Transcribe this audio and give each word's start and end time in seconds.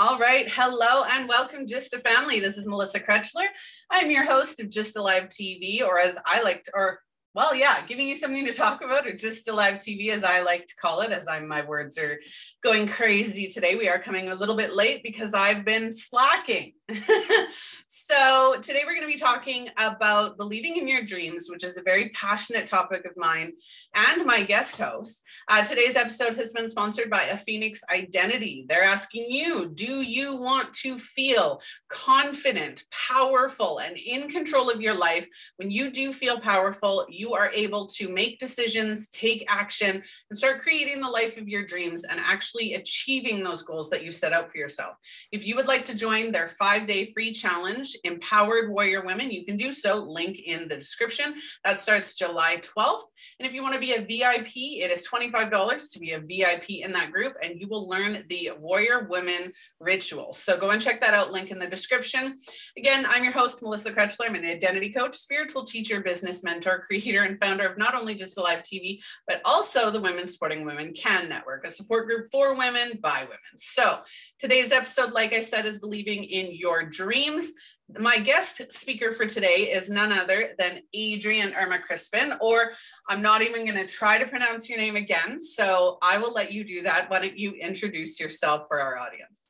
All 0.00 0.16
right. 0.16 0.48
Hello 0.48 1.02
and 1.10 1.28
welcome, 1.28 1.66
Just 1.66 1.92
a 1.92 1.98
Family. 1.98 2.38
This 2.38 2.56
is 2.56 2.68
Melissa 2.68 3.00
Krechler. 3.00 3.46
I'm 3.90 4.12
your 4.12 4.22
host 4.22 4.60
of 4.60 4.70
Just 4.70 4.96
Alive 4.96 5.24
TV, 5.24 5.82
or 5.82 5.98
as 5.98 6.16
I 6.24 6.40
like 6.42 6.62
to, 6.62 6.70
or 6.72 7.00
well, 7.34 7.54
yeah, 7.54 7.84
giving 7.86 8.08
you 8.08 8.16
something 8.16 8.44
to 8.46 8.52
talk 8.52 8.82
about, 8.82 9.06
or 9.06 9.12
just 9.12 9.48
alive 9.48 9.74
TV, 9.74 10.10
as 10.10 10.24
I 10.24 10.42
like 10.42 10.66
to 10.66 10.74
call 10.76 11.02
it, 11.02 11.12
as 11.12 11.28
I'm 11.28 11.46
my 11.46 11.64
words 11.64 11.98
are 11.98 12.18
going 12.62 12.88
crazy 12.88 13.46
today. 13.48 13.76
We 13.76 13.88
are 13.88 13.98
coming 13.98 14.28
a 14.28 14.34
little 14.34 14.56
bit 14.56 14.74
late 14.74 15.02
because 15.02 15.34
I've 15.34 15.64
been 15.64 15.92
slacking. 15.92 16.72
so 17.86 18.56
today 18.62 18.82
we're 18.86 18.94
going 18.94 19.06
to 19.06 19.12
be 19.12 19.18
talking 19.18 19.68
about 19.76 20.38
believing 20.38 20.78
in 20.78 20.88
your 20.88 21.02
dreams, 21.02 21.48
which 21.50 21.64
is 21.64 21.76
a 21.76 21.82
very 21.82 22.08
passionate 22.10 22.66
topic 22.66 23.04
of 23.04 23.12
mine 23.16 23.52
and 23.94 24.24
my 24.24 24.42
guest 24.42 24.78
host. 24.78 25.22
Uh, 25.48 25.64
today's 25.64 25.96
episode 25.96 26.36
has 26.36 26.52
been 26.52 26.68
sponsored 26.68 27.10
by 27.10 27.22
a 27.24 27.36
Phoenix 27.36 27.82
Identity. 27.90 28.64
They're 28.68 28.84
asking 28.84 29.26
you, 29.28 29.68
do 29.68 30.00
you 30.02 30.36
want 30.36 30.72
to 30.74 30.98
feel 30.98 31.60
confident, 31.88 32.84
powerful, 32.90 33.78
and 33.78 33.96
in 33.96 34.30
control 34.30 34.70
of 34.70 34.80
your 34.80 34.94
life? 34.94 35.26
When 35.56 35.70
you 35.70 35.90
do 35.90 36.12
feel 36.12 36.40
powerful, 36.40 37.06
you 37.18 37.34
are 37.34 37.50
able 37.54 37.86
to 37.86 38.08
make 38.08 38.38
decisions, 38.38 39.08
take 39.08 39.44
action, 39.48 40.02
and 40.30 40.38
start 40.38 40.60
creating 40.60 41.00
the 41.00 41.08
life 41.08 41.38
of 41.38 41.48
your 41.48 41.64
dreams 41.64 42.04
and 42.04 42.20
actually 42.20 42.74
achieving 42.74 43.42
those 43.42 43.62
goals 43.62 43.90
that 43.90 44.04
you 44.04 44.12
set 44.12 44.32
out 44.32 44.50
for 44.50 44.58
yourself. 44.58 44.96
If 45.32 45.46
you 45.46 45.56
would 45.56 45.68
like 45.68 45.84
to 45.86 45.94
join 45.94 46.32
their 46.32 46.48
five 46.48 46.86
day 46.86 47.12
free 47.12 47.32
challenge, 47.32 47.96
Empowered 48.04 48.70
Warrior 48.70 49.04
Women, 49.04 49.30
you 49.30 49.44
can 49.44 49.56
do 49.56 49.72
so. 49.72 49.96
Link 49.96 50.38
in 50.38 50.68
the 50.68 50.76
description. 50.76 51.34
That 51.64 51.80
starts 51.80 52.14
July 52.14 52.58
12th. 52.58 53.02
And 53.38 53.46
if 53.46 53.52
you 53.52 53.62
want 53.62 53.74
to 53.74 53.80
be 53.80 53.94
a 53.94 54.00
VIP, 54.00 54.56
it 54.56 54.90
is 54.90 55.02
25 55.02 55.28
$25 55.50 55.92
to 55.92 55.98
be 55.98 56.12
a 56.12 56.20
VIP 56.20 56.70
in 56.84 56.92
that 56.92 57.12
group, 57.12 57.34
and 57.42 57.60
you 57.60 57.68
will 57.68 57.88
learn 57.88 58.24
the 58.28 58.50
Warrior 58.58 59.06
Women 59.08 59.52
ritual. 59.80 60.32
So 60.32 60.56
go 60.56 60.70
and 60.70 60.80
check 60.80 61.00
that 61.00 61.14
out, 61.14 61.32
link 61.32 61.50
in 61.50 61.58
the 61.58 61.66
description. 61.66 62.36
Again, 62.76 63.06
I'm 63.08 63.24
your 63.24 63.32
host, 63.32 63.62
Melissa 63.62 63.92
Krechler. 63.92 64.26
I'm 64.28 64.34
an 64.34 64.44
identity 64.44 64.90
coach, 64.90 65.16
spiritual 65.16 65.64
teacher, 65.64 66.00
business 66.00 66.42
mentor, 66.42 66.84
creator, 66.86 66.98
and 67.16 67.40
founder 67.40 67.66
of 67.66 67.78
not 67.78 67.94
only 67.94 68.14
Just 68.14 68.38
Alive 68.38 68.62
TV, 68.62 69.00
but 69.26 69.40
also 69.44 69.90
the 69.90 70.00
Women 70.00 70.26
Supporting 70.26 70.64
Women 70.64 70.92
Can 70.92 71.28
Network, 71.28 71.66
a 71.66 71.70
support 71.70 72.06
group 72.06 72.28
for 72.30 72.54
women 72.54 72.98
by 73.02 73.20
women. 73.20 73.38
So 73.56 74.00
today's 74.38 74.72
episode, 74.72 75.12
like 75.12 75.32
I 75.32 75.40
said, 75.40 75.66
is 75.66 75.78
believing 75.78 76.24
in 76.24 76.54
your 76.54 76.84
dreams. 76.84 77.52
My 77.98 78.18
guest 78.18 78.60
speaker 78.70 79.12
for 79.12 79.24
today 79.24 79.72
is 79.72 79.88
none 79.88 80.12
other 80.12 80.50
than 80.58 80.82
Adrienne 80.94 81.54
Irma 81.54 81.78
Crispin, 81.78 82.34
or 82.40 82.72
I'm 83.08 83.22
not 83.22 83.40
even 83.40 83.64
going 83.64 83.78
to 83.78 83.86
try 83.86 84.18
to 84.18 84.26
pronounce 84.26 84.68
your 84.68 84.78
name 84.78 84.96
again. 84.96 85.40
So 85.40 85.96
I 86.02 86.18
will 86.18 86.34
let 86.34 86.52
you 86.52 86.64
do 86.64 86.82
that. 86.82 87.08
Why 87.08 87.20
don't 87.20 87.38
you 87.38 87.52
introduce 87.52 88.20
yourself 88.20 88.66
for 88.68 88.78
our 88.80 88.98
audience? 88.98 89.48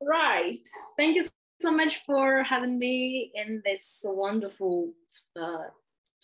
Right. 0.00 0.66
Thank 0.96 1.16
you 1.16 1.24
so 1.60 1.70
much 1.70 2.04
for 2.06 2.42
having 2.42 2.78
me 2.78 3.30
in 3.34 3.62
this 3.64 4.00
wonderful 4.04 4.92
uh, 5.38 5.68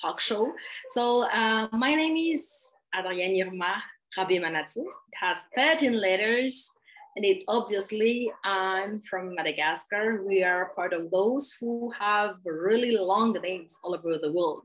talk 0.00 0.18
show. 0.20 0.52
So 0.88 1.24
uh, 1.24 1.68
my 1.72 1.94
name 1.94 2.16
is 2.16 2.50
Adrienne 2.96 3.46
Irma 3.46 3.82
Rabimanatsu. 4.16 4.78
It 4.78 5.16
has 5.20 5.38
13 5.54 5.92
letters. 5.92 6.72
And 7.16 7.24
it 7.24 7.44
obviously, 7.48 8.30
I'm 8.44 9.00
from 9.08 9.34
Madagascar. 9.34 10.22
We 10.22 10.42
are 10.42 10.72
part 10.74 10.92
of 10.92 11.10
those 11.10 11.54
who 11.58 11.90
have 11.98 12.36
really 12.44 12.96
long 12.96 13.32
names 13.42 13.78
all 13.82 13.94
over 13.94 14.18
the 14.18 14.32
world. 14.32 14.64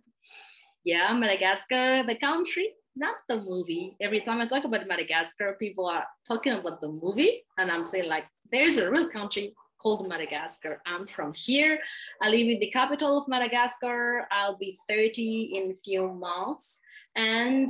Yeah, 0.84 1.14
Madagascar, 1.14 2.04
the 2.06 2.18
country, 2.18 2.74
not 2.96 3.16
the 3.30 3.42
movie. 3.42 3.96
Every 4.02 4.20
time 4.20 4.42
I 4.42 4.48
talk 4.48 4.66
about 4.66 4.86
Madagascar, 4.86 5.56
people 5.60 5.86
are 5.86 6.06
talking 6.28 6.52
about 6.52 6.82
the 6.82 6.90
movie, 6.90 7.44
and 7.58 7.72
I'm 7.72 7.86
saying 7.86 8.10
like, 8.10 8.26
there's 8.52 8.78
a 8.78 8.92
real 8.92 9.10
country 9.10 9.54
called 9.82 10.08
Madagascar. 10.08 10.82
I'm 10.86 11.08
from 11.08 11.34
here. 11.34 11.80
I 12.22 12.30
live 12.30 12.48
in 12.48 12.60
the 12.60 12.70
capital 12.72 13.18
of 13.18 13.28
Madagascar. 13.28 14.28
I'll 14.32 14.58
be 14.58 14.78
30 14.88 15.52
in 15.58 15.72
a 15.72 15.76
few 15.84 16.08
months, 16.08 16.78
and 17.16 17.70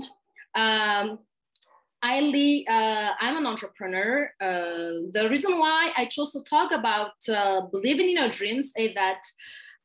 um, 0.55 1.19
I 2.03 2.19
lead, 2.21 2.67
uh, 2.67 3.13
I'm 3.19 3.37
an 3.37 3.45
entrepreneur. 3.45 4.31
Uh, 4.41 5.07
the 5.13 5.27
reason 5.29 5.59
why 5.59 5.91
I 5.95 6.05
chose 6.05 6.31
to 6.33 6.43
talk 6.43 6.71
about 6.71 7.13
uh, 7.29 7.61
believing 7.71 8.09
in 8.09 8.17
your 8.17 8.29
dreams 8.29 8.73
is 8.75 8.93
that 8.95 9.21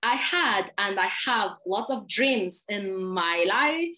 I 0.03 0.17
had 0.17 0.71
and 0.79 0.99
I 0.99 1.09
have 1.27 1.59
lots 1.67 1.91
of 1.91 2.09
dreams 2.09 2.65
in 2.69 3.05
my 3.05 3.45
life. 3.47 3.97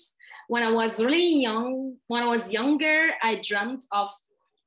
When 0.48 0.62
I 0.62 0.72
was 0.72 1.02
really 1.04 1.42
young, 1.42 1.96
when 2.08 2.22
I 2.22 2.26
was 2.26 2.52
younger, 2.52 3.10
I 3.22 3.40
dreamt 3.42 3.84
of 3.92 4.08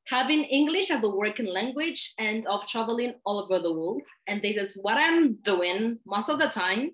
having 0.07 0.43
English 0.43 0.91
as 0.91 1.01
the 1.01 1.15
working 1.15 1.45
language 1.45 2.13
and 2.19 2.45
of 2.47 2.67
traveling 2.67 3.13
all 3.25 3.39
over 3.39 3.59
the 3.59 3.73
world. 3.73 4.03
And 4.27 4.41
this 4.41 4.57
is 4.57 4.77
what 4.81 4.97
I'm 4.97 5.35
doing 5.35 5.99
most 6.05 6.29
of 6.29 6.39
the 6.39 6.47
time. 6.47 6.91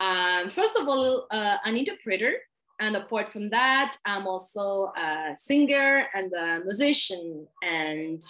Um, 0.00 0.50
first 0.50 0.76
of 0.76 0.88
all, 0.88 1.26
uh, 1.30 1.56
an 1.64 1.76
interpreter 1.76 2.34
and 2.80 2.96
apart 2.96 3.28
from 3.28 3.50
that, 3.50 3.96
I'm 4.04 4.26
also 4.26 4.92
a 4.96 5.34
singer 5.36 6.06
and 6.12 6.32
a 6.32 6.60
musician. 6.64 7.46
And 7.62 8.20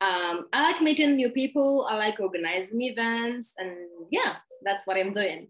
um, 0.00 0.46
I 0.52 0.62
like 0.62 0.82
meeting 0.82 1.16
new 1.16 1.30
people. 1.30 1.86
I 1.90 1.96
like 1.96 2.20
organizing 2.20 2.82
events. 2.82 3.54
And 3.58 3.76
yeah, 4.10 4.36
that's 4.62 4.86
what 4.86 4.96
I'm 4.96 5.12
doing. 5.12 5.48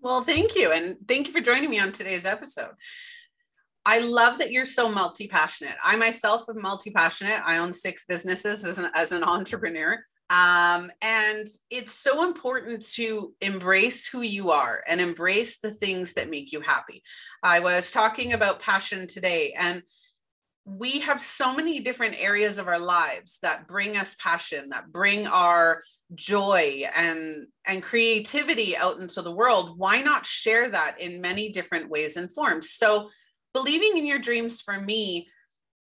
Well, 0.00 0.20
thank 0.20 0.54
you. 0.54 0.72
And 0.72 0.96
thank 1.08 1.28
you 1.28 1.32
for 1.32 1.40
joining 1.40 1.70
me 1.70 1.78
on 1.78 1.92
today's 1.92 2.26
episode. 2.26 2.74
I 3.84 3.98
love 4.00 4.38
that 4.38 4.52
you're 4.52 4.64
so 4.64 4.88
multi 4.88 5.26
passionate. 5.26 5.76
I 5.84 5.96
myself 5.96 6.44
am 6.48 6.60
multi 6.60 6.90
passionate. 6.90 7.42
I 7.44 7.58
own 7.58 7.72
six 7.72 8.04
businesses 8.04 8.64
as 8.64 8.78
an, 8.78 8.90
as 8.94 9.12
an 9.12 9.24
entrepreneur. 9.28 10.04
Um, 10.30 10.90
and 11.02 11.46
it's 11.68 11.92
so 11.92 12.22
important 12.24 12.86
to 12.94 13.34
embrace 13.42 14.08
who 14.08 14.22
you 14.22 14.50
are 14.50 14.82
and 14.88 15.00
embrace 15.00 15.58
the 15.58 15.72
things 15.72 16.14
that 16.14 16.30
make 16.30 16.52
you 16.52 16.62
happy. 16.62 17.02
I 17.42 17.60
was 17.60 17.90
talking 17.90 18.32
about 18.32 18.62
passion 18.62 19.06
today, 19.06 19.54
and 19.58 19.82
we 20.64 21.00
have 21.00 21.20
so 21.20 21.54
many 21.54 21.80
different 21.80 22.22
areas 22.22 22.58
of 22.58 22.68
our 22.68 22.78
lives 22.78 23.40
that 23.42 23.66
bring 23.66 23.96
us 23.96 24.14
passion, 24.14 24.70
that 24.70 24.90
bring 24.90 25.26
our 25.26 25.82
joy 26.14 26.84
and 26.94 27.46
and 27.66 27.82
creativity 27.82 28.76
out 28.76 28.98
into 29.00 29.22
the 29.22 29.32
world 29.32 29.78
why 29.78 30.02
not 30.02 30.26
share 30.26 30.68
that 30.68 31.00
in 31.00 31.22
many 31.22 31.48
different 31.48 31.88
ways 31.88 32.18
and 32.18 32.30
forms 32.30 32.70
so 32.70 33.08
believing 33.54 33.96
in 33.96 34.06
your 34.06 34.18
dreams 34.18 34.60
for 34.60 34.78
me 34.78 35.28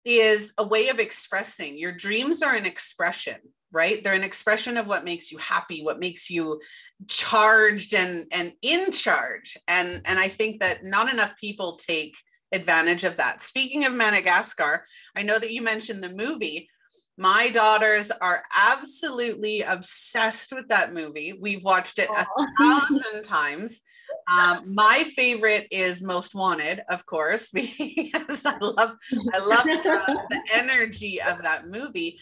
is 0.06 0.54
a 0.58 0.66
way 0.66 0.90
of 0.90 1.00
expressing. 1.00 1.78
Your 1.78 1.92
dreams 1.92 2.42
are 2.42 2.54
an 2.54 2.66
expression 2.66 3.38
right? 3.72 4.04
They're 4.04 4.14
an 4.14 4.24
expression 4.24 4.78
of 4.78 4.88
what 4.88 5.06
makes 5.06 5.32
you 5.32 5.38
happy 5.38 5.84
what 5.84 6.00
makes 6.00 6.30
you 6.30 6.62
charged 7.08 7.94
and 7.94 8.26
and 8.32 8.54
in 8.62 8.92
charge. 8.92 9.58
And 9.68 10.02
and 10.06 10.20
i 10.20 10.28
think 10.28 10.60
that 10.60 10.84
not 10.84 11.12
enough 11.12 11.34
people 11.40 11.76
take 11.76 12.18
advantage 12.52 13.04
of 13.04 13.18
that. 13.18 13.42
Speaking 13.42 13.86
of 13.86 13.94
madagascar 13.94 14.84
i 15.16 15.22
know 15.22 15.40
that 15.40 15.54
you 15.54 15.62
mentioned 15.62 16.04
the 16.04 16.10
movie. 16.10 16.70
My 17.18 17.50
daughters 17.50 18.12
are 18.12 18.44
absolutely 18.58 19.62
obsessed 19.62 20.54
with 20.54 20.70
that 20.70 20.94
movie. 20.94 21.34
We've 21.34 21.64
watched 21.66 22.00
it 22.00 22.08
Aww. 22.08 22.26
a 22.38 22.48
thousand 22.64 23.24
times 23.24 23.82
um, 24.30 24.76
my 24.76 25.04
favorite 25.16 25.68
is 25.72 26.02
Most 26.02 26.36
Wanted, 26.36 26.82
of 26.90 27.06
course, 27.06 27.50
because 27.54 28.46
I 28.46 28.58
love 28.60 28.98
I 29.34 29.40
love 29.40 29.64
the, 29.64 30.26
the 30.30 30.42
energy 30.54 31.20
of 31.22 31.42
that 31.42 31.66
movie. 31.66 32.20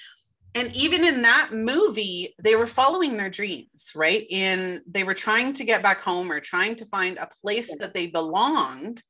And 0.56 0.75
even 0.75 1.04
in 1.04 1.21
that 1.21 1.50
movie 1.51 2.33
they 2.42 2.56
were 2.56 2.68
following 2.68 3.18
their 3.18 3.30
dreams 3.30 3.92
right? 3.95 4.25
In 4.30 4.81
they 4.88 5.04
were 5.04 5.13
trying 5.13 5.54
to 5.54 5.63
get 5.63 5.83
back 5.83 6.01
home 6.01 6.31
or 6.31 6.39
trying 6.39 6.75
to 6.77 6.86
find 6.86 7.18
a 7.18 7.30
place 7.42 7.75
that 7.77 7.94
they 7.94 8.07
belonged. 8.07 9.01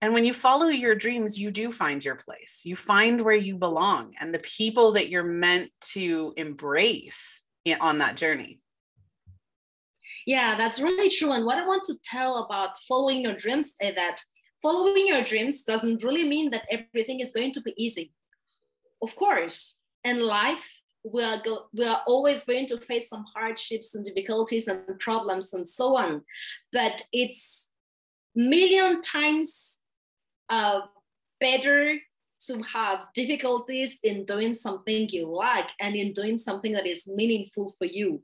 And 0.00 0.12
when 0.12 0.24
you 0.24 0.32
follow 0.32 0.68
your 0.68 0.94
dreams 0.94 1.38
you 1.38 1.50
do 1.50 1.72
find 1.72 2.04
your 2.04 2.16
place. 2.16 2.62
You 2.64 2.76
find 2.76 3.20
where 3.20 3.34
you 3.34 3.56
belong 3.56 4.14
and 4.20 4.32
the 4.32 4.38
people 4.40 4.92
that 4.92 5.08
you're 5.08 5.24
meant 5.24 5.70
to 5.92 6.34
embrace 6.36 7.42
on 7.80 7.98
that 7.98 8.16
journey 8.16 8.60
yeah 10.28 10.58
that's 10.58 10.78
really 10.78 11.08
true. 11.08 11.32
And 11.32 11.46
what 11.46 11.58
i 11.58 11.66
want 11.66 11.84
to 11.84 11.98
tell 12.04 12.44
about 12.44 12.76
following 12.86 13.22
your 13.22 13.34
dreams 13.34 13.72
is 13.80 13.94
that 13.94 14.20
following 14.62 15.06
your 15.06 15.24
dreams 15.24 15.62
doesn't 15.62 16.04
really 16.04 16.28
mean 16.28 16.50
that 16.50 16.66
everything 16.70 17.20
is 17.20 17.32
going 17.32 17.52
to 17.52 17.62
be 17.62 17.72
easy. 17.76 18.12
Of 19.00 19.16
course 19.16 19.78
in 20.04 20.20
life 20.20 20.66
we 21.02 21.22
are 21.22 21.40
go, 21.42 21.66
we 21.72 21.86
are 21.86 22.02
always 22.06 22.44
going 22.44 22.66
to 22.66 22.78
face 22.78 23.08
some 23.08 23.24
hardships 23.34 23.94
and 23.94 24.04
difficulties 24.04 24.68
and 24.68 24.98
problems 24.98 25.54
and 25.54 25.66
so 25.68 25.96
on. 25.96 26.22
But 26.72 27.02
it's 27.12 27.70
million 28.34 29.00
times 29.00 29.80
uh, 30.50 30.80
better 31.40 31.94
to 32.46 32.62
have 32.62 32.98
difficulties 33.14 33.98
in 34.02 34.24
doing 34.24 34.54
something 34.54 35.08
you 35.08 35.26
like 35.26 35.70
and 35.80 35.94
in 35.96 36.12
doing 36.12 36.36
something 36.36 36.72
that 36.72 36.86
is 36.86 37.08
meaningful 37.08 37.72
for 37.78 37.86
you 37.86 38.22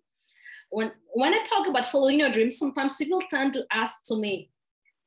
when 0.70 0.92
when 1.12 1.34
i 1.34 1.42
talk 1.42 1.66
about 1.68 1.86
following 1.86 2.20
your 2.20 2.30
dreams 2.30 2.58
sometimes 2.58 2.96
people 2.96 3.22
tend 3.30 3.52
to 3.52 3.64
ask 3.70 4.02
to 4.04 4.16
me 4.16 4.50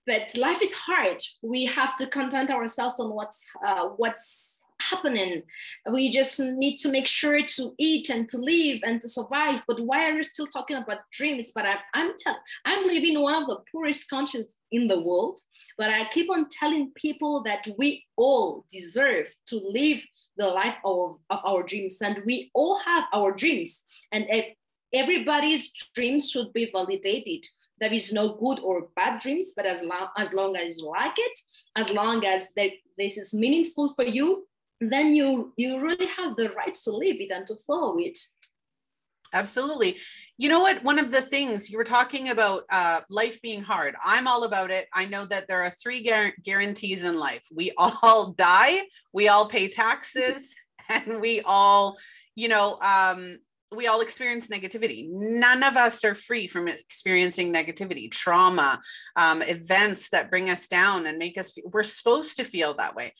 but 0.07 0.33
life 0.37 0.61
is 0.61 0.73
hard. 0.73 1.21
We 1.41 1.65
have 1.65 1.97
to 1.97 2.07
content 2.07 2.49
ourselves 2.49 2.95
on 2.97 3.13
what's 3.13 3.45
uh, 3.63 3.89
what's 3.97 4.63
happening. 4.79 5.43
We 5.91 6.09
just 6.09 6.39
need 6.39 6.77
to 6.77 6.89
make 6.89 7.07
sure 7.07 7.41
to 7.45 7.73
eat 7.77 8.09
and 8.09 8.27
to 8.29 8.37
live 8.37 8.79
and 8.83 9.01
to 9.01 9.09
survive. 9.09 9.63
But 9.67 9.81
why 9.81 10.09
are 10.09 10.13
you 10.13 10.23
still 10.23 10.47
talking 10.47 10.77
about 10.77 10.99
dreams? 11.11 11.51
But 11.53 11.65
I, 11.65 11.75
i'm 11.93 12.13
tell, 12.17 12.37
i'm 12.65 12.85
living 12.85 13.15
in 13.15 13.21
one 13.21 13.35
of 13.35 13.47
the 13.49 13.59
poorest 13.69 14.09
countries 14.09 14.55
in 14.71 14.87
the 14.87 15.01
world 15.01 15.39
but 15.77 15.89
i 15.89 16.07
keep 16.11 16.31
on 16.31 16.47
telling 16.49 16.91
people 16.95 17.43
that 17.43 17.67
we 17.77 18.05
all 18.15 18.65
deserve 18.69 19.27
to 19.47 19.57
live 19.57 20.01
the 20.37 20.47
life 20.47 20.77
of, 20.85 21.17
of 21.29 21.39
our 21.43 21.63
dreams 21.63 21.97
and 22.01 22.21
we 22.25 22.51
all 22.53 22.79
have 22.79 23.05
our 23.11 23.31
dreams. 23.31 23.83
And 24.11 24.25
everybody's 24.93 25.71
dreams 25.93 26.29
should 26.29 26.53
be 26.53 26.69
validated. 26.71 27.45
There 27.79 27.93
is 27.93 28.11
no 28.11 28.35
good 28.35 28.59
or 28.59 28.87
bad 28.95 29.19
dreams 29.19 29.53
but 29.55 29.65
as 29.65 29.81
long 29.81 30.07
as 30.17 30.33
long 30.33 30.55
as 30.55 30.75
you 30.77 30.89
like 30.89 31.13
it 31.17 31.39
as 31.75 31.91
long 31.91 32.25
as 32.25 32.49
they, 32.55 32.79
this 32.97 33.17
is 33.17 33.33
meaningful 33.33 33.93
for 33.93 34.03
you 34.03 34.47
then 34.79 35.13
you 35.13 35.53
you 35.57 35.79
really 35.79 36.07
have 36.17 36.35
the 36.35 36.49
right 36.51 36.73
to 36.73 36.91
live 36.91 37.17
it 37.19 37.31
and 37.31 37.47
to 37.47 37.55
follow 37.67 37.97
it. 37.97 38.17
Absolutely. 39.33 39.97
You 40.37 40.47
know 40.47 40.61
what? 40.61 40.83
One 40.83 40.99
of 40.99 41.11
the 41.11 41.21
things 41.21 41.69
you 41.69 41.77
were 41.77 41.83
talking 41.83 42.29
about 42.29 42.63
uh, 42.71 43.01
life 43.09 43.41
being 43.41 43.61
hard. 43.61 43.95
I'm 44.03 44.25
all 44.25 44.45
about 44.45 44.71
it. 44.71 44.87
I 44.93 45.03
know 45.05 45.25
that 45.25 45.49
there 45.49 45.63
are 45.63 45.69
three 45.69 46.01
gar- 46.01 46.33
guarantees 46.43 47.03
in 47.03 47.17
life. 47.17 47.45
We 47.53 47.71
all 47.77 48.31
die 48.31 48.83
we 49.13 49.27
all 49.27 49.47
pay 49.47 49.67
taxes 49.67 50.55
and 50.89 51.19
we 51.19 51.41
all 51.41 51.97
you 52.35 52.47
know 52.47 52.77
um, 52.81 53.39
we 53.75 53.87
all 53.87 54.01
experience 54.01 54.47
negativity. 54.47 55.07
None 55.09 55.63
of 55.63 55.75
us 55.75 56.03
are 56.05 56.15
free 56.15 56.47
from 56.47 56.67
experiencing 56.67 57.53
negativity, 57.53 58.09
trauma, 58.09 58.79
um, 59.15 59.41
events 59.41 60.09
that 60.09 60.29
bring 60.29 60.49
us 60.49 60.67
down 60.67 61.05
and 61.05 61.17
make 61.17 61.37
us, 61.37 61.57
we're 61.65 61.83
supposed 61.83 62.37
to 62.37 62.43
feel 62.43 62.73
that 62.75 62.95
way. 62.95 63.13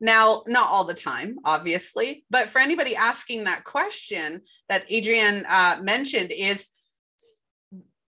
Now, 0.00 0.44
not 0.46 0.68
all 0.68 0.84
the 0.84 0.94
time, 0.94 1.38
obviously, 1.44 2.24
but 2.30 2.48
for 2.48 2.60
anybody 2.60 2.94
asking 2.94 3.44
that 3.44 3.64
question 3.64 4.42
that 4.68 4.84
Adrienne 4.92 5.44
uh, 5.48 5.78
mentioned 5.82 6.30
is, 6.30 6.68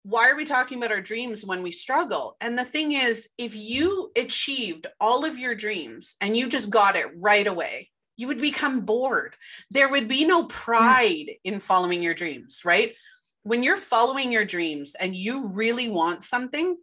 why 0.02 0.30
are 0.30 0.36
we 0.36 0.44
talking 0.44 0.78
about 0.78 0.92
our 0.92 1.00
dreams 1.00 1.44
when 1.44 1.62
we 1.62 1.72
struggle? 1.72 2.36
And 2.40 2.56
the 2.56 2.64
thing 2.64 2.92
is, 2.92 3.28
if 3.38 3.56
you 3.56 4.12
achieved 4.16 4.86
all 5.00 5.24
of 5.24 5.36
your 5.36 5.54
dreams 5.54 6.14
and 6.20 6.36
you 6.36 6.48
just 6.48 6.70
got 6.70 6.96
it 6.96 7.06
right 7.16 7.46
away, 7.46 7.90
you 8.16 8.26
would 8.28 8.38
become 8.38 8.80
bored. 8.80 9.36
There 9.70 9.88
would 9.88 10.08
be 10.08 10.24
no 10.24 10.44
pride 10.44 11.32
in 11.44 11.60
following 11.60 12.02
your 12.02 12.14
dreams, 12.14 12.62
right? 12.64 12.94
When 13.42 13.62
you're 13.62 13.76
following 13.76 14.32
your 14.32 14.44
dreams 14.44 14.94
and 14.98 15.14
you 15.14 15.48
really 15.48 15.88
want 15.88 16.24
something, 16.24 16.76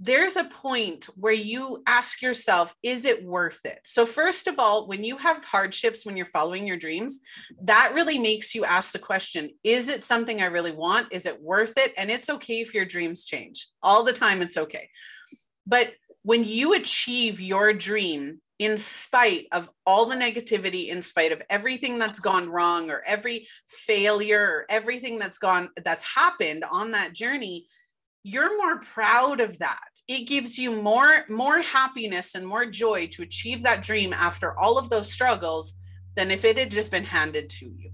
there's 0.00 0.36
a 0.36 0.44
point 0.44 1.06
where 1.16 1.32
you 1.32 1.82
ask 1.86 2.20
yourself, 2.20 2.74
is 2.82 3.04
it 3.04 3.24
worth 3.24 3.64
it? 3.64 3.78
So, 3.84 4.04
first 4.04 4.48
of 4.48 4.58
all, 4.58 4.86
when 4.86 5.04
you 5.04 5.16
have 5.18 5.44
hardships 5.44 6.04
when 6.04 6.16
you're 6.16 6.26
following 6.26 6.66
your 6.66 6.76
dreams, 6.76 7.20
that 7.62 7.92
really 7.94 8.18
makes 8.18 8.54
you 8.54 8.64
ask 8.64 8.92
the 8.92 8.98
question, 8.98 9.50
is 9.62 9.88
it 9.88 10.02
something 10.02 10.42
I 10.42 10.46
really 10.46 10.72
want? 10.72 11.12
Is 11.12 11.26
it 11.26 11.40
worth 11.40 11.78
it? 11.78 11.94
And 11.96 12.10
it's 12.10 12.28
okay 12.28 12.60
if 12.60 12.74
your 12.74 12.84
dreams 12.84 13.24
change 13.24 13.68
all 13.82 14.02
the 14.02 14.12
time, 14.12 14.42
it's 14.42 14.56
okay. 14.56 14.90
But 15.66 15.94
when 16.22 16.44
you 16.44 16.74
achieve 16.74 17.40
your 17.40 17.72
dream 17.72 18.40
in 18.58 18.78
spite 18.78 19.46
of 19.52 19.68
all 19.84 20.06
the 20.06 20.14
negativity 20.14 20.88
in 20.88 21.02
spite 21.02 21.32
of 21.32 21.42
everything 21.50 21.98
that's 21.98 22.20
gone 22.20 22.48
wrong 22.48 22.90
or 22.90 23.02
every 23.04 23.46
failure 23.66 24.40
or 24.40 24.66
everything 24.68 25.18
that's 25.18 25.38
gone 25.38 25.68
that's 25.84 26.14
happened 26.14 26.64
on 26.70 26.92
that 26.92 27.12
journey 27.12 27.66
you're 28.24 28.56
more 28.56 28.80
proud 28.80 29.40
of 29.40 29.58
that. 29.58 29.90
It 30.08 30.26
gives 30.26 30.58
you 30.58 30.82
more 30.82 31.24
more 31.28 31.60
happiness 31.60 32.34
and 32.34 32.46
more 32.46 32.66
joy 32.66 33.06
to 33.08 33.22
achieve 33.22 33.62
that 33.62 33.82
dream 33.82 34.12
after 34.12 34.58
all 34.58 34.78
of 34.78 34.88
those 34.88 35.12
struggles 35.12 35.76
than 36.16 36.30
if 36.30 36.44
it 36.44 36.58
had 36.58 36.70
just 36.70 36.90
been 36.90 37.04
handed 37.04 37.50
to 37.50 37.66
you 37.66 37.90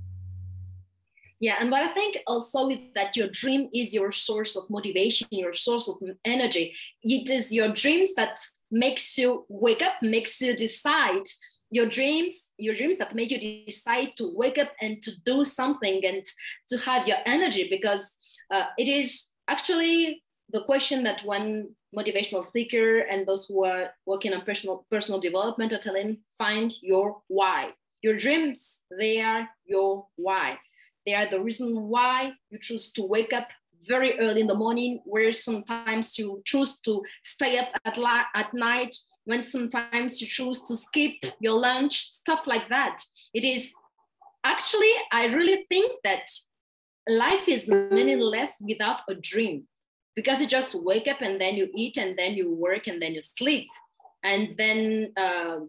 yeah 1.41 1.57
and 1.59 1.71
what 1.71 1.83
i 1.83 1.89
think 1.93 2.19
also 2.27 2.69
that 2.95 3.17
your 3.17 3.29
dream 3.29 3.69
is 3.75 3.93
your 3.93 4.13
source 4.13 4.57
of 4.57 4.69
motivation 4.71 5.27
your 5.31 5.53
source 5.53 5.89
of 5.89 5.97
energy. 6.25 6.75
It 7.03 7.31
is 7.31 7.53
your 7.53 7.73
dreams 7.73 8.15
that 8.15 8.39
makes 8.71 9.19
you 9.19 9.47
wake 9.49 9.83
up 9.83 9.95
makes 10.03 10.41
you 10.41 10.57
decide. 10.57 11.27
Your 11.71 11.87
dreams 11.87 12.49
your 12.59 12.75
dreams 12.75 12.99
that 12.99 13.15
make 13.15 13.31
you 13.31 13.39
decide 13.67 14.11
to 14.17 14.33
wake 14.35 14.59
up 14.59 14.71
and 14.81 15.01
to 15.03 15.13
do 15.25 15.45
something 15.45 16.05
and 16.05 16.25
to 16.69 16.79
have 16.79 17.07
your 17.07 17.19
energy 17.27 17.69
because 17.71 18.13
uh, 18.51 18.67
it 18.77 18.89
is 18.89 19.29
actually 19.49 20.23
the 20.51 20.65
question 20.65 21.05
that 21.05 21.25
one 21.25 21.69
motivational 21.97 22.45
speaker 22.45 23.01
and 23.01 23.27
those 23.27 23.47
who 23.47 23.65
are 23.65 23.91
working 24.05 24.33
on 24.33 24.43
personal 24.43 24.85
personal 24.91 25.21
development 25.21 25.73
are 25.73 25.79
telling 25.79 26.19
find 26.39 26.75
your 26.83 27.23
why. 27.29 27.71
Your 28.03 28.17
dreams 28.17 28.81
they 28.99 29.21
are 29.21 29.49
your 29.67 30.07
why 30.17 30.59
they 31.07 31.15
are 31.15 31.29
the 31.31 31.41
reason 31.41 31.89
why 31.89 32.33
you 32.51 32.59
choose 32.59 32.93
to 32.93 33.03
wake 33.03 33.33
up 33.33 33.49
very 33.87 34.19
early 34.19 34.43
in 34.43 34.47
the 34.47 34.55
morning, 34.55 35.01
where 35.05 35.33
sometimes 35.33 36.19
you 36.19 36.43
choose 36.45 36.81
to 36.81 37.03
stay 37.23 37.59
up 37.59 37.69
at, 37.85 37.99
at 38.35 38.53
night, 38.53 38.95
when 39.25 39.43
sometimes 39.43 40.21
you 40.21 40.27
choose 40.27 40.65
to 40.65 40.77
skip 40.77 41.15
your 41.41 41.59
lunch, 41.59 42.11
stuff 42.11 42.47
like 42.47 42.69
that. 42.69 43.03
It 43.33 43.45
is 43.45 43.75
actually, 44.45 44.93
I 45.13 45.27
really 45.27 45.67
think 45.69 45.93
that 46.05 46.29
life 47.09 47.49
is 47.49 47.69
meaningless 47.69 48.57
without 48.61 49.01
a 49.09 49.15
dream 49.15 49.67
because 50.15 50.41
you 50.41 50.47
just 50.47 50.75
wake 50.75 51.09
up 51.09 51.21
and 51.21 51.41
then 51.41 51.55
you 51.55 51.69
eat 51.75 51.97
and 51.97 52.19
then 52.19 52.35
you 52.35 52.53
work 52.53 52.87
and 52.87 53.01
then 53.01 53.15
you 53.15 53.21
sleep 53.21 53.69
and 54.23 54.55
then 54.57 55.13
uh, 55.17 55.61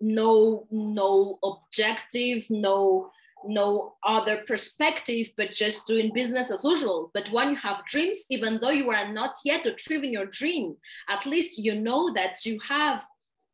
no 0.00 0.66
no 0.70 1.38
objective 1.44 2.44
no 2.50 3.10
no 3.46 3.94
other 4.04 4.42
perspective 4.46 5.28
but 5.36 5.52
just 5.52 5.86
doing 5.86 6.12
business 6.14 6.50
as 6.50 6.64
usual. 6.64 7.10
But 7.14 7.30
when 7.30 7.50
you 7.50 7.56
have 7.56 7.86
dreams 7.86 8.24
even 8.30 8.58
though 8.60 8.70
you 8.70 8.90
are 8.90 9.12
not 9.12 9.34
yet 9.44 9.66
achieving 9.66 10.12
your 10.12 10.26
dream 10.26 10.76
at 11.08 11.26
least 11.26 11.58
you 11.58 11.74
know 11.80 12.12
that 12.14 12.44
you 12.44 12.58
have 12.68 13.04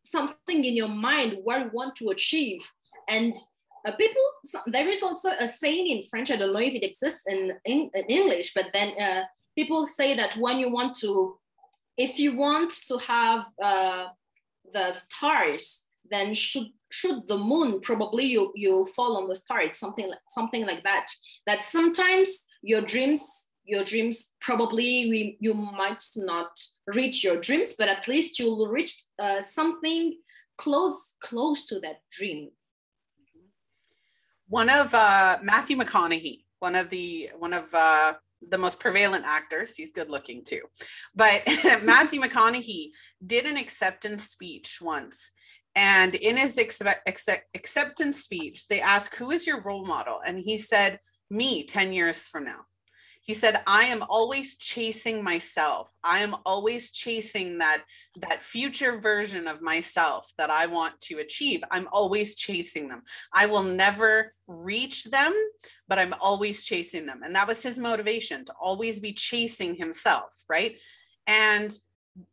something 0.05 0.65
in 0.65 0.75
your 0.75 0.89
mind 0.89 1.39
where 1.45 1.65
you 1.65 1.71
want 1.73 1.97
to 1.97 2.11
achieve. 2.11 2.61
And 3.09 3.35
uh, 3.87 3.93
people 3.93 4.23
there 4.67 4.89
is 4.89 5.03
also 5.03 5.31
a 5.39 5.47
saying 5.47 5.87
in 5.87 6.03
french 6.03 6.31
i 6.31 6.37
don't 6.37 6.53
know 6.53 6.59
if 6.59 6.75
it 6.75 6.85
exists 6.85 7.23
in, 7.27 7.53
in, 7.65 7.91
in 7.95 8.05
english 8.07 8.53
but 8.53 8.67
then 8.73 8.89
uh, 9.01 9.23
people 9.57 9.87
say 9.87 10.17
that 10.17 10.37
when 10.37 10.59
you 10.59 10.71
want 10.71 10.95
to 10.95 11.39
if 11.97 12.19
you 12.19 12.37
want 12.37 12.71
to 12.71 12.99
have 12.99 13.47
uh, 13.63 14.07
the 14.73 14.91
stars 14.93 15.87
then 16.11 16.35
should 16.35 16.69
should 16.91 17.27
the 17.29 17.37
moon 17.37 17.81
probably 17.81 18.25
you 18.25 18.53
you 18.55 18.87
fall 18.97 19.17
on 19.17 19.29
the 19.29 19.35
star. 19.35 19.61
It's 19.61 19.79
something 19.79 20.09
like 20.09 20.21
something 20.29 20.67
like 20.67 20.83
that. 20.85 21.07
That 21.47 21.63
sometimes 21.63 22.47
your 22.63 22.83
dreams 22.83 23.49
your 23.69 23.85
dreams 23.85 24.31
probably 24.41 25.09
we, 25.11 25.37
you 25.41 25.53
might 25.53 26.03
not 26.17 26.59
reach 26.87 27.23
your 27.23 27.37
dreams 27.37 27.75
but 27.79 27.87
at 27.87 28.09
least 28.09 28.39
you'll 28.39 28.67
reach 28.69 29.05
uh, 29.19 29.41
something 29.43 30.17
close 30.57 31.15
close 31.23 31.65
to 31.67 31.79
that 31.81 32.01
dream. 32.11 32.51
One 34.49 34.71
of 34.71 34.95
uh, 34.95 35.39
matthew 35.43 35.77
mcconaughey 35.77 36.45
one 36.59 36.75
of 36.75 36.89
the 36.91 37.31
one 37.39 37.53
of 37.53 37.73
uh, 37.75 38.15
the 38.49 38.59
most 38.59 38.81
prevalent 38.81 39.25
actors 39.27 39.77
he's 39.77 39.93
good 39.93 40.11
looking 40.11 40.45
too 40.45 40.63
but 41.15 41.43
matthew 41.83 42.21
mcconaughey 42.21 42.89
did 43.25 43.45
an 43.45 43.57
acceptance 43.57 44.25
speech 44.31 44.79
once 44.81 45.33
and 45.79 46.17
in 46.17 46.37
his 46.37 46.59
acceptance 46.59 48.25
speech, 48.25 48.67
they 48.67 48.81
asked, 48.81 49.15
Who 49.15 49.31
is 49.31 49.47
your 49.47 49.61
role 49.61 49.85
model? 49.85 50.21
And 50.27 50.37
he 50.37 50.59
said, 50.59 50.99
Me 51.31 51.63
10 51.63 51.93
years 51.93 52.27
from 52.27 52.47
now. 52.47 52.63
He 53.21 53.33
said, 53.33 53.63
I 53.65 53.85
am 53.85 54.03
always 54.09 54.57
chasing 54.57 55.23
myself. 55.23 55.93
I 56.03 56.19
am 56.21 56.35
always 56.45 56.91
chasing 56.91 57.59
that, 57.59 57.85
that 58.17 58.43
future 58.43 58.99
version 58.99 59.47
of 59.47 59.63
myself 59.63 60.33
that 60.37 60.51
I 60.51 60.67
want 60.67 61.01
to 61.03 61.19
achieve. 61.19 61.61
I'm 61.71 61.87
always 61.93 62.35
chasing 62.35 62.89
them. 62.89 63.03
I 63.33 63.47
will 63.47 63.63
never 63.63 64.35
reach 64.49 65.05
them, 65.05 65.33
but 65.87 66.01
I'm 66.01 66.15
always 66.21 66.65
chasing 66.65 67.07
them. 67.07 67.21
And 67.23 67.37
that 67.37 67.47
was 67.47 67.63
his 67.63 67.79
motivation 67.79 68.45
to 68.47 68.55
always 68.61 68.99
be 68.99 69.13
chasing 69.13 69.77
himself, 69.77 70.45
right? 70.49 70.77
And 71.29 71.73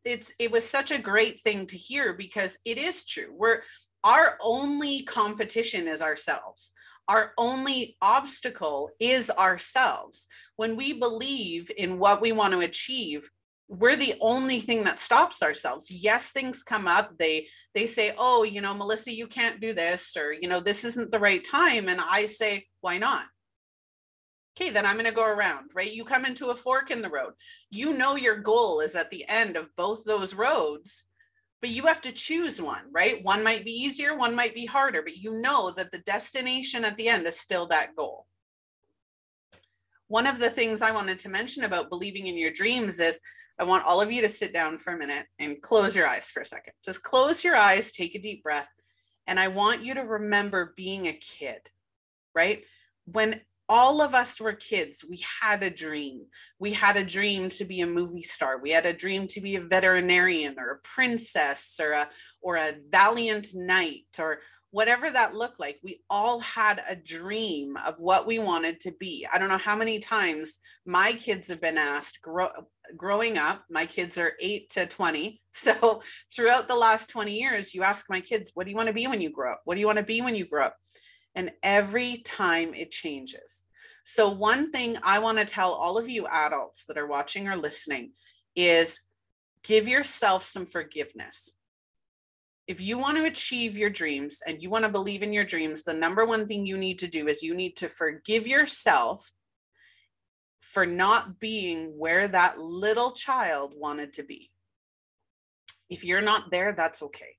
it's 0.04 0.34
it 0.39 0.51
was 0.51 0.68
such 0.68 0.92
a 0.92 0.98
great 0.98 1.39
thing 1.39 1.65
to 1.68 1.77
hear 1.77 2.13
because 2.13 2.58
it 2.65 2.77
is 2.77 3.06
true. 3.06 3.34
We're 3.36 3.62
our 4.04 4.38
only 4.42 5.04
competition 5.04 5.88
is 5.88 6.01
ourselves. 6.01 6.72
Our 7.08 7.34
only 7.38 7.98
obstacle 8.01 8.89
is 9.00 9.30
ourselves. 9.30 10.27
When 10.56 10.75
we 10.75 10.94
believe 10.94 11.72
in 11.77 12.00
what 12.00 12.22
we 12.22 12.32
want 12.32 12.54
to 12.54 12.60
achieve 12.60 13.30
we're 13.68 13.96
the 13.96 14.13
only 14.22 14.60
thing 14.60 14.84
that 14.84 15.00
stops 15.00 15.42
ourselves. 15.42 15.89
Yes 15.89 16.32
things 16.32 16.62
come 16.62 16.88
up. 16.88 17.18
They 17.18 17.48
they 17.74 17.88
say 17.88 18.13
oh 18.18 18.44
you 18.44 18.62
know 18.62 18.74
melissa 18.74 19.12
you 19.12 19.27
can't 19.27 19.60
do 19.60 19.74
this 19.74 20.15
or 20.15 20.34
you 20.34 20.48
know 20.48 20.60
this 20.60 20.86
isn't 20.86 21.12
the 21.12 21.20
right 21.20 21.44
time. 21.44 21.89
And 21.89 22.00
i 22.00 22.25
say 22.25 22.68
why 22.82 22.98
not 22.98 23.25
okay, 24.58 24.70
then 24.70 24.86
I'm 24.86 24.96
going 24.96 25.06
to 25.06 25.12
go 25.12 25.26
around, 25.26 25.72
right? 25.74 25.92
You 25.92 26.06
come 26.06 26.26
into 26.26 26.50
a 26.50 26.56
fork 26.56 26.92
in 26.92 27.02
the 27.02 27.10
road. 27.10 27.34
You 27.70 27.98
know 27.98 28.16
your 28.16 28.38
goal 28.38 28.80
is 28.80 28.96
at 28.96 29.10
the 29.10 29.26
end 29.28 29.58
of 29.58 29.76
both 29.76 30.06
those 30.06 30.34
roads, 30.34 31.06
but 31.62 31.70
you 31.70 31.84
have 31.84 32.02
to 32.02 32.12
choose 32.12 32.62
one, 32.62 32.84
right? 32.92 33.24
One 33.24 33.44
might 33.44 33.66
be 33.66 33.72
easier, 33.72 34.16
one 34.16 34.36
might 34.36 34.56
be 34.56 34.66
harder, 34.66 35.02
but 35.02 35.18
you 35.18 35.42
know 35.42 35.72
that 35.72 35.92
the 35.92 36.00
destination 36.00 36.86
at 36.86 36.96
the 36.96 37.10
end 37.10 37.28
is 37.28 37.40
still 37.40 37.68
that 37.68 37.96
goal. 37.96 38.28
One 40.08 40.28
of 40.28 40.40
the 40.40 40.50
things 40.50 40.82
I 40.82 40.92
wanted 40.92 41.20
to 41.20 41.30
mention 41.30 41.64
about 41.64 41.90
believing 41.90 42.28
in 42.28 42.38
your 42.38 42.52
dreams 42.52 43.00
is 43.00 43.20
I 43.60 43.64
want 43.64 43.86
all 43.86 44.02
of 44.02 44.12
you 44.12 44.22
to 44.22 44.30
sit 44.30 44.54
down 44.54 44.78
for 44.78 44.94
a 44.94 44.98
minute 44.98 45.26
and 45.40 45.62
close 45.62 45.96
your 45.96 46.08
eyes 46.08 46.30
for 46.30 46.42
a 46.42 46.46
second. 46.46 46.74
Just 46.84 47.04
close 47.04 47.44
your 47.44 47.56
eyes, 47.56 47.92
take 47.92 48.14
a 48.14 48.22
deep 48.22 48.44
breath, 48.44 48.72
and 49.28 49.40
I 49.40 49.48
want 49.48 49.84
you 49.84 49.96
to 49.96 50.02
remember 50.02 50.74
being 50.76 51.08
a 51.08 51.14
kid, 51.14 51.60
right? 52.36 52.64
When 53.06 53.42
all 53.67 54.01
of 54.01 54.13
us 54.13 54.39
were 54.39 54.53
kids. 54.53 55.03
We 55.07 55.24
had 55.41 55.63
a 55.63 55.69
dream. 55.69 56.25
We 56.60 56.74
had 56.74 56.98
a 56.98 57.03
dream 57.03 57.50
to 57.50 57.65
be 57.65 57.81
a 57.81 57.88
movie 57.88 58.22
star. 58.22 58.60
We 58.60 58.72
had 58.72 58.86
a 58.86 58.93
dream 58.93 59.27
to 59.27 59.41
be 59.41 59.55
a 59.55 59.62
veterinarian 59.62 60.55
or 60.60 60.72
a 60.72 60.79
princess 60.79 61.79
or 61.81 61.91
a 61.91 62.10
or 62.41 62.57
a 62.57 62.75
valiant 62.89 63.48
knight 63.53 64.05
or 64.19 64.39
whatever 64.72 65.10
that 65.10 65.34
looked 65.34 65.60
like. 65.60 65.79
We 65.84 66.01
all 66.10 66.39
had 66.39 66.84
a 66.88 66.95
dream 66.95 67.77
of 67.88 67.95
what 68.00 68.27
we 68.27 68.39
wanted 68.39 68.79
to 68.81 68.91
be. 68.91 69.25
I 69.34 69.39
don't 69.39 69.50
know 69.50 69.57
how 69.57 69.75
many 69.75 70.00
times 70.00 70.60
my 70.86 71.13
kids 71.13 71.48
have 71.48 71.62
been 71.62 71.77
asked 71.77 72.22
grow, 72.22 72.50
growing 72.95 73.38
up 73.38 73.63
my 73.69 73.86
kids 73.86 74.17
are 74.17 74.34
8 74.39 74.69
to 74.69 74.86
20 74.86 75.41
so 75.51 76.01
throughout 76.31 76.67
the 76.67 76.75
last 76.75 77.10
20 77.10 77.34
years 77.34 77.74
you 77.74 77.81
ask 77.81 78.05
my 78.10 78.19
kids 78.19 78.51
what 78.53 78.65
do 78.65 78.69
you 78.69 78.75
want 78.75 78.88
to 78.88 78.93
be 78.93 79.07
when 79.07 79.22
you 79.22 79.31
grow 79.31 79.53
up? 79.53 79.62
What 79.65 79.75
do 79.75 79.79
you 79.79 79.88
want 79.88 79.98
to 79.98 80.03
be 80.03 80.22
when 80.22 80.36
you 80.36 80.45
grow 80.45 80.65
up 80.65 80.75
and 81.36 81.51
every 81.62 82.18
time 82.18 82.74
it 82.74 82.92
changes. 82.92 83.63
So, 84.04 84.30
one 84.30 84.72
thing 84.72 84.98
I 85.04 85.20
want 85.20 85.38
to 85.39 85.46
tell 85.46 85.74
all 85.74 85.98
of 85.98 86.08
you 86.08 86.27
adults 86.27 86.86
that 86.86 86.98
are 86.98 87.08
watching 87.08 87.48
or 87.48 87.56
listening 87.56 88.12
is 88.56 89.01
give 89.63 89.88
yourself 89.88 90.44
some 90.44 90.65
forgiveness. 90.65 91.51
If 92.68 92.82
you 92.82 92.98
want 92.98 93.18
to 93.18 93.25
achieve 93.25 93.77
your 93.77 93.89
dreams 93.89 94.42
and 94.46 94.62
you 94.62 94.70
want 94.70 94.86
to 94.86 94.92
believe 94.92 95.22
in 95.22 95.34
your 95.34 95.44
dreams, 95.44 95.84
the 95.84 95.94
number 95.94 96.25
one 96.25 96.48
thing 96.48 96.65
you 96.65 96.77
need 96.77 97.00
to 97.00 97.08
do 97.08 97.27
is 97.27 97.44
you 97.44 97.56
need 97.56 97.75
to 97.77 97.88
forgive 97.88 98.48
yourself 98.48 99.32
for 100.60 100.86
not 100.86 101.39
being 101.39 101.98
where 101.98 102.27
that 102.27 102.60
little 102.60 103.12
child 103.12 103.75
wanted 103.77 104.13
to 104.13 104.24
be. 104.24 104.50
If 105.89 106.04
you're 106.04 106.22
not 106.22 106.50
there, 106.50 106.74
that's 106.74 107.04
okay 107.04 107.36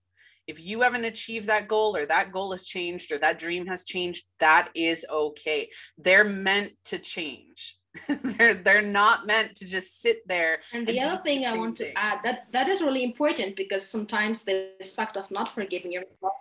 if 0.47 0.61
you 0.61 0.83
haven't 0.83 1.05
achieved 1.05 1.49
that 1.49 1.69
goal 1.69 1.97
or 1.97 2.07
that 2.07 2.33
goal 2.33 2.53
has 2.53 2.65
changed 2.65 3.13
or 3.13 3.19
that 3.19 3.39
dream 3.39 3.67
has 3.67 3.85
changed 3.85 4.25
that 4.39 4.69
is 4.75 5.07
okay. 5.11 5.69
They're 5.99 6.25
meant 6.25 6.73
to 6.85 6.99
change. 6.99 7.77
They're 8.09 8.53
they're 8.53 8.83
not 8.83 9.27
meant 9.27 9.55
to 9.57 9.67
just 9.67 10.03
sit 10.03 10.19
there 10.29 10.59
and 10.75 10.87
the 10.87 10.99
and 10.99 11.13
other 11.13 11.23
thing 11.23 11.47
i 11.47 11.57
want 11.57 11.79
thing. 11.79 11.95
to 11.95 11.99
add 11.99 12.19
that 12.25 12.41
that 12.53 12.69
is 12.69 12.83
really 12.83 13.03
important 13.03 13.57
because 13.57 13.89
sometimes 13.89 14.45
this 14.45 14.95
fact 14.95 15.17
of 15.17 15.31
not 15.31 15.49
forgiving 15.55 15.93
yourself 15.93 16.35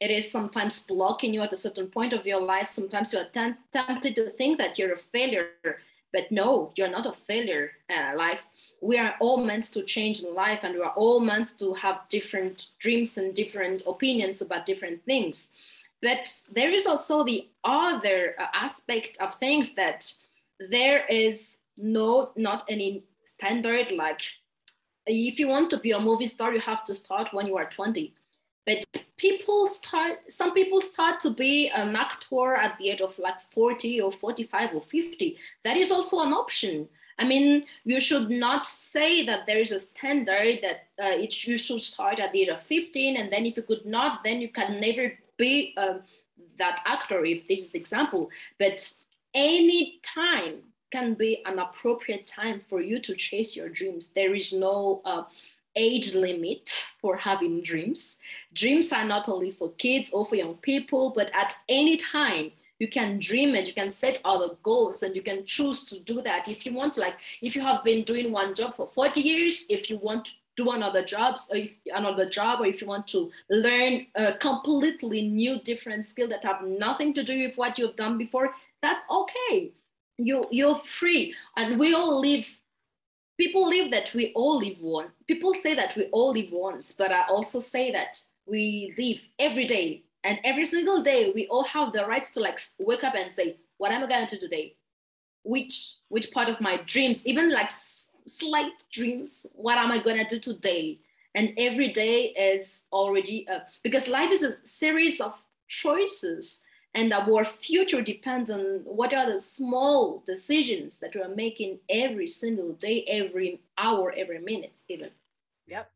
it 0.00 0.10
is 0.10 0.30
sometimes 0.30 0.80
blocking 0.80 1.32
you 1.32 1.40
at 1.40 1.52
a 1.52 1.56
certain 1.56 1.88
point 1.88 2.12
of 2.12 2.26
your 2.26 2.40
life. 2.40 2.68
Sometimes 2.68 3.12
you're 3.12 3.24
tempted 3.72 4.14
to 4.16 4.30
think 4.30 4.58
that 4.58 4.78
you're 4.78 4.92
a 4.92 4.98
failure 4.98 5.48
but 6.12 6.30
no 6.30 6.72
you're 6.76 6.90
not 6.90 7.06
a 7.06 7.12
failure 7.12 7.72
uh, 7.90 8.16
life. 8.16 8.44
We 8.80 8.98
are 8.98 9.14
all 9.20 9.38
meant 9.44 9.64
to 9.72 9.82
change 9.82 10.22
in 10.22 10.34
life 10.34 10.60
and 10.62 10.74
we 10.74 10.82
are 10.82 10.94
all 10.96 11.20
meant 11.20 11.58
to 11.58 11.74
have 11.74 12.08
different 12.08 12.68
dreams 12.78 13.18
and 13.18 13.34
different 13.34 13.82
opinions 13.86 14.40
about 14.40 14.66
different 14.66 15.04
things. 15.04 15.52
But 16.02 16.28
there 16.52 16.72
is 16.72 16.86
also 16.86 17.24
the 17.24 17.48
other 17.64 18.34
uh, 18.38 18.46
aspect 18.52 19.16
of 19.20 19.34
things 19.36 19.74
that 19.74 20.12
there 20.58 21.06
is 21.06 21.58
no 21.76 22.30
not 22.36 22.64
any 22.68 23.04
standard. 23.24 23.90
Like 23.90 24.20
if 25.06 25.38
you 25.38 25.48
want 25.48 25.70
to 25.70 25.78
be 25.78 25.92
a 25.92 26.00
movie 26.00 26.26
star 26.26 26.52
you 26.52 26.60
have 26.60 26.84
to 26.84 26.94
start 26.94 27.32
when 27.32 27.46
you 27.46 27.56
are 27.56 27.70
20 27.70 28.12
but 28.66 28.84
people 29.16 29.68
start 29.68 30.30
some 30.30 30.52
people 30.52 30.80
start 30.80 31.20
to 31.20 31.30
be 31.30 31.68
an 31.70 31.96
actor 31.96 32.54
at 32.54 32.76
the 32.78 32.90
age 32.90 33.00
of 33.00 33.18
like 33.18 33.40
40 33.50 34.00
or 34.00 34.12
45 34.12 34.74
or 34.74 34.82
50 34.82 35.38
that 35.64 35.76
is 35.76 35.90
also 35.90 36.20
an 36.20 36.32
option 36.32 36.88
I 37.18 37.26
mean, 37.26 37.64
you 37.84 37.98
should 37.98 38.30
not 38.30 38.66
say 38.66 39.24
that 39.24 39.46
there 39.46 39.58
is 39.58 39.72
a 39.72 39.80
standard 39.80 40.58
that 40.62 40.88
uh, 41.02 41.16
it, 41.16 41.46
you 41.46 41.56
should 41.56 41.80
start 41.80 42.18
at 42.18 42.32
the 42.32 42.42
age 42.42 42.48
of 42.48 42.60
15, 42.60 43.16
and 43.16 43.32
then 43.32 43.46
if 43.46 43.56
you 43.56 43.62
could 43.62 43.86
not, 43.86 44.22
then 44.22 44.40
you 44.40 44.48
can 44.48 44.80
never 44.80 45.12
be 45.38 45.72
uh, 45.76 45.94
that 46.58 46.82
actor, 46.84 47.24
if 47.24 47.48
this 47.48 47.62
is 47.62 47.70
the 47.70 47.78
example. 47.78 48.28
But 48.58 48.92
any 49.34 49.98
time 50.02 50.62
can 50.92 51.14
be 51.14 51.42
an 51.46 51.58
appropriate 51.58 52.26
time 52.26 52.60
for 52.60 52.80
you 52.80 52.98
to 53.00 53.14
chase 53.14 53.56
your 53.56 53.68
dreams. 53.70 54.08
There 54.08 54.34
is 54.34 54.52
no 54.52 55.00
uh, 55.04 55.24
age 55.76 56.14
limit 56.14 56.70
for 57.00 57.16
having 57.16 57.62
dreams. 57.62 58.20
Dreams 58.54 58.92
are 58.92 59.04
not 59.04 59.28
only 59.28 59.50
for 59.50 59.70
kids 59.72 60.10
or 60.12 60.26
for 60.26 60.34
young 60.34 60.54
people, 60.54 61.12
but 61.14 61.30
at 61.34 61.54
any 61.68 61.96
time 61.96 62.52
you 62.78 62.88
can 62.88 63.18
dream 63.18 63.54
it 63.54 63.66
you 63.66 63.72
can 63.72 63.88
set 63.88 64.20
other 64.24 64.48
goals 64.62 65.02
and 65.02 65.16
you 65.16 65.22
can 65.22 65.46
choose 65.46 65.84
to 65.86 65.98
do 66.00 66.20
that. 66.22 66.48
If 66.48 66.66
you 66.66 66.74
want 66.74 66.98
like 66.98 67.14
if 67.40 67.56
you 67.56 67.62
have 67.62 67.82
been 67.84 68.04
doing 68.04 68.32
one 68.32 68.54
job 68.54 68.76
for 68.76 68.86
40 68.86 69.20
years 69.20 69.66
if 69.70 69.88
you 69.88 69.98
want 69.98 70.26
to 70.26 70.32
do 70.56 70.70
another 70.70 71.04
jobs 71.04 71.48
or 71.50 71.56
if, 71.58 71.72
another 71.94 72.28
job 72.28 72.60
or 72.60 72.66
if 72.66 72.80
you 72.80 72.86
want 72.86 73.06
to 73.08 73.30
learn 73.50 74.06
a 74.14 74.34
completely 74.34 75.22
new 75.22 75.60
different 75.60 76.04
skill 76.04 76.28
that 76.28 76.44
have 76.44 76.62
nothing 76.62 77.12
to 77.14 77.22
do 77.22 77.42
with 77.42 77.56
what 77.56 77.78
you've 77.78 77.96
done 77.96 78.18
before 78.18 78.50
that's 78.82 79.04
okay. 79.10 79.72
You 80.18 80.46
you're 80.50 80.78
free. 80.78 81.34
And 81.56 81.78
we 81.78 81.94
all 81.94 82.20
live 82.20 82.58
people 83.38 83.68
live 83.68 83.90
that 83.90 84.12
we 84.14 84.32
all 84.34 84.58
live 84.58 84.80
one 84.80 85.08
people 85.26 85.54
say 85.54 85.74
that 85.74 85.94
we 85.96 86.04
all 86.06 86.32
live 86.32 86.50
once 86.52 86.92
but 86.96 87.10
i 87.10 87.22
also 87.28 87.60
say 87.60 87.90
that 87.92 88.18
we 88.46 88.94
live 88.96 89.20
every 89.38 89.66
day 89.66 90.02
and 90.26 90.40
every 90.42 90.64
single 90.64 91.02
day, 91.02 91.30
we 91.32 91.46
all 91.46 91.62
have 91.62 91.92
the 91.92 92.04
rights 92.04 92.32
to 92.32 92.40
like 92.40 92.58
wake 92.80 93.04
up 93.04 93.14
and 93.14 93.30
say, 93.30 93.58
what 93.78 93.92
am 93.92 94.02
I 94.02 94.08
going 94.08 94.26
to 94.26 94.34
do 94.34 94.40
today? 94.40 94.74
Which 95.44 95.92
which 96.08 96.32
part 96.32 96.48
of 96.48 96.60
my 96.60 96.78
dreams, 96.84 97.24
even 97.26 97.52
like 97.52 97.70
slight 97.70 98.72
dreams, 98.92 99.46
what 99.52 99.78
am 99.78 99.92
I 99.92 100.02
going 100.02 100.18
to 100.18 100.24
do 100.24 100.40
today? 100.40 100.98
And 101.36 101.52
every 101.56 101.92
day 101.92 102.32
is 102.32 102.82
already 102.92 103.46
a, 103.48 103.62
because 103.84 104.08
life 104.08 104.32
is 104.32 104.42
a 104.42 104.56
series 104.64 105.20
of 105.20 105.44
choices 105.68 106.62
and 106.96 107.12
our 107.12 107.44
future 107.44 108.02
depends 108.02 108.50
on 108.50 108.80
what 108.84 109.14
are 109.14 109.30
the 109.30 109.38
small 109.38 110.24
decisions 110.26 110.98
that 110.98 111.14
we 111.14 111.20
are 111.20 111.28
making 111.28 111.78
every 111.88 112.26
single 112.26 112.72
day 112.72 113.04
every 113.06 113.60
hour 113.78 114.12
every 114.16 114.40
minute 114.40 114.80
even. 114.88 115.10
Yep 115.68 115.90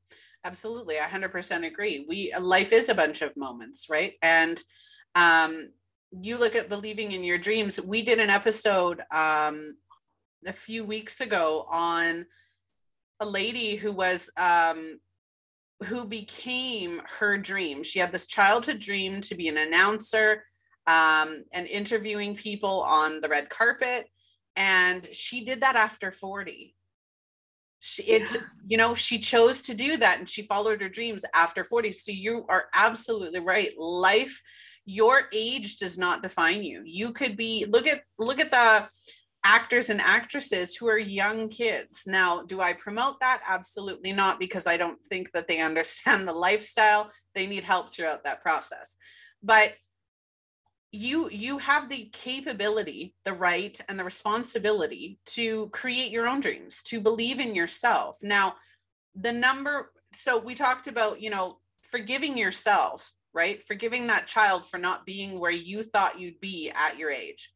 absolutely. 0.44 0.98
I 0.98 1.06
100% 1.06 1.66
agree. 1.66 2.04
We 2.08 2.32
life 2.38 2.72
is 2.72 2.88
a 2.88 2.94
bunch 2.94 3.22
of 3.22 3.36
moments 3.36 3.88
right? 3.90 4.14
And 4.22 4.62
um 5.14 5.70
you 6.12 6.38
look 6.38 6.56
at 6.56 6.68
believing 6.68 7.12
in 7.12 7.22
your 7.24 7.38
dreams. 7.38 7.80
We 7.80 8.02
did 8.02 8.18
an 8.18 8.30
episode 8.30 9.00
um 9.10 9.76
a 10.46 10.52
few 10.52 10.84
weeks 10.84 11.20
ago 11.20 11.66
on 11.68 12.26
a 13.20 13.26
lady 13.26 13.76
who 13.76 13.92
was 13.92 14.30
um 14.36 15.00
who 15.84 16.04
became 16.04 17.00
her 17.18 17.38
dream. 17.38 17.82
She 17.82 18.00
had 18.00 18.12
this 18.12 18.26
childhood 18.26 18.80
dream 18.80 19.20
to 19.22 19.34
be 19.34 19.48
an 19.48 19.56
announcer 19.56 20.44
um 20.90 21.44
and 21.52 21.66
interviewing 21.68 22.34
people 22.34 22.82
on 22.82 23.20
the 23.20 23.28
red 23.28 23.48
carpet. 23.48 24.08
And 24.56 25.08
she 25.14 25.44
did 25.44 25.60
that 25.60 25.76
after 25.76 26.10
40 26.10 26.74
she, 27.80 28.02
it 28.02 28.34
yeah. 28.34 28.42
you 28.66 28.76
know 28.76 28.94
she 28.94 29.18
chose 29.18 29.62
to 29.62 29.74
do 29.74 29.96
that 29.96 30.18
and 30.18 30.28
she 30.28 30.42
followed 30.42 30.82
her 30.82 30.88
dreams 30.88 31.24
after 31.34 31.64
40 31.64 31.92
so 31.92 32.12
you 32.12 32.44
are 32.48 32.66
absolutely 32.74 33.40
right. 33.40 33.72
Life 33.78 34.40
your 34.84 35.22
age 35.34 35.76
does 35.76 35.98
not 35.98 36.22
define 36.22 36.62
you. 36.62 36.82
You 36.84 37.12
could 37.12 37.36
be 37.36 37.64
look 37.68 37.86
at 37.86 38.02
look 38.18 38.38
at 38.38 38.50
the 38.50 38.88
actors 39.44 39.88
and 39.88 40.00
actresses 40.00 40.76
who 40.76 40.88
are 40.88 40.98
young 40.98 41.48
kids. 41.48 42.04
Now 42.06 42.42
do 42.42 42.60
i 42.60 42.74
promote 42.74 43.18
that? 43.20 43.40
Absolutely 43.48 44.12
not 44.12 44.38
because 44.38 44.66
i 44.66 44.76
don't 44.76 44.98
think 45.06 45.32
that 45.32 45.48
they 45.48 45.60
understand 45.70 46.28
the 46.28 46.34
lifestyle. 46.34 47.10
They 47.34 47.46
need 47.46 47.64
help 47.64 47.90
throughout 47.90 48.24
that 48.24 48.42
process. 48.42 48.96
But 49.42 49.72
you 50.92 51.30
you 51.30 51.58
have 51.58 51.88
the 51.88 52.10
capability 52.12 53.14
the 53.24 53.32
right 53.32 53.80
and 53.88 53.98
the 53.98 54.04
responsibility 54.04 55.18
to 55.24 55.68
create 55.68 56.10
your 56.10 56.26
own 56.26 56.40
dreams 56.40 56.82
to 56.82 57.00
believe 57.00 57.38
in 57.38 57.54
yourself. 57.54 58.18
Now 58.22 58.54
the 59.14 59.32
number 59.32 59.92
so 60.12 60.38
we 60.38 60.54
talked 60.54 60.88
about 60.88 61.20
you 61.20 61.30
know 61.30 61.58
forgiving 61.82 62.36
yourself 62.36 63.12
right? 63.32 63.62
Forgiving 63.62 64.08
that 64.08 64.26
child 64.26 64.66
for 64.66 64.76
not 64.76 65.06
being 65.06 65.38
where 65.38 65.52
you 65.52 65.84
thought 65.84 66.18
you'd 66.18 66.40
be 66.40 66.72
at 66.74 66.98
your 66.98 67.12
age. 67.12 67.52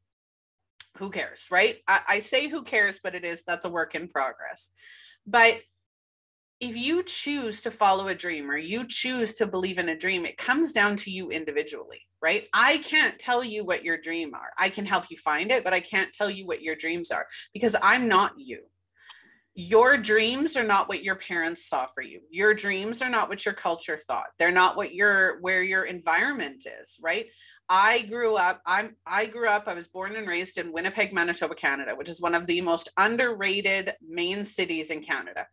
Who 0.99 1.11
cares 1.11 1.49
right? 1.51 1.79
I, 1.89 2.01
I 2.09 2.19
say 2.21 2.49
who 2.49 2.63
cares 2.63 3.01
but 3.03 3.17
it 3.17 3.25
is 3.25 3.43
that's 3.43 3.65
a 3.65 3.71
work 3.71 3.97
in 3.97 4.09
progress. 4.09 4.69
But 5.27 5.61
if 6.61 6.77
you 6.77 7.03
choose 7.03 7.61
to 7.63 7.71
follow 7.71 8.09
a 8.09 8.15
dream 8.15 8.51
or 8.51 8.57
you 8.57 8.87
choose 8.87 9.35
to 9.35 9.47
believe 9.47 9.79
in 9.79 9.89
a 9.91 9.99
dream, 9.99 10.25
it 10.25 10.37
comes 10.39 10.73
down 10.73 10.97
to 10.97 11.11
you 11.11 11.31
individually, 11.31 12.01
right? 12.23 12.47
I 12.55 12.79
can't 12.79 13.19
tell 13.19 13.45
you 13.45 13.65
what 13.65 13.85
your 13.85 13.99
dream 13.99 14.35
are. 14.35 14.51
I 14.59 14.69
can 14.71 14.87
help 14.87 15.05
you 15.11 15.17
find 15.17 15.51
it, 15.51 15.65
but 15.65 15.75
I 15.75 15.81
can't 15.81 16.13
tell 16.13 16.31
you 16.31 16.47
what 16.47 16.63
your 16.63 16.77
dreams 16.77 17.11
are 17.11 17.27
because 17.53 17.77
I'm 17.83 18.09
not 18.09 18.33
you. 18.39 18.61
your 19.55 19.97
dreams 19.97 20.57
are 20.57 20.65
not 20.65 20.89
what 20.89 21.05
your 21.05 21.15
parents 21.17 21.65
saw 21.69 21.87
for 21.87 22.03
you 22.03 22.21
your 22.31 22.55
dreams 22.55 23.01
are 23.03 23.09
not 23.11 23.29
what 23.29 23.45
your 23.45 23.55
culture 23.55 23.97
thought 23.97 24.27
they're 24.39 24.51
not 24.51 24.77
what 24.77 24.95
your 24.95 25.41
where 25.43 25.63
your 25.63 25.85
environment 25.85 26.67
is 26.81 26.99
right 27.01 27.27
i 27.69 28.03
grew 28.03 28.35
up 28.37 28.61
i'm 28.67 28.97
i 29.07 29.27
grew 29.27 29.49
up 29.49 29.69
i 29.69 29.75
was 29.75 29.87
born 29.87 30.17
and 30.17 30.27
raised 30.27 30.59
in 30.59 30.73
winnipeg 30.73 31.13
manitoba 31.13 31.55
canada 31.55 31.95
which 31.95 32.09
is 32.09 32.21
one 32.21 32.35
of 32.35 32.47
the 32.49 32.61
most 32.61 32.89
underrated 32.97 33.95
main 34.07 34.45
cities 34.45 34.91
in 34.91 35.01
canada 35.01 35.47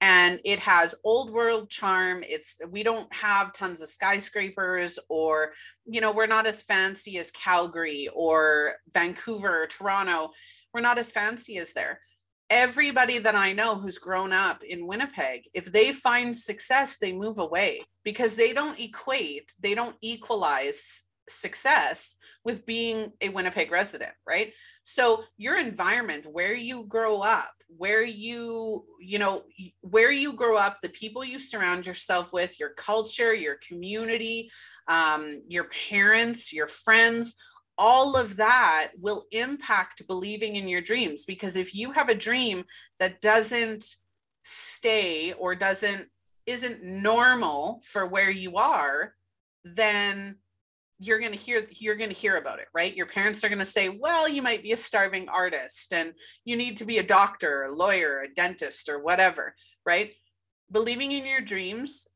and 0.00 0.40
it 0.44 0.58
has 0.58 0.94
old 1.04 1.32
world 1.32 1.70
charm 1.70 2.22
it's 2.26 2.58
we 2.70 2.82
don't 2.82 3.12
have 3.14 3.52
tons 3.52 3.80
of 3.80 3.88
skyscrapers 3.88 4.98
or 5.08 5.52
you 5.86 6.00
know 6.00 6.12
we're 6.12 6.26
not 6.26 6.46
as 6.46 6.62
fancy 6.62 7.18
as 7.18 7.30
calgary 7.30 8.08
or 8.14 8.74
vancouver 8.92 9.62
or 9.62 9.66
toronto 9.66 10.30
we're 10.74 10.80
not 10.80 10.98
as 10.98 11.12
fancy 11.12 11.56
as 11.58 11.72
there 11.72 12.00
everybody 12.50 13.18
that 13.18 13.34
I 13.34 13.52
know 13.52 13.74
who's 13.76 13.98
grown 13.98 14.32
up 14.32 14.62
in 14.62 14.86
Winnipeg, 14.86 15.48
if 15.52 15.66
they 15.66 15.92
find 15.92 16.36
success, 16.36 16.98
they 16.98 17.12
move 17.12 17.38
away 17.38 17.80
because 18.04 18.36
they 18.36 18.52
don't 18.52 18.78
equate, 18.78 19.52
they 19.60 19.74
don't 19.74 19.96
equalize 20.00 21.04
success 21.28 22.14
with 22.44 22.66
being 22.66 23.12
a 23.20 23.28
Winnipeg 23.30 23.70
resident, 23.72 24.12
right? 24.26 24.52
So 24.84 25.24
your 25.36 25.58
environment, 25.58 26.26
where 26.30 26.54
you 26.54 26.84
grow 26.84 27.20
up, 27.20 27.52
where 27.68 28.04
you, 28.04 28.84
you 29.00 29.18
know, 29.18 29.44
where 29.80 30.10
you 30.10 30.32
grow 30.32 30.56
up, 30.56 30.78
the 30.80 30.88
people 30.88 31.24
you 31.24 31.38
surround 31.38 31.86
yourself 31.86 32.32
with, 32.32 32.58
your 32.60 32.70
culture, 32.70 33.34
your 33.34 33.56
community, 33.66 34.50
um, 34.88 35.42
your 35.48 35.68
parents, 35.88 36.52
your 36.52 36.68
friends, 36.68 37.34
all 37.78 38.16
of 38.16 38.36
that 38.36 38.92
will 38.98 39.24
impact 39.32 40.06
believing 40.06 40.56
in 40.56 40.68
your 40.68 40.80
dreams. 40.80 41.24
Because 41.24 41.56
if 41.56 41.74
you 41.74 41.92
have 41.92 42.08
a 42.08 42.14
dream 42.14 42.64
that 42.98 43.20
doesn't 43.20 43.84
stay 44.42 45.32
or 45.34 45.54
doesn't 45.54 46.06
isn't 46.46 46.80
normal 46.82 47.82
for 47.84 48.06
where 48.06 48.30
you 48.30 48.56
are 48.56 49.12
then 49.74 50.36
you're 50.98 51.18
going 51.18 51.32
to 51.32 51.38
hear 51.38 51.66
you're 51.78 51.96
going 51.96 52.10
to 52.10 52.16
hear 52.16 52.36
about 52.36 52.58
it 52.58 52.68
right 52.74 52.96
your 52.96 53.06
parents 53.06 53.44
are 53.44 53.48
going 53.48 53.58
to 53.58 53.64
say 53.64 53.88
well 53.88 54.28
you 54.28 54.40
might 54.40 54.62
be 54.62 54.72
a 54.72 54.76
starving 54.76 55.28
artist 55.28 55.92
and 55.92 56.12
you 56.44 56.56
need 56.56 56.76
to 56.76 56.84
be 56.84 56.98
a 56.98 57.02
doctor 57.02 57.64
a 57.64 57.70
lawyer 57.70 58.20
a 58.20 58.34
dentist 58.34 58.88
or 58.88 59.02
whatever 59.02 59.54
right 59.84 60.14
believing 60.70 61.12
in 61.12 61.26
your 61.26 61.42
dreams 61.42 62.06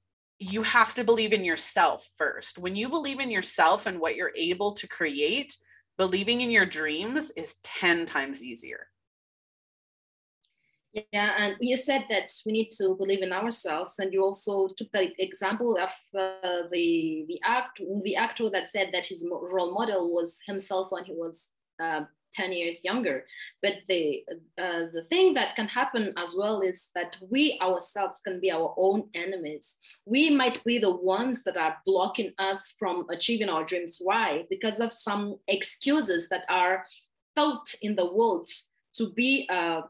you 0.40 0.62
have 0.62 0.94
to 0.94 1.04
believe 1.04 1.34
in 1.34 1.44
yourself 1.44 2.08
first. 2.16 2.58
When 2.58 2.75
you 2.75 2.88
believe 2.88 3.20
in 3.20 3.30
yourself 3.30 3.87
and 3.87 4.00
what 4.00 4.16
you're 4.16 4.32
able 4.34 4.72
to 4.72 4.88
create, 4.88 5.54
believing 5.99 6.40
in 6.40 6.50
your 6.50 6.64
dreams 6.64 7.30
is 7.32 7.56
10 7.62 8.06
times 8.06 8.42
easier. 8.42 8.87
Yeah, 10.92 11.35
and 11.38 11.56
you 11.61 11.76
said 11.76 12.06
that 12.11 12.32
we 12.44 12.52
need 12.52 12.70
to 12.73 12.97
believe 12.97 13.23
in 13.23 13.32
ourselves, 13.32 14.00
and 14.00 14.12
you 14.12 14.25
also 14.25 14.66
took 14.76 14.90
the 14.90 15.12
example 15.23 15.78
of 15.78 15.90
uh, 16.18 16.66
the 16.73 17.25
the 17.28 17.40
act 17.44 17.80
the 18.02 18.16
actor 18.16 18.50
that 18.50 18.70
said 18.70 18.90
that 18.92 19.06
his 19.06 19.28
role 19.30 19.73
model 19.73 20.12
was 20.12 20.40
himself 20.47 20.90
when 20.90 21.04
he 21.04 21.12
was 21.12 21.50
uh, 21.80 22.02
10 22.32 22.52
years 22.52 22.85
younger. 22.85 23.25
But 23.62 23.75
the, 23.88 24.25
uh, 24.59 24.87
the 24.92 25.04
thing 25.09 25.35
that 25.35 25.56
can 25.56 25.68
happen 25.68 26.12
as 26.16 26.35
well 26.37 26.61
is 26.61 26.90
that 26.94 27.16
we 27.28 27.59
ourselves 27.61 28.20
can 28.25 28.40
be 28.40 28.50
our 28.50 28.75
own 28.76 29.09
enemies. 29.14 29.78
We 30.06 30.30
might 30.30 30.62
be 30.64 30.78
the 30.78 30.94
ones 30.94 31.42
that 31.44 31.56
are 31.56 31.78
blocking 31.87 32.32
us 32.38 32.73
from 32.78 33.06
achieving 33.11 33.49
our 33.49 33.64
dreams. 33.64 33.99
Why? 34.00 34.44
Because 34.49 34.80
of 34.80 34.92
some 34.92 35.37
excuses 35.49 36.28
that 36.28 36.44
are 36.49 36.85
thought 37.35 37.75
in 37.82 37.97
the 37.97 38.12
world 38.12 38.47
to 38.94 39.12
be 39.12 39.49
uh, 39.50 39.82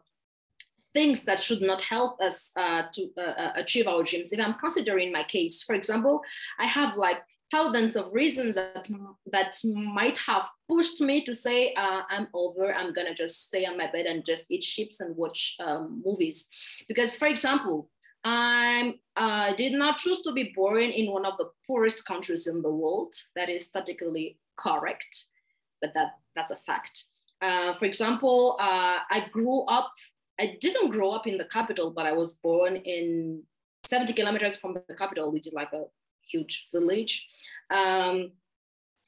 things 0.92 1.24
that 1.24 1.42
should 1.42 1.62
not 1.62 1.82
help 1.82 2.20
us 2.20 2.50
uh, 2.56 2.82
to 2.92 3.08
uh, 3.16 3.20
uh, 3.20 3.52
achieve 3.56 3.86
our 3.86 4.02
dreams. 4.02 4.32
If 4.32 4.40
I'm 4.40 4.54
considering 4.54 5.12
my 5.12 5.24
case, 5.24 5.62
for 5.62 5.74
example, 5.74 6.22
I 6.58 6.66
have 6.66 6.96
like 6.96 7.18
thousands 7.50 7.96
of 7.96 8.12
reasons 8.12 8.54
that 8.54 8.88
that 9.32 9.56
might 9.64 10.18
have 10.18 10.48
pushed 10.68 11.00
me 11.00 11.24
to 11.24 11.34
say 11.34 11.74
uh, 11.74 12.02
i'm 12.08 12.28
over 12.32 12.72
i'm 12.72 12.92
gonna 12.92 13.14
just 13.14 13.46
stay 13.48 13.66
on 13.66 13.76
my 13.76 13.90
bed 13.90 14.06
and 14.06 14.24
just 14.24 14.50
eat 14.50 14.60
chips 14.60 15.00
and 15.00 15.16
watch 15.16 15.56
um, 15.60 16.00
movies. 16.04 16.48
Because 16.86 17.16
for 17.16 17.26
example 17.26 17.90
i 18.24 18.94
uh, 19.16 19.54
did 19.56 19.72
not 19.72 19.98
choose 19.98 20.20
to 20.22 20.32
be 20.32 20.52
born 20.54 20.82
in 20.82 21.10
one 21.10 21.24
of 21.24 21.36
the 21.38 21.50
poorest 21.66 22.06
countries 22.06 22.46
in 22.46 22.62
the 22.62 22.70
world. 22.70 23.14
That 23.34 23.48
is 23.48 23.66
statistically 23.66 24.38
correct 24.56 25.26
but 25.80 25.92
that 25.94 26.18
that's 26.36 26.52
a 26.52 26.56
fact. 26.56 27.06
Uh, 27.42 27.72
for 27.74 27.86
example 27.86 28.56
uh, 28.60 28.98
i 29.10 29.26
grew 29.32 29.62
up 29.62 29.92
i 30.40 30.56
didn't 30.60 30.90
grow 30.90 31.10
up 31.10 31.26
in 31.26 31.38
the 31.38 31.44
capital 31.44 31.90
but 31.90 32.06
i 32.06 32.12
was 32.12 32.34
born 32.34 32.76
in 32.76 33.42
70 33.84 34.12
kilometers 34.14 34.56
from 34.56 34.74
the 34.74 34.94
capital 34.94 35.30
which 35.32 35.46
is 35.46 35.52
like 35.52 35.72
a 35.72 35.84
huge 36.30 36.68
village. 36.72 37.28
Um, 37.70 38.32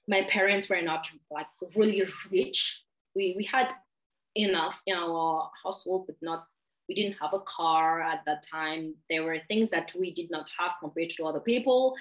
my 0.09 0.23
parents 0.23 0.69
were 0.69 0.81
not 0.83 1.09
like 1.31 1.47
really 1.77 2.03
rich. 2.31 2.83
We, 3.15 3.35
we 3.37 3.45
had 3.45 3.73
enough 4.35 4.81
in 4.87 4.97
our 4.97 5.51
household, 5.63 6.07
but 6.07 6.17
not, 6.23 6.47
we 6.89 6.95
didn't 6.95 7.17
have 7.21 7.33
a 7.33 7.41
car 7.41 8.01
at 8.03 8.25
that 8.27 8.45
time. 8.51 8.95
There 9.09 9.23
were 9.23 9.39
things 9.49 9.71
that 9.71 9.93
we 9.99 10.13
did 10.13 10.31
not 10.31 10.49
have 10.59 10.73
compared 10.81 11.11
to 11.11 11.27
other 11.27 11.41
people. 11.41 11.95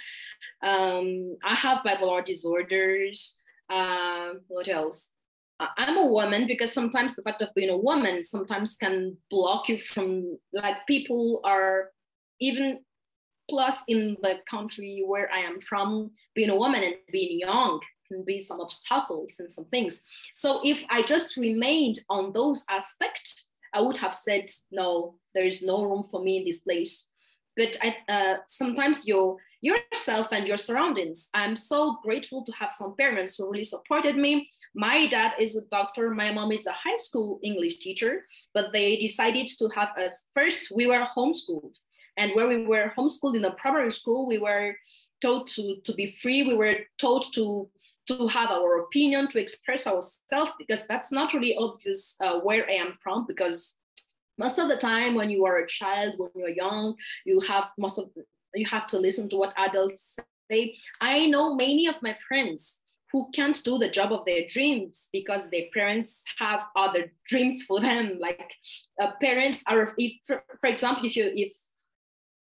Um, 0.64 1.38
I 1.44 1.54
have 1.56 1.84
bipolar 1.86 2.26
disorders. 2.26 3.40
Uh, 3.70 4.34
what 4.48 4.68
else? 4.68 5.10
I'm 5.78 5.98
a 5.98 6.06
woman 6.06 6.48
because 6.48 6.74
sometimes 6.74 7.16
the 7.16 7.22
fact 7.22 7.42
of 7.42 7.54
being 7.56 7.70
a 7.70 7.78
woman 7.78 8.24
sometimes 8.24 8.76
can 8.78 9.18
block 9.30 9.70
you 9.70 9.78
from 9.78 10.38
like 10.54 10.78
people 10.88 11.42
are 11.44 11.92
even 12.40 12.80
Plus, 13.52 13.84
in 13.90 14.16
the 14.22 14.36
country 14.50 15.04
where 15.06 15.30
I 15.30 15.40
am 15.40 15.60
from, 15.60 16.12
being 16.34 16.50
a 16.50 16.56
woman 16.56 16.84
and 16.84 16.96
being 17.12 17.38
young 17.38 17.82
can 18.08 18.24
be 18.24 18.40
some 18.40 18.62
obstacles 18.62 19.36
and 19.40 19.52
some 19.52 19.66
things. 19.66 20.04
So 20.34 20.62
if 20.64 20.86
I 20.90 21.04
just 21.04 21.36
remained 21.36 22.00
on 22.10 22.32
those 22.32 22.64
aspects, 22.70 23.50
I 23.74 23.82
would 23.82 23.98
have 23.98 24.14
said, 24.14 24.46
no, 24.72 25.16
there 25.36 25.44
is 25.44 25.66
no 25.66 25.84
room 25.84 26.04
for 26.10 26.24
me 26.24 26.38
in 26.38 26.46
this 26.46 26.60
place. 26.60 27.10
But 27.58 27.76
I, 27.84 27.98
uh, 28.08 28.38
sometimes 28.48 29.06
your 29.06 29.36
yourself 29.60 30.30
and 30.32 30.48
your 30.48 30.58
surroundings. 30.58 31.30
I'm 31.34 31.58
so 31.58 31.98
grateful 32.04 32.46
to 32.46 32.52
have 32.54 32.72
some 32.72 32.96
parents 32.96 33.36
who 33.38 33.52
really 33.52 33.66
supported 33.66 34.16
me. 34.16 34.50
My 34.74 35.08
dad 35.10 35.34
is 35.40 35.56
a 35.56 35.66
doctor. 35.66 36.10
My 36.12 36.32
mom 36.32 36.52
is 36.52 36.66
a 36.66 36.72
high 36.72 36.98
school 36.98 37.40
English 37.44 37.78
teacher, 37.80 38.24
but 38.54 38.72
they 38.72 38.98
decided 38.98 39.48
to 39.60 39.70
have 39.76 39.90
us 39.98 40.28
first. 40.34 40.72
We 40.74 40.88
were 40.88 41.08
homeschooled. 41.16 41.76
And 42.18 42.32
where 42.36 42.48
we 42.48 42.66
were 42.66 42.94
homeschooled 42.98 43.36
in 43.36 43.42
the 43.42 43.52
primary 43.52 43.92
school, 43.92 44.28
we 44.28 44.38
were 44.38 44.76
taught 45.22 45.48
to, 45.48 45.78
to 45.84 45.94
be 45.94 46.08
free. 46.08 46.44
We 46.44 46.56
were 46.56 46.78
taught 46.98 47.32
to, 47.34 47.70
to 48.08 48.28
have 48.28 48.50
our 48.50 48.80
opinion, 48.80 49.28
to 49.30 49.40
express 49.40 49.88
ourselves, 49.88 50.54
because 50.58 50.86
that's 50.88 51.12
not 51.12 51.34
really 51.34 51.56
obvious 51.56 52.16
uh, 52.22 52.40
where 52.40 52.68
I 52.70 52.74
am 52.74 52.98
from, 53.02 53.26
because 53.28 53.78
most 54.38 54.58
of 54.58 54.70
the 54.70 54.78
time 54.78 55.16
when 55.16 55.30
you 55.30 55.46
are 55.46 55.60
a 55.60 55.68
child, 55.68 56.16
when 56.18 56.32
you're 56.36 56.50
young, 56.50 56.96
you 57.26 57.40
have 57.42 57.70
most 57.78 58.00
of 58.00 58.10
you 58.56 58.66
have 58.66 58.88
to 58.88 58.98
listen 58.98 59.30
to 59.30 59.38
what 59.38 59.54
adults 59.58 60.16
say. 60.50 60.76
I 61.00 61.28
know 61.28 61.56
many 61.56 61.88
of 61.88 62.02
my 62.02 62.16
friends 62.28 62.82
who 63.12 63.30
can't 63.32 63.62
do 63.64 63.78
the 63.78 63.90
job 63.90 64.12
of 64.12 64.26
their 64.26 64.46
dreams 64.48 65.10
because 65.12 65.42
their 65.50 65.66
parents 65.74 66.24
have 66.40 66.66
other 66.76 67.12
dreams 67.28 67.64
for 67.64 67.80
them. 67.80 68.20
Like 68.32 68.54
uh, 69.02 69.12
parents 69.20 69.64
are, 69.68 69.94
if 69.98 70.14
for, 70.26 70.44
for 70.60 70.70
example, 70.70 71.06
if 71.06 71.16
you 71.16 71.32
if 71.34 71.54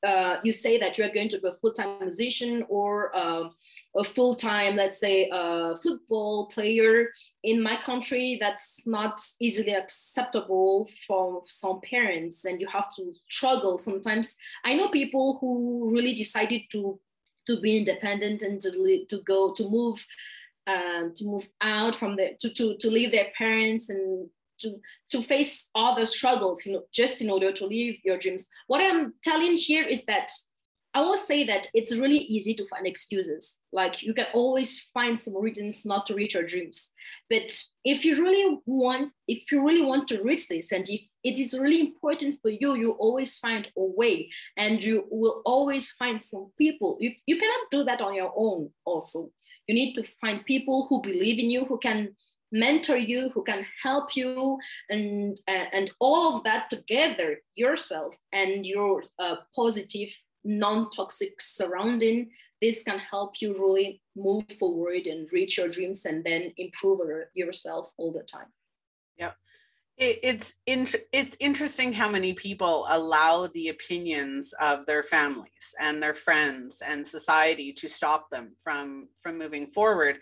uh, 0.06 0.36
you 0.44 0.52
say 0.52 0.78
that 0.78 0.96
you're 0.96 1.12
going 1.12 1.28
to 1.28 1.40
be 1.40 1.48
a 1.48 1.52
full-time 1.52 1.98
musician 2.00 2.64
or 2.68 3.14
uh, 3.16 3.48
a 3.96 4.04
full-time, 4.04 4.76
let's 4.76 5.00
say, 5.00 5.28
uh, 5.30 5.74
football 5.76 6.46
player 6.48 7.08
in 7.42 7.62
my 7.62 7.76
country, 7.84 8.38
that's 8.40 8.86
not 8.86 9.20
easily 9.40 9.74
acceptable 9.74 10.88
for 11.06 11.42
some 11.48 11.80
parents, 11.80 12.44
and 12.44 12.60
you 12.60 12.68
have 12.68 12.94
to 12.96 13.12
struggle 13.28 13.78
sometimes. 13.78 14.36
I 14.64 14.74
know 14.74 14.88
people 14.88 15.38
who 15.40 15.90
really 15.92 16.14
decided 16.14 16.62
to 16.72 17.00
to 17.46 17.60
be 17.60 17.78
independent 17.78 18.42
and 18.42 18.60
to 18.60 18.70
to 19.08 19.22
go 19.22 19.52
to 19.54 19.68
move. 19.68 20.06
Um, 20.68 21.14
to 21.14 21.24
move 21.24 21.48
out 21.62 21.96
from 21.96 22.16
the 22.16 22.36
to, 22.40 22.50
to 22.50 22.76
to 22.76 22.90
leave 22.90 23.10
their 23.10 23.28
parents 23.38 23.88
and 23.88 24.28
to 24.58 24.78
to 25.10 25.22
face 25.22 25.70
all 25.74 25.96
the 25.96 26.04
struggles 26.04 26.66
you 26.66 26.74
know 26.74 26.82
just 26.92 27.22
in 27.22 27.30
order 27.30 27.50
to 27.52 27.64
live 27.64 27.96
your 28.04 28.18
dreams. 28.18 28.46
What 28.66 28.82
i'm 28.82 29.14
telling 29.22 29.56
here 29.56 29.84
is 29.84 30.04
that 30.04 30.30
i 30.92 31.00
will 31.00 31.16
say 31.16 31.46
that 31.46 31.68
it's 31.72 31.96
really 31.96 32.18
easy 32.18 32.52
to 32.52 32.66
find 32.66 32.86
excuses. 32.86 33.60
Like 33.72 34.02
you 34.02 34.12
can 34.12 34.26
always 34.34 34.80
find 34.92 35.18
some 35.18 35.40
reasons 35.40 35.86
not 35.86 36.04
to 36.06 36.14
reach 36.14 36.34
your 36.34 36.44
dreams. 36.44 36.92
But 37.30 37.50
if 37.82 38.04
you 38.04 38.22
really 38.22 38.58
want 38.66 39.12
if 39.26 39.50
you 39.50 39.64
really 39.66 39.86
want 39.86 40.06
to 40.08 40.22
reach 40.22 40.48
this 40.48 40.70
and 40.72 40.86
if 40.86 41.00
it 41.24 41.38
is 41.38 41.58
really 41.58 41.80
important 41.80 42.40
for 42.42 42.50
you 42.50 42.74
you 42.74 42.90
always 42.90 43.38
find 43.38 43.72
a 43.74 43.84
way 44.00 44.28
and 44.58 44.84
you 44.84 45.06
will 45.10 45.40
always 45.46 45.92
find 45.92 46.20
some 46.20 46.52
people. 46.58 46.98
You, 47.00 47.12
you 47.24 47.38
cannot 47.38 47.70
do 47.70 47.84
that 47.84 48.02
on 48.02 48.12
your 48.12 48.34
own 48.36 48.68
also 48.84 49.30
you 49.68 49.74
need 49.74 49.94
to 49.94 50.02
find 50.20 50.44
people 50.44 50.86
who 50.88 51.00
believe 51.02 51.38
in 51.38 51.50
you 51.50 51.64
who 51.66 51.78
can 51.78 52.16
mentor 52.50 52.96
you, 52.96 53.28
who 53.34 53.44
can 53.44 53.64
help 53.82 54.16
you, 54.16 54.58
and 54.88 55.38
and 55.46 55.90
all 56.00 56.34
of 56.34 56.44
that 56.44 56.70
together, 56.70 57.38
yourself 57.54 58.14
and 58.32 58.66
your 58.66 59.04
uh, 59.18 59.36
positive, 59.54 60.08
non-toxic 60.44 61.34
surrounding, 61.40 62.30
this 62.62 62.82
can 62.82 62.98
help 62.98 63.34
you 63.40 63.52
really 63.52 64.00
move 64.16 64.44
forward 64.58 65.06
and 65.06 65.30
reach 65.30 65.58
your 65.58 65.68
dreams, 65.68 66.06
and 66.06 66.24
then 66.24 66.52
improve 66.56 67.00
yourself 67.34 67.90
all 67.98 68.12
the 68.12 68.22
time. 68.22 68.50
Yeah. 69.16 69.32
It's 70.00 70.54
in, 70.66 70.86
it's 71.12 71.36
interesting 71.40 71.92
how 71.92 72.08
many 72.08 72.32
people 72.32 72.86
allow 72.90 73.48
the 73.48 73.68
opinions 73.68 74.54
of 74.60 74.86
their 74.86 75.02
families 75.02 75.74
and 75.80 76.02
their 76.02 76.14
friends 76.14 76.82
and 76.86 77.06
society 77.06 77.72
to 77.72 77.88
stop 77.88 78.30
them 78.30 78.52
from 78.62 79.08
from 79.20 79.38
moving 79.38 79.66
forward 79.66 80.18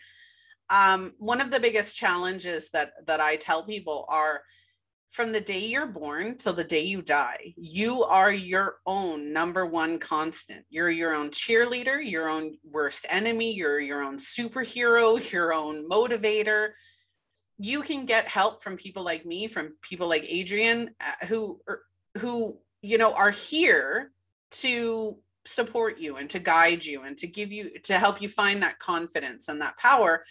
um, 0.71 1.13
one 1.19 1.41
of 1.41 1.51
the 1.51 1.61
biggest 1.61 1.95
challenges 1.95 2.71
that 2.71 2.93
that 3.07 3.21
I 3.21 3.37
tell 3.37 3.65
people 3.65 4.05
are 4.09 4.43
from 5.11 5.33
the 5.33 5.41
day 5.41 5.61
you're 5.61 5.87
born 5.87 6.37
till 6.37 6.53
the 6.53 6.65
day 6.65 6.83
you 6.83 7.01
die, 7.01 7.55
you 7.57 8.03
are 8.05 8.33
your 8.33 8.77
own 8.85 9.33
number 9.33 9.65
one 9.65 9.99
constant. 9.99 10.67
You're 10.69 10.91
your 10.91 11.15
own 11.15 11.31
cheerleader, 11.31 11.99
your 12.05 12.29
own 12.29 12.59
worst 12.65 13.07
enemy, 13.09 13.55
you're 13.55 13.81
your 13.81 14.03
own 14.03 14.19
superhero, 14.19 15.33
your 15.33 15.55
own 15.55 15.89
motivator. 15.89 16.71
You 17.59 17.83
can 17.83 18.05
get 18.05 18.29
help 18.29 18.63
from 18.63 18.77
people 18.77 19.03
like 19.03 19.25
me, 19.25 19.47
from 19.47 19.75
people 19.83 20.09
like 20.09 20.25
Adrienne, 20.25 20.91
uh, 21.01 21.27
who 21.27 21.61
er, 21.69 21.83
who 22.19 22.59
you 22.83 22.99
know 22.99 23.13
are 23.15 23.31
here 23.31 24.13
to 24.51 25.19
support 25.45 25.99
you 25.99 26.17
and 26.17 26.29
to 26.31 26.39
guide 26.39 26.85
you 26.85 27.03
and 27.03 27.17
to 27.17 27.27
give 27.27 27.53
you 27.53 27.79
to 27.85 27.99
help 27.99 28.21
you 28.21 28.29
find 28.29 28.63
that 28.63 28.79
confidence 28.81 29.49
and 29.49 29.61
that 29.61 29.77
power 29.79 30.23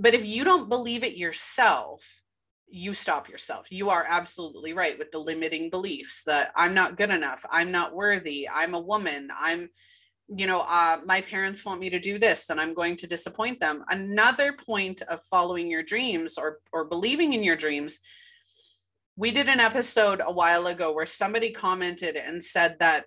but 0.00 0.14
if 0.14 0.24
you 0.24 0.44
don't 0.44 0.70
believe 0.70 1.04
it 1.04 1.18
yourself, 1.18 2.22
you 2.66 2.94
stop 2.94 3.28
yourself. 3.28 3.70
You 3.70 3.90
are 3.90 4.06
absolutely 4.08 4.72
right 4.72 4.98
with 4.98 5.10
the 5.10 5.18
limiting 5.18 5.68
beliefs 5.68 6.24
that 6.24 6.52
I'm 6.56 6.72
not 6.72 6.96
good 6.96 7.10
enough, 7.10 7.44
I'm 7.50 7.70
not 7.70 7.94
worthy, 7.94 8.48
I'm 8.48 8.72
a 8.72 8.80
woman, 8.80 9.28
I'm 9.38 9.68
you 10.32 10.46
know, 10.46 10.64
uh, 10.68 10.98
my 11.04 11.20
parents 11.20 11.64
want 11.66 11.80
me 11.80 11.90
to 11.90 11.98
do 11.98 12.18
this 12.18 12.50
and 12.50 12.60
I'm 12.60 12.72
going 12.72 12.96
to 12.96 13.06
disappoint 13.06 13.58
them. 13.58 13.84
Another 13.88 14.52
point 14.52 15.02
of 15.02 15.22
following 15.22 15.68
your 15.68 15.82
dreams 15.82 16.38
or 16.38 16.58
or 16.72 16.84
believing 16.84 17.32
in 17.32 17.42
your 17.42 17.56
dreams. 17.56 17.98
We 19.16 19.32
did 19.32 19.48
an 19.48 19.60
episode 19.60 20.22
a 20.24 20.32
while 20.32 20.66
ago 20.68 20.92
where 20.92 21.04
somebody 21.04 21.50
commented 21.50 22.16
and 22.16 22.42
said 22.42 22.76
that 22.78 23.06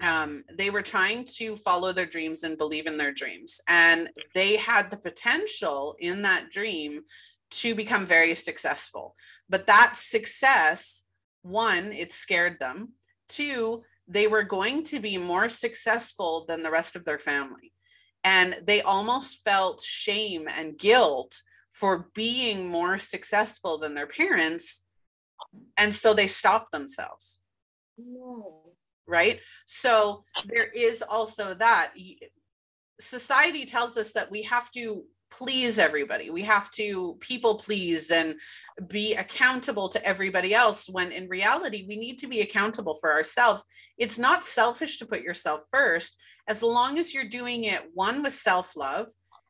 um, 0.00 0.44
they 0.50 0.70
were 0.70 0.82
trying 0.82 1.24
to 1.36 1.56
follow 1.56 1.92
their 1.92 2.06
dreams 2.06 2.44
and 2.44 2.56
believe 2.56 2.86
in 2.86 2.96
their 2.96 3.12
dreams. 3.12 3.60
And 3.68 4.10
they 4.34 4.56
had 4.56 4.90
the 4.90 4.96
potential 4.96 5.96
in 5.98 6.22
that 6.22 6.50
dream 6.50 7.02
to 7.50 7.74
become 7.74 8.06
very 8.06 8.34
successful. 8.34 9.14
But 9.48 9.66
that 9.66 9.96
success, 9.96 11.04
one, 11.42 11.92
it 11.92 12.10
scared 12.10 12.58
them. 12.58 12.94
Two, 13.28 13.82
they 14.12 14.26
were 14.26 14.42
going 14.42 14.84
to 14.84 15.00
be 15.00 15.16
more 15.18 15.48
successful 15.48 16.44
than 16.46 16.62
the 16.62 16.70
rest 16.70 16.96
of 16.96 17.04
their 17.04 17.18
family. 17.18 17.72
And 18.24 18.60
they 18.64 18.82
almost 18.82 19.42
felt 19.44 19.80
shame 19.82 20.48
and 20.48 20.78
guilt 20.78 21.40
for 21.70 22.10
being 22.14 22.68
more 22.68 22.98
successful 22.98 23.78
than 23.78 23.94
their 23.94 24.06
parents. 24.06 24.84
And 25.76 25.94
so 25.94 26.14
they 26.14 26.26
stopped 26.26 26.72
themselves. 26.72 27.38
No 27.98 28.72
right? 29.06 29.40
So 29.66 30.24
there 30.46 30.66
is 30.66 31.02
also 31.02 31.54
that. 31.54 31.92
Society 33.00 33.64
tells 33.64 33.96
us 33.96 34.12
that 34.12 34.30
we 34.30 34.42
have 34.42 34.70
to 34.72 35.04
please 35.32 35.78
everybody. 35.78 36.30
We 36.30 36.42
have 36.42 36.70
to 36.72 37.16
people 37.20 37.56
please 37.56 38.10
and 38.10 38.36
be 38.88 39.14
accountable 39.14 39.88
to 39.88 40.06
everybody 40.06 40.54
else 40.54 40.88
when 40.88 41.10
in 41.10 41.28
reality, 41.28 41.84
we 41.88 41.96
need 41.96 42.18
to 42.18 42.28
be 42.28 42.40
accountable 42.40 42.94
for 42.94 43.12
ourselves. 43.12 43.64
It's 43.98 44.18
not 44.18 44.44
selfish 44.44 44.98
to 44.98 45.06
put 45.06 45.22
yourself 45.22 45.64
first, 45.70 46.16
as 46.48 46.62
long 46.62 46.98
as 46.98 47.14
you're 47.14 47.28
doing 47.28 47.64
it 47.64 47.82
one 47.94 48.22
with 48.22 48.32
self 48.32 48.76
love, 48.76 49.08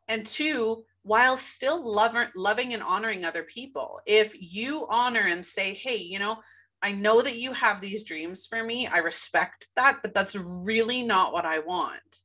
and 0.09 0.25
two, 0.25 0.85
while 1.03 1.37
still 1.37 1.85
love, 1.85 2.16
loving 2.37 2.75
and 2.75 2.83
honoring 2.83 3.25
other 3.25 3.42
people. 3.42 4.01
If 4.07 4.35
you 4.38 4.87
honor 4.88 5.27
and 5.27 5.45
say, 5.45 5.75
hey, 5.75 5.97
you 5.97 6.18
know, 6.18 6.38
I 6.83 6.92
know 6.92 7.23
that 7.23 7.38
you 7.38 7.53
have 7.53 7.81
these 7.81 8.03
dreams 8.03 8.47
for 8.47 8.62
me. 8.62 8.87
I 8.87 8.99
respect 8.99 9.68
that, 9.77 9.99
but 10.03 10.14
that's 10.14 10.35
really 10.35 11.03
not 11.03 11.33
what 11.33 11.45
I 11.45 11.61
want. 11.61 12.21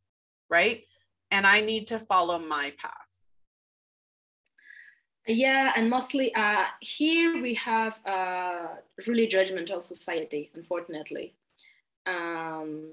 Right. 0.49 0.83
And 1.29 1.45
I 1.45 1.61
need 1.61 1.87
to 1.87 1.99
follow 1.99 2.39
my 2.39 2.73
path. 2.79 3.06
Yeah, 5.27 5.73
and 5.75 5.89
mostly 5.89 6.33
uh, 6.33 6.65
here 6.79 7.41
we 7.41 7.53
have 7.55 7.99
a 8.05 8.77
really 9.05 9.27
judgmental 9.27 9.83
society, 9.83 10.49
unfortunately. 10.55 11.33
Um, 12.05 12.91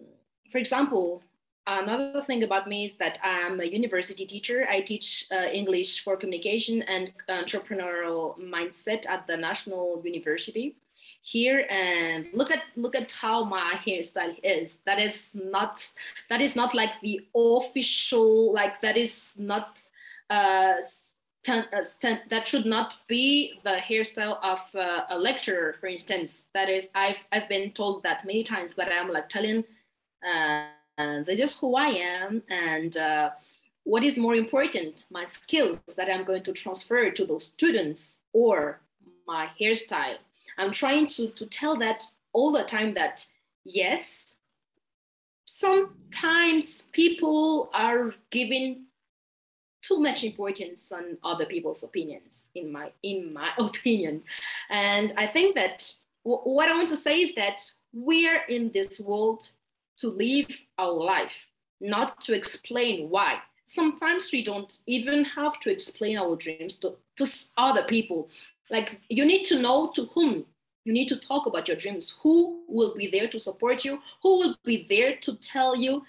for 0.50 0.58
example, 0.58 1.22
another 1.64 2.22
thing 2.22 2.42
about 2.42 2.66
me 2.66 2.86
is 2.86 2.94
that 2.94 3.20
I'm 3.22 3.60
a 3.60 3.64
university 3.64 4.26
teacher. 4.26 4.66
I 4.68 4.80
teach 4.80 5.26
uh, 5.30 5.46
English 5.52 6.02
for 6.02 6.16
communication 6.16 6.82
and 6.82 7.12
entrepreneurial 7.28 8.36
mindset 8.40 9.08
at 9.08 9.28
the 9.28 9.36
National 9.36 10.02
University 10.04 10.74
here 11.22 11.66
and 11.70 12.26
look 12.34 12.50
at 12.50 12.64
look 12.76 12.94
at 12.94 13.10
how 13.12 13.44
my 13.44 13.72
hairstyle 13.76 14.36
is 14.42 14.76
that 14.84 15.00
is 15.00 15.34
not 15.34 15.82
that 16.28 16.42
is 16.42 16.54
not 16.54 16.74
like 16.74 17.00
the 17.00 17.18
official 17.34 18.52
like 18.52 18.78
that 18.82 18.98
is 18.98 19.38
not 19.40 19.78
uh, 20.28 20.74
uh 20.82 20.82
that 21.46 22.42
should 22.46 22.66
not 22.66 22.96
be 23.06 23.60
the 23.62 23.76
hairstyle 23.88 24.38
of 24.42 24.60
uh, 24.74 25.04
a 25.10 25.18
lecturer 25.18 25.76
for 25.80 25.86
instance. 25.86 26.46
That 26.54 26.68
is 26.68 26.90
i've 26.94 27.22
i've 27.32 27.48
been 27.48 27.70
told 27.72 28.02
that 28.02 28.24
many 28.24 28.44
times 28.44 28.74
but 28.74 28.88
i'm 28.90 29.10
like 29.10 29.28
telling 29.28 29.64
uh, 30.26 30.66
this 30.98 31.38
is 31.38 31.58
who 31.58 31.76
i 31.76 31.88
am 31.88 32.42
and 32.48 32.96
uh, 32.96 33.30
what 33.84 34.02
is 34.02 34.18
more 34.18 34.34
important 34.34 35.06
my 35.10 35.24
skills 35.24 35.78
that 35.96 36.08
i'm 36.10 36.24
going 36.24 36.42
to 36.42 36.52
transfer 36.52 37.10
to 37.10 37.26
those 37.26 37.46
students 37.46 38.20
or 38.32 38.80
my 39.26 39.48
hairstyle? 39.60 40.16
I'm 40.58 40.72
trying 40.72 41.06
to, 41.08 41.30
to 41.30 41.46
tell 41.46 41.76
that 41.78 42.04
all 42.32 42.52
the 42.52 42.64
time 42.64 42.94
that 42.94 43.26
yes, 43.64 44.36
sometimes 45.44 46.82
people 46.92 47.70
are 47.74 48.14
giving 48.30 48.86
too 49.86 50.00
much 50.00 50.24
importance 50.24 50.90
on 50.92 51.18
other 51.22 51.46
people's 51.46 51.82
opinions 51.82 52.48
in 52.54 52.72
my 52.72 52.90
in 53.02 53.32
my 53.32 53.50
opinion. 53.58 54.22
And 54.70 55.12
i 55.16 55.26
think 55.26 55.54
that 55.56 55.92
what 56.22 56.68
i 56.68 56.74
want 56.74 56.88
to 56.88 56.96
say 56.96 57.20
is 57.20 57.34
that 57.34 57.60
we're 57.92 58.42
in 58.48 58.70
this 58.72 59.00
world 59.00 59.50
to 59.98 60.08
live 60.08 60.60
our 60.78 60.92
life 60.92 61.46
not 61.80 62.20
to 62.22 62.34
explain 62.34 63.10
why. 63.10 63.38
Sometimes 63.64 64.30
we 64.32 64.44
don't 64.44 64.78
even 64.86 65.24
have 65.24 65.58
to 65.60 65.70
explain 65.70 66.18
our 66.18 66.36
dreams 66.36 66.76
to, 66.76 66.96
to 67.16 67.26
other 67.56 67.84
people. 67.84 68.28
Like 68.70 69.00
you 69.08 69.24
need 69.24 69.44
to 69.44 69.60
know 69.60 69.92
to 69.94 70.06
whom. 70.06 70.46
You 70.84 70.92
need 70.92 71.08
to 71.08 71.16
talk 71.16 71.46
about 71.46 71.68
your 71.68 71.78
dreams. 71.78 72.18
Who 72.22 72.62
will 72.68 72.94
be 72.94 73.06
there 73.10 73.28
to 73.28 73.38
support 73.38 73.84
you? 73.86 74.00
Who 74.22 74.38
will 74.38 74.56
be 74.64 74.86
there 74.88 75.16
to 75.22 75.36
tell 75.36 75.74
you 75.74 76.04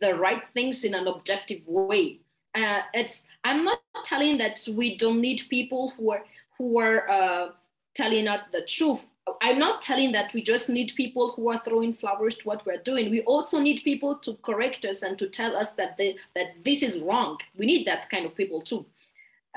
the 0.00 0.14
right 0.16 0.42
things 0.52 0.84
in 0.84 0.94
an 0.94 1.06
objective 1.06 1.66
way 1.66 2.20
uh, 2.54 2.82
it's 2.92 3.26
i'm 3.44 3.64
not 3.64 3.80
telling 4.04 4.38
that 4.38 4.58
we 4.74 4.96
don't 4.96 5.20
need 5.20 5.42
people 5.48 5.92
who 5.96 6.12
are 6.12 6.24
who 6.58 6.78
are 6.78 7.08
uh, 7.08 7.48
telling 7.94 8.28
us 8.28 8.44
the 8.52 8.62
truth. 8.62 9.06
I'm 9.40 9.58
not 9.58 9.80
telling 9.80 10.12
that 10.12 10.34
we 10.34 10.42
just 10.42 10.68
need 10.68 10.92
people 10.96 11.30
who 11.30 11.50
are 11.50 11.58
throwing 11.58 11.94
flowers 11.94 12.36
to 12.36 12.48
what 12.48 12.66
we're 12.66 12.82
doing. 12.82 13.10
We 13.10 13.22
also 13.22 13.58
need 13.58 13.82
people 13.82 14.16
to 14.18 14.34
correct 14.42 14.84
us 14.84 15.02
and 15.02 15.18
to 15.18 15.28
tell 15.28 15.56
us 15.56 15.72
that 15.72 15.96
they, 15.96 16.16
that 16.34 16.62
this 16.62 16.82
is 16.82 16.98
wrong. 16.98 17.38
We 17.56 17.64
need 17.64 17.86
that 17.86 18.10
kind 18.10 18.26
of 18.26 18.36
people 18.36 18.60
too. 18.60 18.84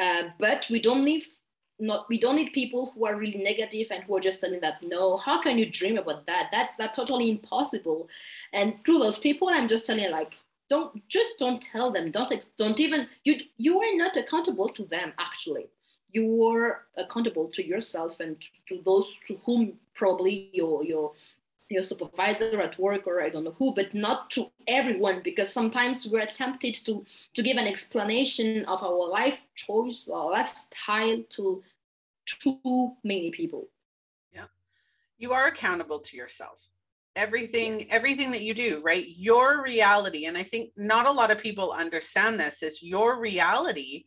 Uh, 0.02 0.30
but 0.40 0.68
we 0.70 0.82
don't 0.82 1.04
need 1.04 1.24
not 1.80 2.10
we 2.10 2.20
don't 2.20 2.36
need 2.36 2.54
people 2.54 2.92
who 2.96 3.06
are 3.06 3.16
really 3.16 3.38
negative 3.38 3.88
and 3.92 4.04
who 4.04 4.18
are 4.18 4.20
just 4.20 4.42
telling 4.42 4.60
that 4.60 4.82
no 4.82 5.16
how 5.16 5.40
can 5.42 5.60
you 5.60 5.70
dream 5.70 5.98
about 5.98 6.26
that? 6.26 6.50
That's 6.52 6.76
that 6.78 6.94
totally 6.94 7.30
impossible. 7.30 8.08
And 8.54 8.84
to 8.86 8.98
those 8.98 9.20
people 9.20 9.50
i'm 9.50 9.68
just 9.68 9.86
telling 9.86 10.10
like 10.12 10.36
don't 10.70 11.08
just 11.08 11.40
don't 11.40 11.62
tell 11.62 11.92
them 11.92 12.12
don't 12.12 12.32
don't 12.58 12.80
even 12.80 13.08
you 13.24 13.38
you 13.58 13.80
are 13.80 13.96
not 13.96 14.18
accountable 14.18 14.70
to 14.70 14.84
them 14.86 15.14
actually 15.18 15.68
you 16.12 16.46
are 16.46 16.86
accountable 16.98 17.48
to 17.48 17.66
yourself 17.66 18.20
and 18.20 18.42
to, 18.68 18.82
those 18.84 19.12
to 19.28 19.40
whom 19.46 19.74
probably 19.94 20.50
your 20.54 20.84
your 20.84 21.14
your 21.70 21.84
supervisor 21.84 22.62
at 22.62 22.80
work 22.80 23.06
or 23.08 23.22
I 23.22 23.30
don't 23.30 23.44
know 23.44 23.56
who, 23.58 23.74
but 23.74 23.94
not 23.94 24.32
to 24.32 24.52
everyone 24.68 25.22
because 25.22 25.52
sometimes 25.52 26.08
we're 26.08 26.26
tempted 26.26 26.76
to 26.86 27.06
to 27.34 27.44
give 27.44 27.58
an 27.58 27.68
explanation 27.68 28.66
of 28.66 28.84
our 28.84 29.10
life 29.10 29.40
choice 29.56 30.08
or 30.08 30.32
lifestyle 30.32 31.24
to 31.32 31.64
too 32.26 32.94
many 33.04 33.32
people. 33.32 33.68
Yeah. 34.34 34.46
You 35.18 35.34
are 35.34 35.48
accountable 35.48 36.00
to 36.00 36.18
yourself. 36.18 36.70
Everything, 37.18 37.80
yes. 37.80 37.88
everything 37.92 38.32
that 38.32 38.44
you 38.44 38.54
do, 38.54 38.82
right? 38.84 39.06
Your 39.08 39.62
reality, 39.62 40.26
and 40.26 40.38
I 40.38 40.44
think 40.44 40.72
not 40.78 41.08
a 41.08 41.12
lot 41.12 41.32
of 41.32 41.40
people 41.40 41.72
understand 41.72 42.40
this, 42.40 42.64
is 42.64 42.82
your 42.82 43.20
reality 43.20 44.06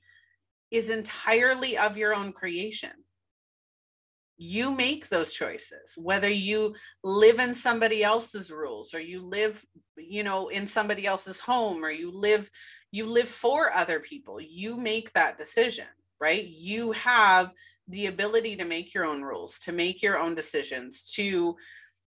is 0.70 0.88
entirely 0.90 1.76
of 1.76 1.98
your 1.98 2.14
own 2.14 2.32
creation 2.32 2.92
you 4.42 4.74
make 4.74 5.06
those 5.10 5.32
choices 5.32 5.94
whether 5.98 6.30
you 6.30 6.74
live 7.04 7.38
in 7.38 7.54
somebody 7.54 8.02
else's 8.02 8.50
rules 8.50 8.94
or 8.94 8.98
you 9.00 9.20
live 9.20 9.62
you 9.98 10.24
know 10.24 10.48
in 10.48 10.66
somebody 10.66 11.06
else's 11.06 11.38
home 11.38 11.84
or 11.84 11.90
you 11.90 12.10
live 12.10 12.50
you 12.90 13.04
live 13.04 13.28
for 13.28 13.70
other 13.70 14.00
people 14.00 14.40
you 14.40 14.78
make 14.78 15.12
that 15.12 15.36
decision 15.36 15.84
right 16.22 16.46
you 16.48 16.90
have 16.92 17.52
the 17.88 18.06
ability 18.06 18.56
to 18.56 18.64
make 18.64 18.94
your 18.94 19.04
own 19.04 19.20
rules 19.20 19.58
to 19.58 19.72
make 19.72 20.02
your 20.02 20.18
own 20.18 20.34
decisions 20.34 21.04
to 21.12 21.54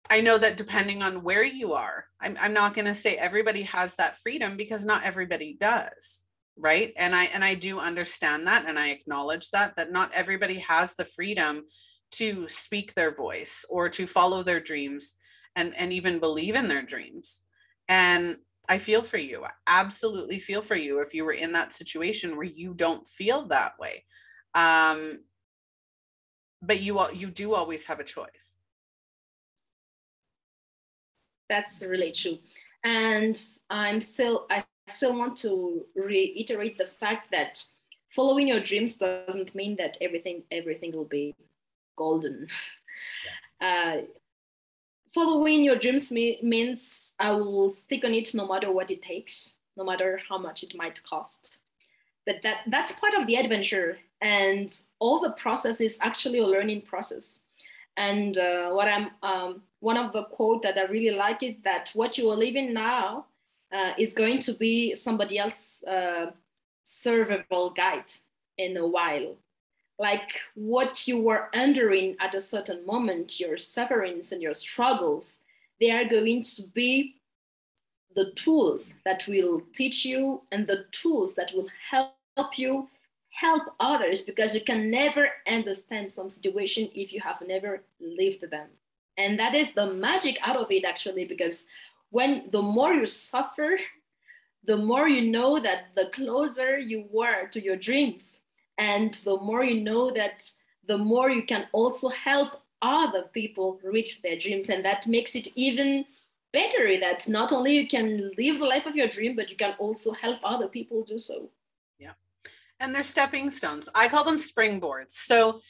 i 0.09 0.21
know 0.21 0.37
that 0.37 0.57
depending 0.57 1.01
on 1.01 1.23
where 1.23 1.43
you 1.43 1.73
are 1.73 2.05
i'm, 2.21 2.37
I'm 2.39 2.53
not 2.53 2.73
going 2.73 2.85
to 2.85 2.93
say 2.93 3.15
everybody 3.15 3.63
has 3.63 3.95
that 3.95 4.17
freedom 4.17 4.57
because 4.57 4.85
not 4.85 5.03
everybody 5.03 5.57
does 5.59 6.25
right? 6.57 6.93
And 6.97 7.13
i 7.15 7.25
and 7.25 7.43
i 7.43 7.53
do 7.53 7.79
understand 7.79 8.47
that 8.47 8.65
and 8.67 8.79
i 8.79 8.89
acknowledge 8.89 9.51
that 9.51 9.75
that 9.75 9.91
not 9.91 10.11
everybody 10.13 10.59
has 10.59 10.95
the 10.95 11.05
freedom 11.05 11.63
to 12.11 12.47
speak 12.47 12.93
their 12.93 13.13
voice 13.13 13.65
or 13.69 13.89
to 13.89 14.07
follow 14.07 14.43
their 14.43 14.59
dreams 14.59 15.15
and 15.55 15.75
and 15.77 15.91
even 15.91 16.19
believe 16.19 16.55
in 16.55 16.67
their 16.67 16.83
dreams. 16.83 17.41
And 17.89 18.37
i 18.67 18.77
feel 18.77 19.03
for 19.03 19.17
you 19.17 19.43
I 19.43 19.51
absolutely 19.67 20.39
feel 20.39 20.61
for 20.61 20.75
you 20.75 20.99
if 21.01 21.13
you 21.13 21.25
were 21.25 21.33
in 21.33 21.51
that 21.53 21.73
situation 21.73 22.35
where 22.35 22.45
you 22.45 22.73
don't 22.73 23.07
feel 23.07 23.45
that 23.47 23.73
way. 23.79 24.05
Um 24.53 25.19
but 26.61 26.81
you 26.81 26.99
you 27.13 27.29
do 27.29 27.53
always 27.53 27.85
have 27.85 27.99
a 27.99 28.03
choice 28.03 28.55
that's 31.49 31.83
really 31.83 32.11
true 32.11 32.37
and 32.83 33.41
i'm 33.69 33.99
still 34.01 34.45
i 34.49 34.63
still 34.87 35.17
want 35.17 35.35
to 35.35 35.85
reiterate 35.95 36.77
the 36.77 36.85
fact 36.85 37.31
that 37.31 37.63
following 38.15 38.47
your 38.47 38.61
dreams 38.61 38.97
doesn't 38.97 39.53
mean 39.53 39.75
that 39.75 39.97
everything 39.99 40.43
everything 40.51 40.91
will 40.93 41.05
be 41.05 41.35
golden. 41.95 42.47
Yeah. 43.61 43.67
Uh, 43.67 44.01
following 45.13 45.63
your 45.63 45.77
dreams 45.77 46.11
me- 46.11 46.39
means 46.41 47.13
I 47.19 47.31
will 47.31 47.71
stick 47.73 48.05
on 48.05 48.13
it 48.13 48.33
no 48.33 48.47
matter 48.47 48.71
what 48.71 48.89
it 48.89 49.01
takes, 49.01 49.57
no 49.75 49.83
matter 49.83 50.19
how 50.29 50.37
much 50.37 50.63
it 50.63 50.75
might 50.75 51.03
cost. 51.03 51.59
But 52.25 52.37
that 52.43 52.59
that's 52.67 52.93
part 52.93 53.13
of 53.13 53.27
the 53.27 53.35
adventure, 53.35 53.99
and 54.21 54.73
all 54.99 55.19
the 55.19 55.33
process 55.33 55.81
is 55.81 55.99
actually 56.01 56.39
a 56.39 56.47
learning 56.47 56.81
process. 56.83 57.43
And 57.97 58.37
uh, 58.37 58.71
what 58.71 58.87
I'm 58.87 59.09
um, 59.23 59.61
one 59.79 59.97
of 59.97 60.11
the 60.13 60.23
quote 60.23 60.63
that 60.63 60.77
I 60.77 60.85
really 60.85 61.15
like 61.15 61.43
is 61.43 61.55
that 61.63 61.91
what 61.93 62.17
you 62.17 62.29
are 62.31 62.35
living 62.35 62.73
now 62.73 63.25
uh, 63.71 63.93
is 63.97 64.13
going 64.13 64.39
to 64.39 64.53
be 64.53 64.95
somebody 64.95 65.37
else's 65.37 65.83
uh, 65.87 66.31
guide 67.75 68.11
in 68.57 68.77
a 68.77 68.87
while. 68.87 69.35
Like 69.97 70.39
what 70.55 71.07
you 71.07 71.21
were 71.21 71.49
enduring 71.53 72.15
at 72.19 72.35
a 72.35 72.41
certain 72.41 72.85
moment, 72.85 73.39
your 73.39 73.57
sufferings 73.57 74.31
and 74.31 74.41
your 74.41 74.53
struggles, 74.53 75.39
they 75.79 75.91
are 75.91 76.05
going 76.05 76.43
to 76.43 76.63
be 76.73 77.15
the 78.15 78.31
tools 78.31 78.93
that 79.05 79.27
will 79.27 79.61
teach 79.73 80.05
you 80.05 80.41
and 80.51 80.67
the 80.67 80.85
tools 80.91 81.35
that 81.35 81.51
will 81.53 81.67
help 81.91 82.57
you 82.57 82.89
help 83.35 83.63
others 83.79 84.21
because 84.21 84.55
you 84.55 84.61
can 84.61 84.89
never 84.89 85.27
understand 85.47 86.11
some 86.11 86.29
situation 86.29 86.89
if 86.95 87.11
you 87.11 87.19
have 87.19 87.41
never 87.45 87.83
lived 87.99 88.49
them. 88.49 88.69
And 89.17 89.37
that 89.39 89.53
is 89.53 89.73
the 89.73 89.93
magic 89.93 90.37
out 90.41 90.55
of 90.57 90.71
it 90.71 90.85
actually, 90.85 91.25
because 91.25 91.65
when 92.11 92.49
the 92.51 92.61
more 92.61 92.93
you 92.93 93.05
suffer, 93.05 93.77
the 94.63 94.77
more 94.77 95.07
you 95.07 95.29
know 95.29 95.59
that 95.59 95.95
the 95.95 96.09
closer 96.13 96.79
you 96.79 97.05
were 97.11 97.47
to 97.49 97.61
your 97.61 97.75
dreams 97.75 98.39
and 98.77 99.13
the 99.25 99.37
more 99.37 99.63
you 99.63 99.81
know 99.81 100.11
that, 100.11 100.49
the 100.87 100.97
more 100.97 101.29
you 101.29 101.43
can 101.43 101.67
also 101.71 102.09
help 102.09 102.61
other 102.81 103.23
people 103.33 103.79
reach 103.83 104.21
their 104.21 104.37
dreams. 104.37 104.69
And 104.69 104.85
that 104.85 105.07
makes 105.07 105.35
it 105.35 105.47
even 105.55 106.05
better 106.53 106.99
that 106.99 107.27
not 107.27 107.51
only 107.51 107.75
you 107.75 107.87
can 107.87 108.31
live 108.37 108.59
the 108.59 108.65
life 108.65 108.85
of 108.85 108.95
your 108.95 109.07
dream, 109.07 109.35
but 109.35 109.49
you 109.49 109.57
can 109.57 109.75
also 109.77 110.11
help 110.13 110.39
other 110.43 110.67
people 110.67 111.03
do 111.03 111.19
so. 111.19 111.49
And 112.79 112.93
they're 112.93 113.03
stepping 113.03 113.49
stones. 113.49 113.87
I 113.95 114.09
call 114.09 114.23
them 114.23 114.37
springboards. 114.37 115.11
So 115.11 115.61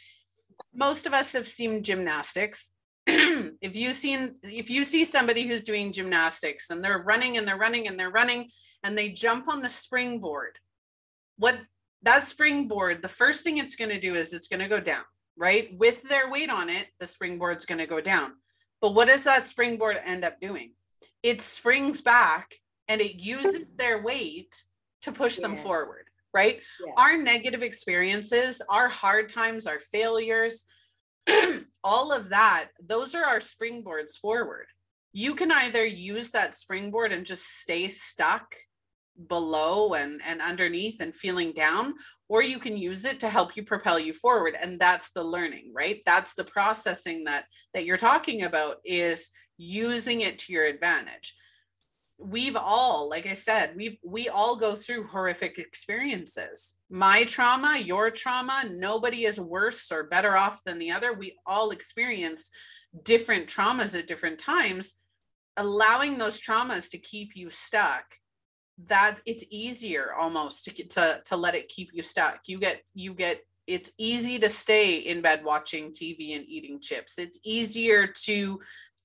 most 0.74 1.06
of 1.06 1.14
us 1.14 1.34
have 1.34 1.48
seen 1.48 1.84
gymnastics. 1.84 2.72
if 3.08 3.76
you 3.76 3.94
seen 3.94 4.36
if 4.44 4.70
you 4.70 4.84
see 4.84 5.06
somebody 5.06 5.48
who's 5.48 5.64
doing 5.64 5.92
gymnastics 5.92 6.72
and 6.72 6.84
they're 6.84 7.04
running 7.04 7.38
and 7.38 7.48
they're 7.48 7.58
running 7.58 7.88
and 7.88 8.00
they're 8.00 8.10
running 8.10 8.50
and 8.84 8.98
they 8.98 9.10
jump 9.10 9.48
on 9.48 9.62
the 9.62 9.70
springboard, 9.70 10.58
what 11.38 11.60
that 12.02 12.24
springboard, 12.24 13.02
the 13.02 13.08
first 13.08 13.44
thing 13.44 13.58
it's 13.58 13.76
going 13.76 13.90
to 13.90 14.00
do 14.00 14.14
is 14.14 14.34
it's 14.34 14.48
going 14.48 14.60
to 14.60 14.68
go 14.68 14.80
down, 14.80 15.04
right? 15.38 15.70
With 15.78 16.08
their 16.10 16.30
weight 16.30 16.50
on 16.50 16.70
it, 16.70 16.88
the 17.00 17.08
springboard's 17.08 17.66
going 17.66 17.80
to 17.80 17.88
go 17.88 18.00
down. 18.00 18.34
But 18.82 18.94
what 18.94 19.08
does 19.08 19.24
that 19.24 19.46
springboard 19.46 20.00
end 20.04 20.24
up 20.24 20.40
doing? 20.40 20.74
It 21.24 21.42
springs 21.42 22.02
back 22.02 22.56
and 22.88 23.02
it 23.02 23.16
uses 23.16 23.70
their 23.76 24.02
weight 24.02 24.64
to 25.02 25.12
push 25.12 25.40
yeah. 25.40 25.48
them 25.48 25.56
forward, 25.56 26.06
right? 26.36 26.62
Yeah. 26.86 26.94
Our 26.98 27.18
negative 27.18 27.64
experiences, 27.64 28.62
our 28.70 28.90
hard 28.90 29.30
times, 29.30 29.66
our 29.66 29.80
failures, 29.80 30.66
all 31.84 32.12
of 32.12 32.30
that, 32.30 32.68
those 32.86 33.16
are 33.16 33.24
our 33.24 33.40
springboards 33.40 34.18
forward. 34.22 34.68
You 35.14 35.34
can 35.34 35.52
either 35.52 35.86
use 35.86 36.32
that 36.32 36.54
springboard 36.54 37.14
and 37.14 37.26
just 37.26 37.62
stay 37.62 37.88
stuck 37.88 38.56
below 39.30 39.94
and 39.94 40.20
and 40.28 40.42
underneath 40.42 41.00
and 41.00 41.16
feeling 41.16 41.54
down 41.54 41.94
or 42.28 42.44
you 42.44 42.60
can 42.60 42.78
use 42.78 43.06
it 43.06 43.18
to 43.18 43.30
help 43.30 43.56
you 43.56 43.64
propel 43.64 43.98
you 43.98 44.12
forward 44.12 44.58
and 44.62 44.78
that's 44.78 45.10
the 45.12 45.24
learning 45.24 45.72
right 45.74 46.02
that's 46.06 46.34
the 46.34 46.44
processing 46.44 47.24
that 47.24 47.46
that 47.74 47.86
you're 47.86 47.96
talking 47.96 48.44
about 48.44 48.76
is 48.84 49.30
using 49.58 50.20
it 50.20 50.38
to 50.38 50.52
your 50.52 50.66
advantage 50.66 51.34
we've 52.18 52.56
all 52.56 53.10
like 53.10 53.26
i 53.26 53.34
said 53.34 53.76
we 53.76 54.00
we 54.04 54.30
all 54.30 54.56
go 54.56 54.76
through 54.76 55.06
horrific 55.06 55.58
experiences. 55.58 56.76
My 56.90 57.24
trauma 57.26 57.78
your 57.78 58.10
trauma 58.10 58.64
nobody 58.70 59.26
is 59.26 59.40
worse 59.40 59.92
or 59.92 60.04
better 60.04 60.36
off 60.36 60.64
than 60.64 60.80
the 60.80 60.92
other. 60.92 61.14
We 61.14 61.38
all 61.46 61.72
experience 61.72 62.50
different 63.04 63.48
traumas 63.48 63.98
at 63.98 64.08
different 64.08 64.40
times. 64.40 64.96
Allowing 65.58 66.18
those 66.18 66.40
traumas 66.40 66.90
to 66.92 66.98
keep 66.98 67.36
you 67.36 67.50
stuck 67.50 68.06
that 68.88 69.20
it's 69.26 69.46
easier 69.50 70.14
almost 70.14 70.66
to 70.66 70.88
to 70.88 71.22
to 71.26 71.36
let 71.36 71.56
it 71.56 71.70
keep 71.70 71.90
you 71.94 72.04
stuck. 72.04 72.40
You 72.48 72.60
get 72.60 72.82
you 72.94 73.14
get 73.14 73.42
it's 73.68 73.92
easy 73.98 74.38
to 74.40 74.48
stay 74.48 74.98
in 74.98 75.22
bed 75.22 75.44
watching 75.44 75.92
tv 75.92 76.36
and 76.36 76.46
eating 76.48 76.80
chips. 76.80 77.18
It's 77.18 77.40
easier 77.44 78.08
to 78.26 78.60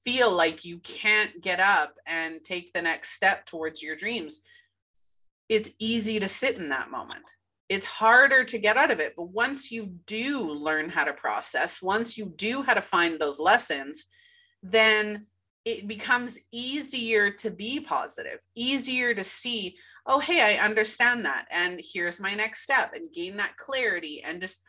feel 0.04 0.30
like 0.30 0.64
you 0.64 0.78
can't 0.78 1.40
get 1.42 1.60
up 1.60 1.94
and 2.06 2.42
take 2.44 2.72
the 2.72 2.82
next 2.82 3.10
step 3.10 3.44
towards 3.46 3.82
your 3.82 3.96
dreams 3.96 4.40
it's 5.48 5.70
easy 5.78 6.20
to 6.20 6.28
sit 6.28 6.56
in 6.56 6.68
that 6.68 6.90
moment 6.90 7.24
it's 7.68 7.86
harder 7.86 8.44
to 8.44 8.58
get 8.58 8.76
out 8.76 8.90
of 8.90 9.00
it 9.00 9.14
but 9.16 9.30
once 9.30 9.70
you 9.70 9.86
do 10.06 10.52
learn 10.52 10.88
how 10.88 11.04
to 11.04 11.12
process 11.12 11.82
once 11.82 12.16
you 12.16 12.32
do 12.36 12.62
how 12.62 12.74
to 12.74 12.82
find 12.82 13.18
those 13.18 13.38
lessons 13.38 14.06
then 14.62 15.26
it 15.64 15.86
becomes 15.86 16.38
easier 16.52 17.30
to 17.30 17.50
be 17.50 17.80
positive, 17.80 18.38
easier 18.54 19.14
to 19.14 19.22
see, 19.22 19.76
oh, 20.06 20.18
hey, 20.18 20.40
I 20.40 20.64
understand 20.64 21.24
that. 21.26 21.46
And 21.50 21.80
here's 21.82 22.20
my 22.20 22.34
next 22.34 22.62
step 22.62 22.94
and 22.94 23.12
gain 23.12 23.36
that 23.36 23.56
clarity 23.56 24.22
and 24.22 24.40
just 24.40 24.62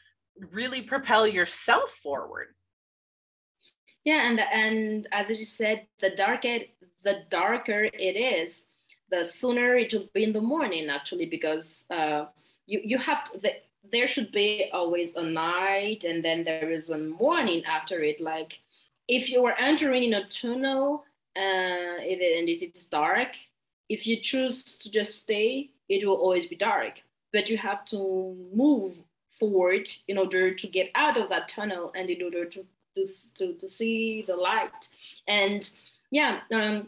really 0.51 0.81
propel 0.81 1.25
yourself 1.25 1.91
forward. 1.91 2.47
Yeah, 4.03 4.29
and 4.29 4.39
and 4.39 5.07
as 5.11 5.29
you 5.29 5.45
said, 5.45 5.87
the 5.99 6.11
darker 6.15 6.59
the 7.03 7.23
darker 7.29 7.83
it 7.83 8.15
is, 8.15 8.65
the 9.09 9.23
sooner 9.23 9.75
it 9.75 9.93
will 9.93 10.09
be 10.13 10.23
in 10.23 10.33
the 10.33 10.41
morning 10.41 10.89
actually, 10.89 11.25
because 11.25 11.85
uh, 11.89 12.25
you 12.65 12.81
you 12.83 12.97
have 12.97 13.31
to, 13.31 13.39
the, 13.39 13.53
there 13.91 14.07
should 14.07 14.31
be 14.31 14.69
always 14.73 15.15
a 15.15 15.23
night 15.23 16.03
and 16.03 16.23
then 16.23 16.43
there 16.43 16.71
is 16.71 16.89
a 16.89 16.97
morning 16.97 17.63
after 17.65 18.01
it. 18.03 18.21
Like 18.21 18.59
if 19.07 19.29
you 19.29 19.45
are 19.45 19.55
entering 19.59 20.03
in 20.03 20.13
a 20.13 20.27
tunnel 20.27 21.03
uh, 21.35 21.39
and 21.39 22.49
it's 22.49 22.85
dark, 22.85 23.29
if 23.89 24.07
you 24.07 24.17
choose 24.17 24.63
to 24.79 24.91
just 24.91 25.21
stay, 25.23 25.71
it 25.89 26.05
will 26.07 26.15
always 26.15 26.47
be 26.47 26.55
dark. 26.55 27.01
But 27.33 27.49
you 27.49 27.57
have 27.57 27.85
to 27.85 28.35
move 28.53 28.95
forward 29.31 29.89
in 30.07 30.17
order 30.17 30.53
to 30.53 30.67
get 30.67 30.91
out 30.95 31.17
of 31.17 31.29
that 31.29 31.47
tunnel 31.47 31.91
and 31.95 32.09
in 32.09 32.21
order 32.21 32.45
to 32.45 32.65
to, 32.95 33.07
to, 33.35 33.53
to 33.53 33.67
see 33.67 34.23
the 34.27 34.35
light. 34.35 34.87
And 35.27 35.69
yeah, 36.11 36.39
um, 36.51 36.87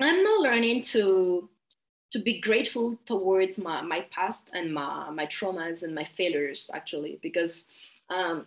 I'm 0.00 0.22
now 0.22 0.36
learning 0.38 0.82
to 0.82 1.48
to 2.12 2.18
be 2.18 2.40
grateful 2.40 2.98
towards 3.06 3.56
my, 3.60 3.80
my 3.82 4.00
past 4.10 4.50
and 4.52 4.74
my, 4.74 5.10
my 5.10 5.26
traumas 5.26 5.84
and 5.84 5.94
my 5.94 6.02
failures 6.02 6.68
actually 6.74 7.20
because 7.22 7.70
um, 8.08 8.46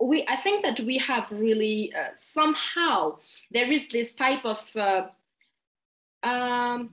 we 0.00 0.24
I 0.26 0.36
think 0.36 0.64
that 0.64 0.80
we 0.80 0.98
have 0.98 1.30
really 1.30 1.92
uh, 1.94 2.10
somehow 2.16 3.18
there 3.50 3.70
is 3.70 3.88
this 3.88 4.14
type 4.14 4.44
of 4.44 4.76
uh, 4.76 5.06
um, 6.22 6.90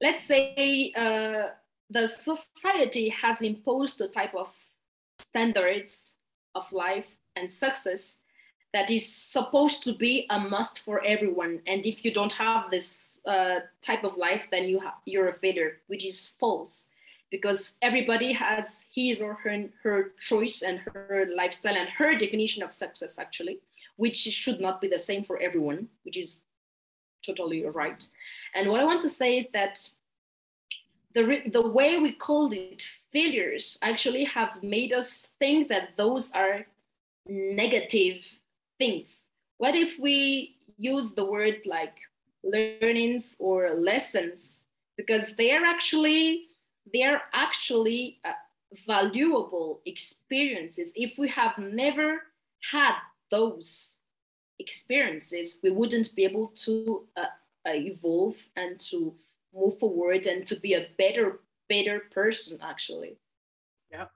let's 0.00 0.24
say 0.24 0.92
uh, 0.96 1.50
the 1.90 2.06
society 2.06 3.08
has 3.10 3.40
imposed 3.40 4.00
a 4.00 4.08
type 4.08 4.34
of 4.34 4.54
standards 5.20 6.14
of 6.54 6.70
life 6.72 7.16
and 7.36 7.52
success 7.52 8.20
that 8.74 8.90
is 8.90 9.06
supposed 9.10 9.82
to 9.84 9.94
be 9.94 10.26
a 10.28 10.38
must 10.38 10.80
for 10.80 11.02
everyone. 11.06 11.60
And 11.66 11.86
if 11.86 12.04
you 12.04 12.12
don't 12.12 12.32
have 12.32 12.70
this 12.70 13.20
uh, 13.24 13.60
type 13.80 14.04
of 14.04 14.18
life, 14.18 14.48
then 14.50 14.64
you 14.64 14.80
ha- 14.80 14.98
you're 15.06 15.28
a 15.28 15.32
failure, 15.32 15.78
which 15.86 16.04
is 16.04 16.34
false 16.38 16.88
because 17.34 17.78
everybody 17.82 18.32
has 18.32 18.86
his 18.94 19.20
or 19.20 19.34
her, 19.34 19.68
her 19.82 20.12
choice 20.20 20.62
and 20.62 20.78
her 20.92 21.26
lifestyle 21.34 21.76
and 21.76 21.88
her 21.88 22.14
definition 22.14 22.62
of 22.62 22.72
success 22.72 23.18
actually 23.18 23.58
which 23.96 24.16
should 24.16 24.60
not 24.60 24.80
be 24.80 24.88
the 24.88 24.98
same 24.98 25.24
for 25.24 25.36
everyone 25.40 25.88
which 26.04 26.16
is 26.16 26.42
totally 27.26 27.64
right 27.64 28.06
and 28.54 28.70
what 28.70 28.80
i 28.80 28.84
want 28.84 29.02
to 29.02 29.08
say 29.08 29.36
is 29.36 29.48
that 29.48 29.90
the, 31.14 31.42
the 31.52 31.68
way 31.72 31.98
we 31.98 32.12
called 32.12 32.52
it 32.52 32.86
failures 33.12 33.78
actually 33.82 34.24
have 34.24 34.62
made 34.62 34.92
us 34.92 35.32
think 35.40 35.66
that 35.66 35.96
those 35.96 36.30
are 36.32 36.66
negative 37.26 38.38
things 38.78 39.26
what 39.58 39.74
if 39.74 39.98
we 39.98 40.56
use 40.76 41.12
the 41.12 41.24
word 41.24 41.60
like 41.64 41.96
learnings 42.42 43.36
or 43.38 43.70
lessons 43.70 44.66
because 44.96 45.36
they 45.36 45.52
are 45.52 45.64
actually 45.64 46.48
they 46.92 47.02
are 47.02 47.22
actually 47.32 48.18
uh, 48.24 48.32
valuable 48.86 49.80
experiences. 49.86 50.92
If 50.96 51.18
we 51.18 51.28
have 51.28 51.56
never 51.58 52.22
had 52.72 52.96
those 53.30 53.98
experiences, 54.58 55.58
we 55.62 55.70
wouldn't 55.70 56.14
be 56.14 56.24
able 56.24 56.48
to 56.48 57.06
uh, 57.16 57.26
uh, 57.66 57.72
evolve 57.72 58.36
and 58.56 58.78
to 58.90 59.14
move 59.54 59.78
forward 59.78 60.26
and 60.26 60.46
to 60.46 60.56
be 60.56 60.74
a 60.74 60.88
better, 60.98 61.40
better 61.68 62.00
person, 62.10 62.58
actually. 62.62 63.16
Yeah. 63.90 64.06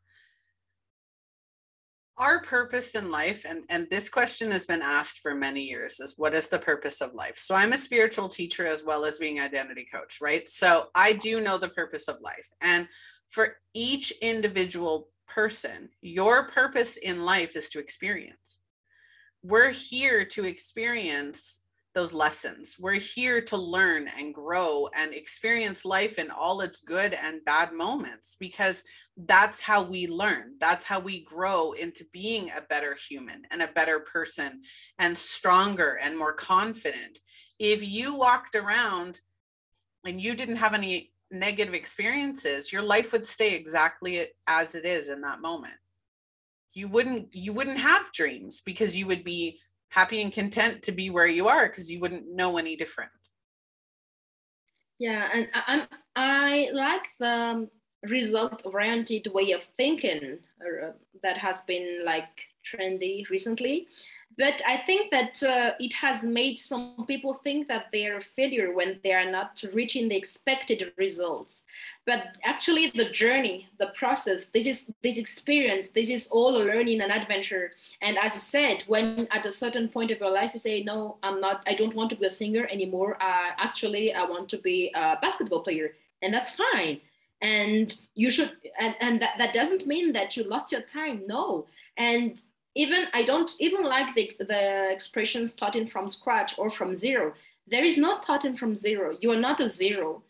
Our 2.18 2.42
purpose 2.42 2.96
in 2.96 3.12
life, 3.12 3.46
and, 3.48 3.62
and 3.68 3.86
this 3.90 4.08
question 4.08 4.50
has 4.50 4.66
been 4.66 4.82
asked 4.82 5.20
for 5.20 5.36
many 5.36 5.62
years, 5.62 6.00
is 6.00 6.14
what 6.16 6.34
is 6.34 6.48
the 6.48 6.58
purpose 6.58 7.00
of 7.00 7.14
life? 7.14 7.38
So 7.38 7.54
I'm 7.54 7.72
a 7.72 7.78
spiritual 7.78 8.28
teacher 8.28 8.66
as 8.66 8.82
well 8.82 9.04
as 9.04 9.18
being 9.18 9.38
identity 9.38 9.86
coach, 9.90 10.18
right? 10.20 10.46
So 10.48 10.88
I 10.96 11.12
do 11.12 11.40
know 11.40 11.58
the 11.58 11.68
purpose 11.68 12.08
of 12.08 12.20
life. 12.20 12.48
And 12.60 12.88
for 13.28 13.56
each 13.72 14.10
individual 14.20 15.10
person, 15.28 15.90
your 16.00 16.48
purpose 16.48 16.96
in 16.96 17.24
life 17.24 17.54
is 17.54 17.68
to 17.68 17.78
experience. 17.78 18.58
We're 19.44 19.70
here 19.70 20.24
to 20.24 20.44
experience 20.44 21.60
those 21.98 22.14
lessons. 22.14 22.76
We're 22.78 22.92
here 22.92 23.40
to 23.40 23.56
learn 23.56 24.06
and 24.16 24.32
grow 24.32 24.88
and 24.94 25.12
experience 25.12 25.84
life 25.84 26.16
in 26.16 26.30
all 26.30 26.60
its 26.60 26.78
good 26.78 27.12
and 27.12 27.44
bad 27.44 27.72
moments 27.72 28.36
because 28.38 28.84
that's 29.16 29.60
how 29.60 29.82
we 29.82 30.06
learn. 30.06 30.52
That's 30.60 30.84
how 30.84 31.00
we 31.00 31.24
grow 31.24 31.72
into 31.72 32.06
being 32.12 32.52
a 32.56 32.60
better 32.60 32.94
human 32.94 33.42
and 33.50 33.62
a 33.62 33.72
better 33.74 33.98
person 33.98 34.62
and 35.00 35.18
stronger 35.18 35.98
and 36.00 36.16
more 36.16 36.32
confident. 36.32 37.18
If 37.58 37.82
you 37.82 38.14
walked 38.14 38.54
around 38.54 39.20
and 40.06 40.20
you 40.20 40.36
didn't 40.36 40.56
have 40.56 40.74
any 40.74 41.10
negative 41.32 41.74
experiences, 41.74 42.72
your 42.72 42.82
life 42.82 43.10
would 43.10 43.26
stay 43.26 43.56
exactly 43.56 44.24
as 44.46 44.76
it 44.76 44.84
is 44.84 45.08
in 45.08 45.22
that 45.22 45.40
moment. 45.40 45.74
You 46.74 46.86
wouldn't 46.86 47.34
you 47.34 47.52
wouldn't 47.52 47.80
have 47.80 48.12
dreams 48.12 48.60
because 48.60 48.94
you 48.94 49.08
would 49.08 49.24
be 49.24 49.58
happy 49.88 50.22
and 50.22 50.32
content 50.32 50.82
to 50.82 50.92
be 50.92 51.10
where 51.10 51.26
you 51.26 51.48
are 51.48 51.66
because 51.68 51.90
you 51.90 52.00
wouldn't 52.00 52.28
know 52.28 52.58
any 52.58 52.76
different. 52.76 53.10
Yeah, 54.98 55.28
and 55.32 55.48
I, 55.54 55.86
I 56.16 56.68
like 56.72 57.04
the 57.20 57.68
result 58.02 58.62
oriented 58.64 59.28
way 59.32 59.52
of 59.52 59.62
thinking 59.76 60.38
uh, 60.60 60.92
that 61.22 61.38
has 61.38 61.62
been 61.64 62.04
like 62.04 62.28
trendy 62.64 63.28
recently 63.30 63.88
but 64.38 64.62
I 64.66 64.76
think 64.86 65.10
that 65.10 65.42
uh, 65.42 65.72
it 65.80 65.92
has 65.94 66.24
made 66.24 66.58
some 66.58 67.04
people 67.08 67.34
think 67.34 67.66
that 67.66 67.86
they're 67.92 68.18
a 68.18 68.22
failure 68.22 68.72
when 68.72 69.00
they 69.02 69.12
are 69.12 69.28
not 69.28 69.64
reaching 69.74 70.08
the 70.08 70.16
expected 70.16 70.92
results. 70.96 71.64
But 72.06 72.20
actually, 72.44 72.92
the 72.94 73.10
journey, 73.10 73.68
the 73.78 73.88
process, 73.88 74.46
this 74.46 74.64
is 74.64 74.92
this 75.02 75.18
experience, 75.18 75.88
this 75.88 76.08
is 76.08 76.28
all 76.28 76.56
a 76.56 76.62
learning 76.62 77.00
and 77.00 77.10
adventure. 77.10 77.72
And 78.00 78.16
as 78.16 78.34
you 78.34 78.40
said, 78.40 78.84
when 78.86 79.26
at 79.32 79.44
a 79.44 79.50
certain 79.50 79.88
point 79.88 80.12
of 80.12 80.20
your 80.20 80.30
life 80.30 80.52
you 80.54 80.60
say, 80.60 80.84
"No, 80.84 81.16
I'm 81.24 81.40
not. 81.40 81.64
I 81.66 81.74
don't 81.74 81.96
want 81.96 82.10
to 82.10 82.16
be 82.16 82.26
a 82.26 82.30
singer 82.30 82.68
anymore. 82.70 83.16
Uh, 83.20 83.50
actually, 83.58 84.14
I 84.14 84.24
want 84.24 84.48
to 84.50 84.58
be 84.58 84.92
a 84.94 85.18
basketball 85.20 85.64
player," 85.64 85.96
and 86.22 86.32
that's 86.32 86.54
fine 86.54 87.00
and 87.40 88.00
you 88.14 88.30
should 88.30 88.56
and, 88.80 88.96
and 89.00 89.22
that, 89.22 89.38
that 89.38 89.54
doesn't 89.54 89.86
mean 89.86 90.12
that 90.12 90.36
you 90.36 90.42
lost 90.42 90.72
your 90.72 90.80
time 90.80 91.22
no 91.28 91.66
and 91.96 92.42
even 92.78 93.06
I 93.12 93.24
don't 93.24 93.50
even 93.58 93.84
like 93.84 94.14
the, 94.14 94.30
the 94.38 94.90
expression 94.92 95.46
starting 95.46 95.88
from 95.88 96.08
scratch 96.08 96.58
or 96.58 96.70
from 96.70 96.96
zero. 96.96 97.34
There 97.66 97.84
is 97.84 97.98
no 97.98 98.12
starting 98.14 98.56
from 98.56 98.76
zero. 98.76 99.16
You 99.20 99.32
are 99.32 99.40
not 99.48 99.60
a 99.60 99.68
zero. 99.68 100.22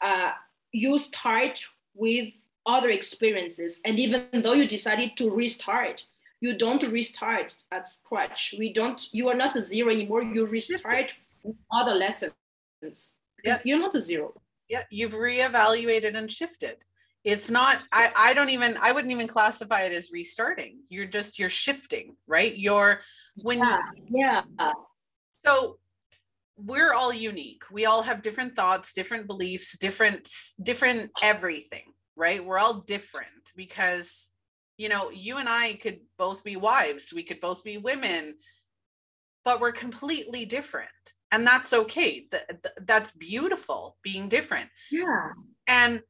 Uh, 0.00 0.32
you 0.72 0.96
start 0.98 1.62
with 1.94 2.32
other 2.64 2.88
experiences. 2.88 3.82
And 3.84 4.00
even 4.00 4.42
though 4.42 4.54
you 4.54 4.66
decided 4.66 5.14
to 5.18 5.30
restart, 5.30 6.06
you 6.40 6.56
don't 6.56 6.82
restart 6.90 7.54
at 7.70 7.86
scratch. 7.86 8.54
We 8.58 8.72
don't, 8.72 9.00
you 9.12 9.28
are 9.28 9.34
not 9.34 9.54
a 9.56 9.62
zero 9.62 9.92
anymore. 9.92 10.22
You 10.22 10.46
restart 10.46 11.14
with 11.44 11.56
other 11.70 11.92
lessons. 11.92 12.32
Yes. 13.44 13.60
You're 13.64 13.78
not 13.78 13.94
a 13.94 14.00
zero. 14.00 14.32
Yeah, 14.70 14.84
you've 14.90 15.12
reevaluated 15.12 16.16
and 16.16 16.30
shifted 16.30 16.78
it's 17.24 17.50
not 17.50 17.82
I, 17.92 18.10
I 18.16 18.34
don't 18.34 18.50
even 18.50 18.78
i 18.80 18.92
wouldn't 18.92 19.12
even 19.12 19.26
classify 19.26 19.82
it 19.82 19.92
as 19.92 20.10
restarting. 20.12 20.80
You're 20.88 21.06
just 21.06 21.38
you're 21.38 21.50
shifting 21.50 22.16
right? 22.26 22.56
You're 22.56 23.00
when 23.36 23.58
yeah, 23.58 23.78
you 24.06 24.18
yeah 24.58 24.72
so 25.44 25.78
we're 26.56 26.92
all 26.92 27.12
unique. 27.12 27.62
We 27.72 27.86
all 27.86 28.02
have 28.02 28.22
different 28.22 28.54
thoughts 28.54 28.92
different 28.92 29.26
beliefs 29.26 29.76
different 29.78 30.28
different 30.62 31.10
everything 31.22 31.92
right? 32.16 32.44
We're 32.44 32.58
all 32.58 32.80
different 32.80 33.52
because 33.56 34.28
you 34.76 34.88
know 34.88 35.10
you 35.10 35.36
and 35.36 35.48
i 35.48 35.74
could 35.74 36.00
both 36.18 36.42
be 36.42 36.56
wives. 36.56 37.12
We 37.14 37.22
could 37.22 37.40
both 37.40 37.64
be 37.64 37.78
women 37.78 38.34
but 39.44 39.60
we're 39.60 39.72
completely 39.72 40.44
different. 40.44 40.88
And 41.32 41.46
that's 41.46 41.72
okay. 41.72 42.28
That's 42.82 43.12
beautiful 43.12 43.96
being 44.02 44.28
different. 44.28 44.68
Yeah. 44.90 45.30
And 45.68 46.02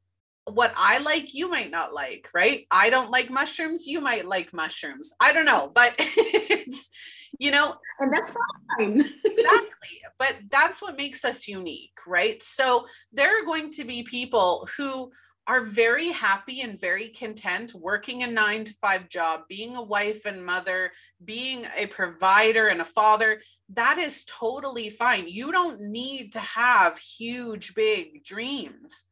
what 0.44 0.72
I 0.76 0.98
like, 0.98 1.34
you 1.34 1.48
might 1.48 1.70
not 1.70 1.92
like, 1.92 2.28
right? 2.34 2.66
I 2.70 2.90
don't 2.90 3.10
like 3.10 3.30
mushrooms, 3.30 3.86
you 3.86 4.00
might 4.00 4.26
like 4.26 4.52
mushrooms. 4.52 5.12
I 5.20 5.32
don't 5.32 5.44
know, 5.44 5.70
but 5.74 5.94
it's, 5.98 6.90
you 7.38 7.50
know, 7.50 7.76
and 8.00 8.12
that's 8.12 8.32
fine. 8.78 9.00
exactly. 9.24 10.00
But 10.18 10.36
that's 10.50 10.82
what 10.82 10.96
makes 10.96 11.24
us 11.24 11.48
unique, 11.48 11.98
right? 12.06 12.42
So 12.42 12.86
there 13.12 13.40
are 13.40 13.44
going 13.44 13.70
to 13.72 13.84
be 13.84 14.02
people 14.02 14.68
who 14.76 15.10
are 15.46 15.62
very 15.62 16.08
happy 16.08 16.60
and 16.60 16.80
very 16.80 17.08
content 17.08 17.74
working 17.74 18.22
a 18.22 18.26
nine 18.26 18.62
to 18.64 18.72
five 18.74 19.08
job, 19.08 19.40
being 19.48 19.74
a 19.74 19.82
wife 19.82 20.24
and 20.24 20.44
mother, 20.44 20.92
being 21.24 21.66
a 21.76 21.86
provider 21.86 22.68
and 22.68 22.80
a 22.80 22.84
father. 22.84 23.40
That 23.70 23.98
is 23.98 24.24
totally 24.24 24.90
fine. 24.90 25.26
You 25.26 25.50
don't 25.50 25.80
need 25.80 26.32
to 26.34 26.40
have 26.40 26.98
huge, 26.98 27.74
big 27.74 28.22
dreams 28.22 29.04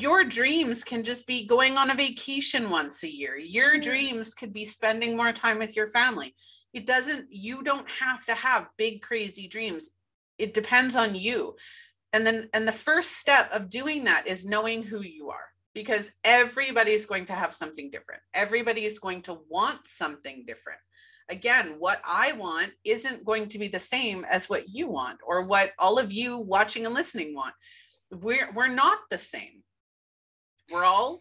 your 0.00 0.22
dreams 0.22 0.84
can 0.84 1.02
just 1.02 1.26
be 1.26 1.44
going 1.44 1.76
on 1.76 1.90
a 1.90 1.94
vacation 1.94 2.70
once 2.70 3.02
a 3.02 3.08
year. 3.08 3.36
Your 3.36 3.78
dreams 3.78 4.32
could 4.32 4.52
be 4.52 4.64
spending 4.64 5.16
more 5.16 5.32
time 5.32 5.58
with 5.58 5.74
your 5.74 5.88
family. 5.88 6.36
It 6.72 6.86
doesn't, 6.86 7.26
you 7.30 7.64
don't 7.64 7.88
have 7.90 8.24
to 8.26 8.34
have 8.34 8.68
big, 8.76 9.02
crazy 9.02 9.48
dreams. 9.48 9.90
It 10.38 10.54
depends 10.54 10.94
on 10.94 11.16
you. 11.16 11.56
And 12.12 12.24
then, 12.24 12.48
and 12.54 12.66
the 12.66 12.72
first 12.72 13.16
step 13.16 13.50
of 13.52 13.70
doing 13.70 14.04
that 14.04 14.28
is 14.28 14.44
knowing 14.44 14.84
who 14.84 15.02
you 15.02 15.30
are 15.30 15.48
because 15.74 16.12
everybody's 16.22 17.04
going 17.04 17.26
to 17.26 17.32
have 17.32 17.52
something 17.52 17.90
different. 17.90 18.22
Everybody 18.34 18.84
is 18.84 19.00
going 19.00 19.22
to 19.22 19.38
want 19.48 19.88
something 19.88 20.44
different. 20.46 20.80
Again, 21.28 21.74
what 21.78 22.00
I 22.04 22.32
want 22.32 22.70
isn't 22.84 23.24
going 23.24 23.48
to 23.48 23.58
be 23.58 23.66
the 23.66 23.80
same 23.80 24.24
as 24.30 24.48
what 24.48 24.68
you 24.68 24.86
want 24.86 25.18
or 25.26 25.42
what 25.42 25.72
all 25.76 25.98
of 25.98 26.12
you 26.12 26.38
watching 26.38 26.86
and 26.86 26.94
listening 26.94 27.34
want. 27.34 27.54
We're, 28.12 28.50
we're 28.52 28.68
not 28.68 28.98
the 29.10 29.18
same 29.18 29.64
we're 30.70 30.84
all 30.84 31.20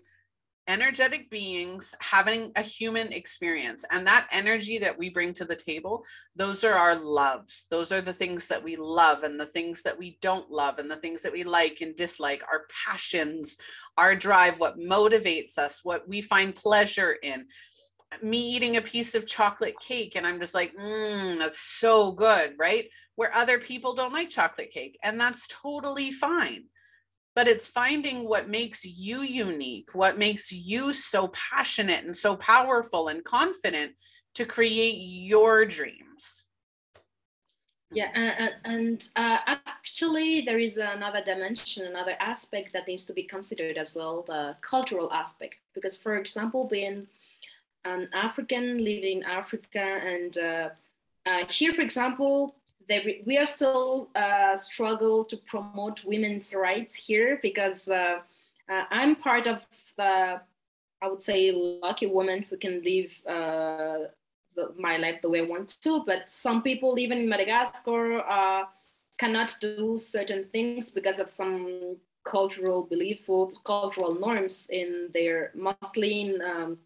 energetic 0.68 1.30
beings 1.30 1.95
having 2.02 2.52
a 2.56 2.62
human 2.62 3.12
experience. 3.14 3.86
And 3.89 4.06
that 4.06 4.28
energy 4.32 4.78
that 4.80 4.98
we 4.98 5.10
bring 5.10 5.34
to 5.36 5.45
the 5.45 5.56
table, 5.56 6.04
those 6.36 6.64
are 6.64 6.74
our 6.74 6.95
loves. 6.95 7.66
Those 7.70 7.91
are 7.91 8.02
the 8.02 8.14
things 8.14 8.48
that 8.48 8.64
we 8.64 8.76
love 8.76 9.24
and 9.24 9.39
the 9.39 9.45
things 9.45 9.82
that 9.84 9.98
we 9.98 10.18
don't 10.22 10.52
love 10.52 10.80
and 10.80 10.91
the 10.91 10.98
things 10.98 11.22
that 11.22 11.32
we 11.32 11.43
like 11.43 11.80
and 11.82 11.95
dislike, 11.95 12.43
our 12.52 12.66
passions, 12.86 13.58
our 13.98 14.14
drive, 14.14 14.60
what 14.60 14.78
motivates 14.78 15.58
us, 15.58 15.84
what 15.84 16.08
we 16.08 16.22
find 16.22 16.54
pleasure 16.54 17.16
in. 17.24 17.45
Me 18.22 18.38
eating 18.38 18.78
a 18.78 18.82
piece 18.82 19.16
of 19.16 19.28
chocolate 19.28 19.76
cake 19.80 20.16
and 20.16 20.28
I'm 20.28 20.39
just 20.39 20.54
like, 20.54 20.74
mmm, 20.76 21.39
that's 21.39 21.60
so 21.60 22.12
good, 22.12 22.56
right? 22.58 22.89
Where 23.16 23.34
other 23.34 23.58
people 23.58 23.95
don't 23.95 24.14
like 24.14 24.30
chocolate 24.30 24.70
cake, 24.70 24.98
and 25.02 25.20
that's 25.20 25.48
totally 25.48 26.12
fine 26.12 26.66
but 27.38 27.48
it's 27.48 27.68
finding 27.68 28.28
what 28.28 28.50
makes 28.50 28.84
you 28.84 29.22
unique, 29.22 29.92
what 29.94 30.18
makes 30.18 30.52
you 30.52 30.92
so 30.92 31.28
passionate 31.28 32.04
and 32.04 32.18
so 32.18 32.36
powerful 32.36 33.10
and 33.10 33.24
confident 33.24 33.92
to 34.34 34.44
create 34.44 34.96
your 34.96 35.64
dreams. 35.64 36.46
Yeah, 37.92 38.10
and, 38.66 39.08
uh, 39.16 39.38
actually, 39.46 40.42
there 40.42 40.58
is 40.58 40.78
another 40.78 41.22
dimension, 41.22 41.86
another 41.86 42.16
aspect 42.20 42.74
that 42.74 42.88
needs 42.88 43.06
to 43.06 43.14
be 43.14 43.22
considered 43.22 43.78
as 43.78 43.94
well 43.94 44.24
the 44.24 44.56
cultural 44.62 45.14
aspect. 45.14 45.60
Because, 45.76 45.96
for 45.96 46.18
example, 46.18 46.66
being 46.66 47.06
an 47.86 48.10
African 48.14 48.84
living 48.84 49.20
in 49.20 49.24
Africa, 49.24 49.86
and 50.14 50.36
uh, 50.40 50.70
uh, 51.28 51.46
here, 51.50 51.76
for 51.76 51.82
example, 51.82 52.56
we 53.26 53.38
are 53.38 53.46
still 53.46 54.10
uh, 54.16 54.56
struggle 54.58 55.26
to 55.26 55.38
promote 55.38 56.04
women's 56.06 56.54
rights 56.54 56.96
here 56.96 57.40
because 57.42 57.90
uh, 57.90 58.20
uh, 58.70 58.84
I'm 58.90 59.16
part 59.16 59.48
of 59.48 59.66
the, 59.98 60.42
I 61.02 61.08
would 61.08 61.24
say, 61.24 61.52
lucky 61.52 62.08
woman 62.08 62.44
who 62.50 62.58
can 62.58 62.82
live 62.84 63.22
uh, 63.28 64.10
the, 64.56 64.74
my 64.78 64.98
life 64.98 65.22
the 65.22 65.30
way 65.30 65.40
I 65.40 65.44
want 65.44 65.82
to. 65.82 66.04
But 66.06 66.30
some 66.30 66.62
people, 66.62 66.98
even 66.98 67.20
in 67.20 67.30
Madagascar, 67.30 68.20
uh, 68.20 68.66
cannot 69.18 69.56
do 69.60 69.98
certain 69.98 70.46
things 70.52 70.92
because 70.92 71.20
of 71.20 71.32
some 71.32 71.98
cultural 72.24 72.84
beliefs 72.84 73.30
or 73.30 73.52
cultural 73.64 74.14
norms 74.14 74.68
in 74.70 75.10
their 75.14 75.52
mostly 75.56 76.22
in 76.22 76.42
um, 76.42 76.78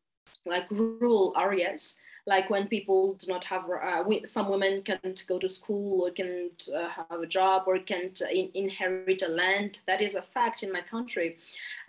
like 0.45 0.69
rural 0.69 1.33
areas 1.37 1.97
like 2.27 2.49
when 2.49 2.67
people 2.67 3.15
do 3.15 3.27
not 3.27 3.43
have 3.45 3.65
uh, 3.69 4.03
some 4.25 4.49
women 4.49 4.81
can't 4.83 5.23
go 5.27 5.39
to 5.39 5.49
school 5.49 6.03
or 6.03 6.11
can't 6.11 6.69
uh, 6.75 6.89
have 6.89 7.21
a 7.21 7.27
job 7.27 7.63
or 7.67 7.79
can't 7.79 8.21
in 8.31 8.51
inherit 8.53 9.21
a 9.21 9.27
land. 9.27 9.79
That 9.87 10.01
is 10.01 10.15
a 10.15 10.21
fact 10.21 10.63
in 10.63 10.71
my 10.71 10.81
country. 10.81 11.37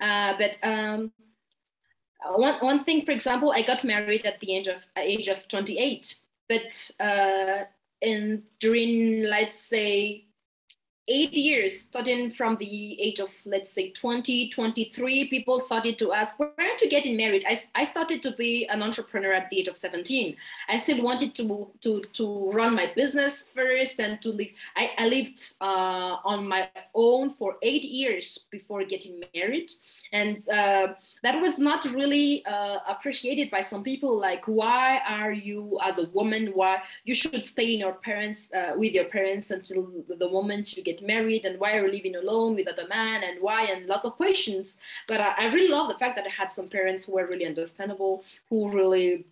Uh, 0.00 0.34
but 0.38 0.56
um, 0.62 1.12
one, 2.30 2.54
one 2.60 2.84
thing 2.84 3.04
for 3.04 3.12
example 3.12 3.52
i 3.52 3.62
got 3.62 3.84
married 3.84 4.24
at 4.24 4.38
the 4.40 4.54
age 4.54 4.68
of 4.68 4.86
age 4.96 5.28
of 5.28 5.48
28 5.48 6.16
but 6.48 6.90
uh, 7.00 7.64
in 8.00 8.42
during 8.60 9.22
let's 9.24 9.58
say 9.58 10.24
eight 11.08 11.32
years, 11.32 11.80
starting 11.80 12.30
from 12.30 12.56
the 12.56 13.00
age 13.00 13.18
of, 13.18 13.34
let's 13.44 13.70
say, 13.70 13.90
20, 13.90 14.50
23, 14.50 15.28
people 15.28 15.58
started 15.58 15.98
to 15.98 16.12
ask, 16.12 16.38
where 16.38 16.52
are 16.56 16.78
you 16.80 16.88
getting 16.88 17.16
married? 17.16 17.44
I, 17.48 17.60
I 17.74 17.84
started 17.84 18.22
to 18.22 18.32
be 18.32 18.66
an 18.66 18.82
entrepreneur 18.82 19.32
at 19.32 19.50
the 19.50 19.58
age 19.58 19.68
of 19.68 19.76
17. 19.76 20.36
I 20.68 20.76
still 20.76 21.02
wanted 21.02 21.34
to, 21.36 21.68
to, 21.80 22.00
to 22.00 22.50
run 22.52 22.76
my 22.76 22.92
business 22.94 23.50
first 23.54 23.98
and 23.98 24.22
to 24.22 24.30
live. 24.30 24.48
I, 24.76 24.90
I 24.96 25.08
lived 25.08 25.54
uh, 25.60 26.18
on 26.24 26.46
my 26.46 26.70
own 26.94 27.30
for 27.30 27.56
eight 27.62 27.84
years 27.84 28.46
before 28.50 28.84
getting 28.84 29.22
married. 29.34 29.72
And 30.12 30.48
uh, 30.48 30.94
that 31.22 31.40
was 31.40 31.58
not 31.58 31.84
really 31.86 32.44
uh, 32.46 32.78
appreciated 32.86 33.50
by 33.50 33.60
some 33.60 33.82
people. 33.82 34.16
Like, 34.18 34.44
why 34.46 35.00
are 35.08 35.32
you, 35.32 35.78
as 35.82 35.98
a 35.98 36.08
woman, 36.10 36.48
why 36.54 36.82
you 37.04 37.14
should 37.14 37.44
stay 37.44 37.72
in 37.72 37.80
your 37.80 37.94
parents, 37.94 38.52
uh, 38.52 38.72
with 38.76 38.92
your 38.92 39.06
parents 39.06 39.50
until 39.50 39.90
the 40.08 40.28
moment 40.28 40.76
you 40.76 40.82
get 40.82 40.91
get 40.92 41.06
married 41.06 41.44
and 41.44 41.58
why 41.58 41.76
are 41.76 41.86
you 41.86 41.92
living 41.92 42.16
alone 42.16 42.54
with 42.54 42.68
other 42.68 42.86
man 42.88 43.22
and 43.22 43.40
why 43.40 43.64
and 43.64 43.86
lots 43.86 44.04
of 44.04 44.16
questions. 44.16 44.80
But 45.08 45.20
I, 45.20 45.34
I 45.38 45.52
really 45.52 45.68
love 45.68 45.88
the 45.88 45.98
fact 45.98 46.16
that 46.16 46.26
i 46.26 46.30
had 46.30 46.52
some 46.52 46.68
parents 46.68 47.04
who 47.04 47.12
were 47.14 47.26
really 47.26 47.46
understandable 47.46 48.24
who 48.48 48.70
really 48.70 49.26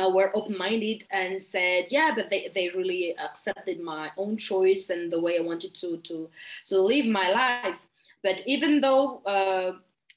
uh, 0.00 0.10
were 0.16 0.34
open-minded 0.34 1.04
and 1.10 1.42
said 1.42 1.86
yeah 1.90 2.12
but 2.14 2.30
they, 2.30 2.50
they 2.54 2.68
really 2.70 3.14
accepted 3.18 3.78
my 3.80 4.10
own 4.16 4.36
choice 4.36 4.88
and 4.90 5.12
the 5.12 5.20
way 5.20 5.38
i 5.38 5.42
wanted 5.42 5.74
to 5.74 5.98
to 5.98 6.30
to 6.64 6.80
live 6.80 7.06
my 7.06 7.30
life. 7.30 7.86
But 8.22 8.42
even 8.46 8.80
though 8.80 9.20
uh, 9.26 9.72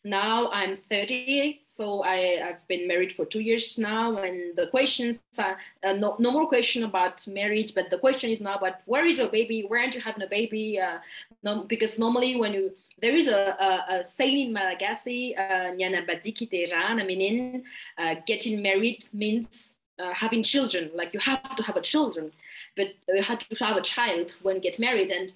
now 0.05 0.51
I'm 0.51 0.77
30, 0.77 1.61
so 1.63 2.03
I, 2.03 2.37
have 2.37 2.67
been 2.67 2.87
married 2.87 3.11
for 3.11 3.25
two 3.25 3.39
years 3.39 3.79
now, 3.79 4.17
and 4.17 4.55
the 4.55 4.67
questions 4.67 5.21
are 5.39 5.57
uh, 5.83 5.93
no, 5.93 6.15
no 6.19 6.31
more 6.31 6.47
question 6.47 6.83
about 6.83 7.25
marriage, 7.27 7.73
but 7.73 7.89
the 7.89 7.97
question 7.97 8.29
is 8.29 8.39
now 8.39 8.55
about 8.55 8.75
where 8.85 9.05
is 9.05 9.17
your 9.17 9.29
baby? 9.29 9.65
Where 9.67 9.81
aren't 9.81 9.95
you 9.95 10.01
having 10.01 10.21
a 10.21 10.27
baby? 10.27 10.79
Uh, 10.79 10.99
no, 11.43 11.63
because 11.63 11.97
normally 11.97 12.39
when 12.39 12.53
you 12.53 12.71
there 13.01 13.15
is 13.15 13.27
a, 13.27 13.57
a, 13.59 13.95
a 13.95 14.03
saying 14.03 14.47
in 14.47 14.53
Malagasy, 14.53 15.35
uh, 15.35 15.73
I 15.73 17.03
mean, 17.03 17.63
uh, 17.97 18.15
getting 18.25 18.61
married 18.61 19.03
means 19.13 19.75
uh, 19.99 20.13
having 20.13 20.43
children. 20.43 20.91
Like 20.93 21.13
you 21.13 21.19
have 21.19 21.55
to 21.55 21.63
have 21.63 21.77
a 21.77 21.81
children, 21.81 22.31
but 22.75 22.95
you 23.07 23.23
have 23.23 23.39
to 23.39 23.65
have 23.65 23.77
a 23.77 23.81
child 23.81 24.37
when 24.41 24.59
get 24.59 24.79
married. 24.79 25.11
And 25.11 25.33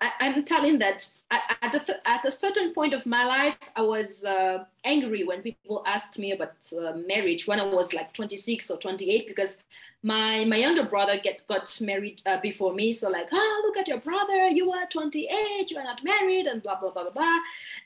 I, 0.00 0.12
am 0.20 0.44
telling 0.44 0.78
that 0.78 1.10
at 1.30 1.74
a, 1.74 2.08
at 2.08 2.24
a 2.24 2.30
certain 2.30 2.72
point 2.72 2.94
of 2.94 3.06
my 3.06 3.24
life, 3.24 3.58
I 3.76 3.82
was 3.82 4.24
uh, 4.24 4.64
angry 4.84 5.24
when 5.24 5.42
people 5.42 5.82
asked 5.86 6.18
me 6.18 6.32
about 6.32 6.56
uh, 6.72 6.94
marriage 7.06 7.46
when 7.46 7.60
I 7.60 7.64
was 7.64 7.94
like 7.94 8.12
26 8.12 8.70
or 8.70 8.78
28 8.78 9.26
because 9.26 9.62
my 10.02 10.44
my 10.44 10.56
younger 10.56 10.84
brother 10.84 11.18
get 11.22 11.46
got 11.46 11.80
married 11.80 12.22
uh, 12.26 12.40
before 12.40 12.72
me. 12.74 12.92
So 12.92 13.08
like, 13.08 13.28
oh, 13.32 13.62
look 13.64 13.76
at 13.76 13.88
your 13.88 14.00
brother, 14.00 14.48
you 14.48 14.72
are 14.72 14.86
28, 14.86 15.70
you 15.70 15.78
are 15.78 15.84
not 15.84 16.02
married, 16.02 16.46
and 16.46 16.62
blah 16.62 16.78
blah 16.78 16.90
blah 16.90 17.04
blah 17.04 17.12
blah. 17.12 17.38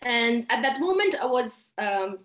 And 0.02 0.46
at 0.50 0.62
that 0.62 0.80
moment, 0.80 1.16
I 1.20 1.26
was. 1.26 1.72
Um, 1.78 2.18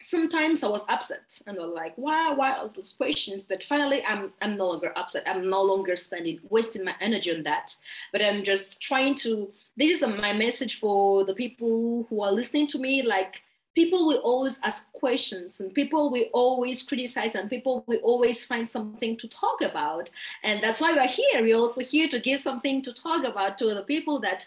sometimes 0.00 0.62
I 0.62 0.68
was 0.68 0.84
upset 0.88 1.40
and 1.46 1.58
I 1.58 1.66
was 1.66 1.74
like, 1.74 1.94
why, 1.96 2.32
why 2.32 2.52
all 2.52 2.68
those 2.68 2.94
questions? 2.96 3.42
But 3.42 3.62
finally, 3.62 4.04
I'm, 4.04 4.32
I'm 4.40 4.56
no 4.56 4.68
longer 4.68 4.92
upset. 4.96 5.24
I'm 5.26 5.48
no 5.48 5.62
longer 5.62 5.96
spending, 5.96 6.38
wasting 6.48 6.84
my 6.84 6.94
energy 7.00 7.34
on 7.34 7.42
that. 7.42 7.76
But 8.12 8.22
I'm 8.22 8.42
just 8.44 8.80
trying 8.80 9.14
to, 9.16 9.50
this 9.76 10.02
is 10.02 10.08
my 10.20 10.32
message 10.32 10.78
for 10.78 11.24
the 11.24 11.34
people 11.34 12.06
who 12.08 12.22
are 12.22 12.32
listening 12.32 12.66
to 12.68 12.78
me. 12.78 13.02
Like, 13.02 13.42
people 13.74 14.08
will 14.08 14.18
always 14.18 14.58
ask 14.64 14.90
questions 14.92 15.60
and 15.60 15.72
people 15.72 16.10
will 16.10 16.26
always 16.32 16.82
criticize 16.82 17.36
and 17.36 17.48
people 17.48 17.84
will 17.86 17.98
always 17.98 18.44
find 18.44 18.68
something 18.68 19.16
to 19.16 19.28
talk 19.28 19.60
about. 19.60 20.10
And 20.42 20.60
that's 20.62 20.80
why 20.80 20.92
we're 20.92 21.06
here. 21.06 21.42
We're 21.42 21.56
also 21.56 21.82
here 21.82 22.08
to 22.08 22.18
give 22.18 22.40
something 22.40 22.82
to 22.82 22.92
talk 22.92 23.24
about 23.24 23.56
to 23.58 23.74
the 23.74 23.82
people 23.82 24.18
that, 24.20 24.46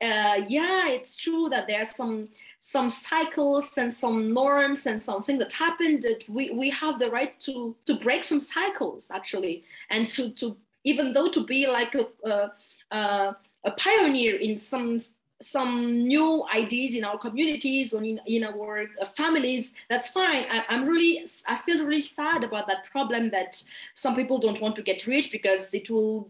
uh, 0.00 0.42
yeah, 0.48 0.88
it's 0.88 1.16
true 1.16 1.48
that 1.48 1.68
there 1.68 1.80
are 1.80 1.84
some, 1.84 2.28
some 2.66 2.90
cycles 2.90 3.78
and 3.78 3.92
some 3.92 4.34
norms 4.34 4.86
and 4.86 5.00
something 5.00 5.38
that 5.38 5.52
happened 5.52 6.02
that 6.02 6.24
we, 6.28 6.50
we 6.50 6.68
have 6.68 6.98
the 6.98 7.08
right 7.08 7.38
to 7.38 7.76
to 7.84 7.94
break 7.94 8.24
some 8.24 8.40
cycles 8.40 9.06
actually. 9.12 9.62
And 9.88 10.10
to 10.10 10.30
to 10.30 10.56
even 10.82 11.12
though 11.12 11.30
to 11.30 11.44
be 11.44 11.68
like 11.68 11.94
a, 11.94 12.50
a, 12.90 13.36
a 13.62 13.70
pioneer 13.78 14.34
in 14.34 14.58
some 14.58 14.98
some 15.40 16.08
new 16.08 16.44
ideas 16.52 16.96
in 16.96 17.04
our 17.04 17.18
communities 17.18 17.94
or 17.94 18.02
in, 18.02 18.20
in 18.26 18.42
our 18.42 18.88
uh, 19.00 19.06
families 19.14 19.74
that's 19.88 20.08
fine. 20.08 20.44
I, 20.50 20.64
am 20.68 20.88
really 20.88 21.24
i 21.46 21.56
feel 21.58 21.84
really 21.84 22.02
sad 22.02 22.42
about 22.42 22.66
that 22.66 22.90
problem 22.90 23.30
that 23.30 23.62
some 23.94 24.16
people 24.16 24.40
don't 24.40 24.60
want 24.60 24.74
to 24.74 24.82
get 24.82 25.06
rich 25.06 25.30
because 25.30 25.72
it 25.72 25.88
will 25.88 26.28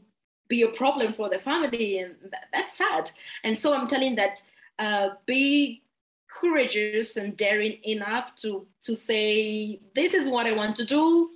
be 0.48 0.62
a 0.62 0.68
problem 0.68 1.14
for 1.14 1.30
the 1.30 1.38
family 1.38 2.00
and 2.00 2.14
that, 2.30 2.44
that's 2.52 2.74
sad. 2.76 3.10
And 3.42 3.58
so 3.58 3.72
i'm 3.72 3.86
telling 3.86 4.16
that 4.16 4.42
uh, 4.78 5.08
be 5.24 5.82
courageous 6.28 7.16
and 7.16 7.36
daring 7.36 7.78
enough 7.84 8.34
to 8.36 8.66
to 8.82 8.94
say 8.94 9.80
this 9.94 10.14
is 10.14 10.28
what 10.28 10.46
I 10.46 10.52
want 10.52 10.76
to 10.76 10.84
do. 10.84 11.30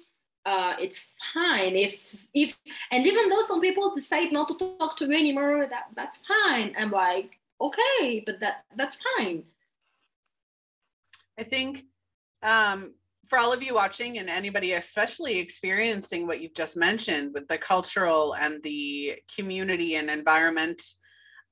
Uh, 0.46 0.74
it's 0.80 1.08
fine 1.34 1.76
if 1.76 2.26
if 2.34 2.56
and 2.90 3.06
even 3.06 3.28
though 3.28 3.42
some 3.42 3.60
people 3.60 3.94
decide 3.94 4.32
not 4.32 4.48
to 4.48 4.76
talk 4.78 4.96
to 4.96 5.06
me 5.06 5.16
anymore, 5.16 5.66
that 5.68 5.86
that's 5.94 6.20
fine. 6.26 6.74
I'm 6.78 6.90
like 6.90 7.38
okay, 7.60 8.22
but 8.24 8.40
that 8.40 8.64
that's 8.76 8.98
fine. 9.16 9.44
I 11.38 11.42
think 11.42 11.84
um, 12.42 12.94
for 13.26 13.38
all 13.38 13.52
of 13.52 13.62
you 13.62 13.74
watching 13.74 14.18
and 14.18 14.28
anybody 14.28 14.72
especially 14.72 15.38
experiencing 15.38 16.26
what 16.26 16.40
you've 16.40 16.54
just 16.54 16.76
mentioned 16.76 17.32
with 17.32 17.46
the 17.48 17.58
cultural 17.58 18.34
and 18.34 18.62
the 18.62 19.14
community 19.34 19.94
and 19.96 20.10
environment 20.10 20.82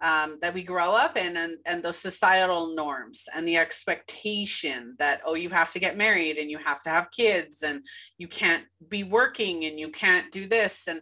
um, 0.01 0.39
that 0.41 0.55
we 0.55 0.63
grow 0.63 0.93
up 0.93 1.17
in 1.17 1.37
and, 1.37 1.59
and 1.67 1.83
the 1.83 1.93
societal 1.93 2.75
norms 2.75 3.29
and 3.35 3.47
the 3.47 3.57
expectation 3.57 4.95
that 4.99 5.21
oh 5.25 5.35
you 5.35 5.51
have 5.51 5.73
to 5.73 5.81
get 5.81 5.97
married 5.97 6.37
and 6.39 6.51
you 6.51 6.59
have 6.59 6.83
to 6.83 6.91
have 6.91 7.11
kids 7.11 7.63
and 7.63 7.85
you 8.17 8.29
can't 8.29 8.65
be 8.89 9.03
working 9.03 9.65
and 9.65 9.79
you 9.79 9.91
can't 9.91 10.31
do 10.31 10.47
this 10.47 10.87
and 10.87 11.01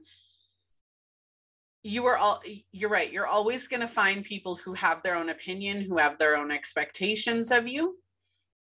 you 1.83 2.07
are 2.07 2.17
all 2.17 2.43
you're 2.73 2.91
right 2.91 3.13
you're 3.13 3.27
always 3.27 3.69
going 3.69 3.81
to 3.81 3.87
find 3.87 4.25
people 4.25 4.57
who 4.57 4.73
have 4.73 5.03
their 5.03 5.15
own 5.15 5.29
opinion 5.29 5.81
who 5.81 5.99
have 5.99 6.19
their 6.19 6.37
own 6.37 6.51
expectations 6.51 7.51
of 7.51 7.69
you. 7.69 7.97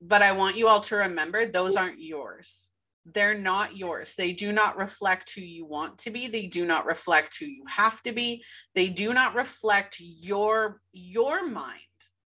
But 0.01 0.22
i 0.22 0.32
want 0.32 0.57
you 0.57 0.68
all 0.68 0.82
to 0.82 0.95
remember 0.95 1.45
those 1.45 1.76
aren't 1.76 2.01
yours 2.01 2.68
they're 3.14 3.38
not 3.38 3.78
yours. 3.78 4.16
They 4.16 4.34
do 4.34 4.51
not 4.51 4.78
reflect 4.78 5.34
who 5.34 5.41
you 5.41 5.66
want 5.66 5.97
to 5.99 6.12
be. 6.12 6.28
They 6.28 6.47
do 6.47 6.66
not 6.66 6.86
reflect 6.86 7.38
who 7.39 7.45
you 7.45 7.64
have 7.68 8.01
to 8.03 8.12
be. 8.12 8.43
They 8.76 8.89
do 8.89 9.14
not 9.14 9.36
reflect 9.36 9.97
your 9.99 10.82
your 10.91 11.47
mind, 11.47 11.80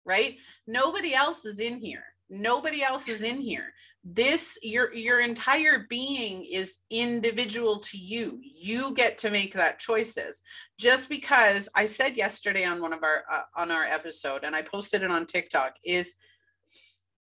right? 0.04 0.36
Nobody 0.66 1.14
else 1.14 1.44
is 1.44 1.60
in 1.60 1.78
here. 1.80 2.04
Nobody 2.30 2.82
else 2.82 3.08
is 3.08 3.22
in 3.22 3.40
here. 3.40 3.72
this 4.04 4.58
your 4.62 4.94
your 4.94 5.20
entire 5.20 5.86
being 5.88 6.44
is 6.44 6.78
individual 6.90 7.80
to 7.80 7.98
you 7.98 8.38
you 8.42 8.94
get 8.94 9.18
to 9.18 9.30
make 9.30 9.52
that 9.54 9.78
choices 9.78 10.40
just 10.78 11.08
because 11.08 11.68
i 11.74 11.84
said 11.84 12.16
yesterday 12.16 12.64
on 12.64 12.80
one 12.80 12.92
of 12.92 13.02
our 13.02 13.24
uh, 13.30 13.40
on 13.56 13.70
our 13.70 13.84
episode 13.84 14.44
and 14.44 14.54
i 14.54 14.62
posted 14.62 15.02
it 15.02 15.10
on 15.10 15.26
tiktok 15.26 15.74
is 15.84 16.14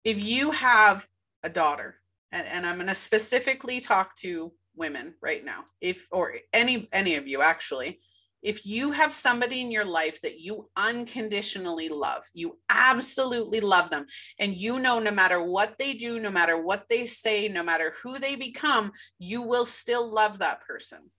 if 0.04 0.22
you 0.22 0.50
have 0.50 1.06
a 1.42 1.48
daughter 1.48 1.96
and, 2.32 2.46
and 2.46 2.66
i'm 2.66 2.76
going 2.76 2.86
to 2.86 2.94
specifically 2.94 3.80
talk 3.80 4.14
to 4.16 4.52
women 4.76 5.14
right 5.20 5.44
now 5.44 5.64
if 5.80 6.06
or 6.12 6.34
any 6.52 6.88
any 6.92 7.16
of 7.16 7.26
you 7.26 7.42
actually 7.42 7.98
if 8.42 8.64
you 8.64 8.92
have 8.92 9.12
somebody 9.12 9.60
in 9.60 9.70
your 9.70 9.84
life 9.84 10.20
that 10.22 10.38
you 10.38 10.68
unconditionally 10.76 11.88
love, 11.88 12.24
you 12.34 12.58
absolutely 12.68 13.60
love 13.60 13.90
them, 13.90 14.06
and 14.38 14.54
you 14.54 14.78
know 14.78 15.00
no 15.00 15.10
matter 15.10 15.42
what 15.42 15.76
they 15.78 15.94
do, 15.94 16.20
no 16.20 16.30
matter 16.30 16.60
what 16.60 16.84
they 16.88 17.04
say, 17.06 17.48
no 17.48 17.62
matter 17.62 17.92
who 18.02 18.18
they 18.18 18.36
become, 18.36 18.92
you 19.18 19.42
will 19.42 19.64
still 19.64 20.08
love 20.08 20.38
that 20.38 20.60
person. 20.60 21.10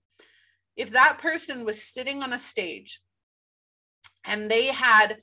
If 0.77 0.91
that 0.91 1.17
person 1.19 1.65
was 1.65 1.83
sitting 1.83 2.23
on 2.23 2.31
a 2.31 2.39
stage 2.39 3.01
and 4.23 4.49
they 4.49 4.67
had 4.67 5.17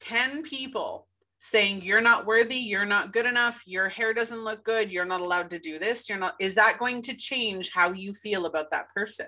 10 0.00 0.44
people 0.44 1.08
saying 1.40 1.82
you're 1.82 2.00
not 2.00 2.26
worthy 2.26 2.56
you're 2.56 2.86
not 2.86 3.12
good 3.12 3.26
enough 3.26 3.62
your 3.66 3.88
hair 3.88 4.14
doesn't 4.14 4.44
look 4.44 4.62
good 4.62 4.92
you're 4.92 5.04
not 5.04 5.20
allowed 5.20 5.50
to 5.50 5.58
do 5.58 5.78
this 5.78 6.08
you're 6.08 6.18
not 6.18 6.34
is 6.38 6.54
that 6.54 6.78
going 6.78 7.02
to 7.02 7.14
change 7.14 7.70
how 7.72 7.92
you 7.92 8.12
feel 8.12 8.46
about 8.46 8.70
that 8.70 8.88
person 8.94 9.26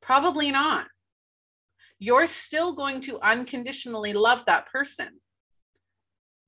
probably 0.00 0.50
not 0.50 0.86
you're 2.00 2.26
still 2.26 2.72
going 2.72 3.02
to 3.02 3.20
unconditionally 3.20 4.14
love 4.14 4.44
that 4.46 4.66
person. 4.72 5.20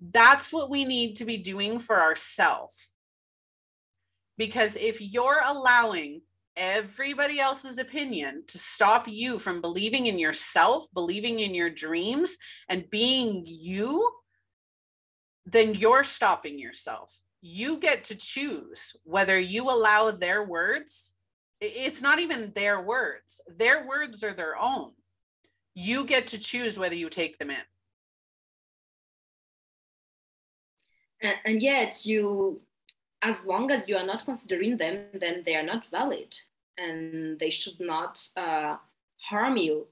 That's 0.00 0.52
what 0.52 0.70
we 0.70 0.84
need 0.84 1.14
to 1.16 1.26
be 1.26 1.36
doing 1.36 1.78
for 1.78 2.00
ourselves. 2.00 2.94
Because 4.38 4.76
if 4.76 5.00
you're 5.00 5.42
allowing 5.44 6.22
everybody 6.56 7.38
else's 7.38 7.78
opinion 7.78 8.44
to 8.48 8.58
stop 8.58 9.06
you 9.06 9.38
from 9.38 9.60
believing 9.60 10.06
in 10.06 10.18
yourself, 10.18 10.86
believing 10.94 11.40
in 11.40 11.54
your 11.54 11.70
dreams, 11.70 12.36
and 12.68 12.90
being 12.90 13.44
you, 13.46 14.08
then 15.46 15.74
you're 15.74 16.04
stopping 16.04 16.58
yourself. 16.58 17.18
You 17.40 17.78
get 17.78 18.04
to 18.04 18.14
choose 18.14 18.94
whether 19.04 19.38
you 19.38 19.70
allow 19.70 20.10
their 20.10 20.44
words. 20.44 21.12
It's 21.60 22.02
not 22.02 22.20
even 22.20 22.52
their 22.54 22.80
words, 22.80 23.40
their 23.46 23.86
words 23.86 24.22
are 24.24 24.34
their 24.34 24.56
own. 24.56 24.92
You 25.74 26.04
get 26.04 26.26
to 26.28 26.38
choose 26.38 26.78
whether 26.78 26.94
you 26.94 27.08
take 27.08 27.38
them 27.38 27.50
in. 27.50 27.64
And, 31.44 31.62
yet 31.62 32.04
you 32.04 32.60
as 33.22 33.46
long 33.46 33.70
as 33.70 33.88
you 33.88 33.96
are 33.96 34.04
not 34.04 34.24
considering 34.24 34.76
them 34.76 35.06
then 35.14 35.44
they 35.46 35.54
are 35.54 35.62
not 35.62 35.86
valid. 35.90 36.36
And 36.76 37.38
they 37.38 37.50
should 37.50 37.78
not 37.78 38.20
uh, 38.36 38.76
harm 39.28 39.56
you. 39.56 39.86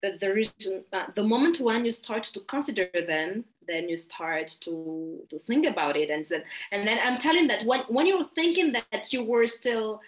But 0.00 0.18
the 0.18 0.32
reason 0.32 0.84
uh, 0.92 1.06
the 1.14 1.22
moment 1.22 1.60
when 1.60 1.84
you 1.84 1.92
start 1.92 2.22
to 2.24 2.40
consider 2.40 2.88
them 3.06 3.44
then 3.66 3.88
you 3.88 3.96
start 3.96 4.48
to 4.60 5.20
to 5.28 5.38
think 5.40 5.66
about 5.66 5.96
it 5.96 6.10
and 6.10 6.24
then 6.26 6.42
and 6.70 6.86
then 6.86 6.98
i'm 7.04 7.18
telling 7.18 7.46
that 7.46 7.64
when 7.66 7.80
when 7.88 8.06
you're 8.06 8.24
thinking 8.24 8.72
that 8.72 9.12
you 9.12 9.24
were 9.24 9.46
still 9.46 10.00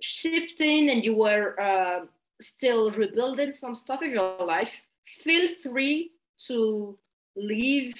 shifting 0.00 0.90
and 0.90 1.04
you 1.04 1.16
were 1.16 1.58
uh, 1.60 2.04
still 2.40 2.90
rebuilding 2.90 3.52
some 3.52 3.74
stuff 3.74 4.02
in 4.02 4.10
your 4.10 4.44
life, 4.44 4.82
feel 5.04 5.48
free 5.62 6.12
to 6.46 6.98
leave 7.36 7.94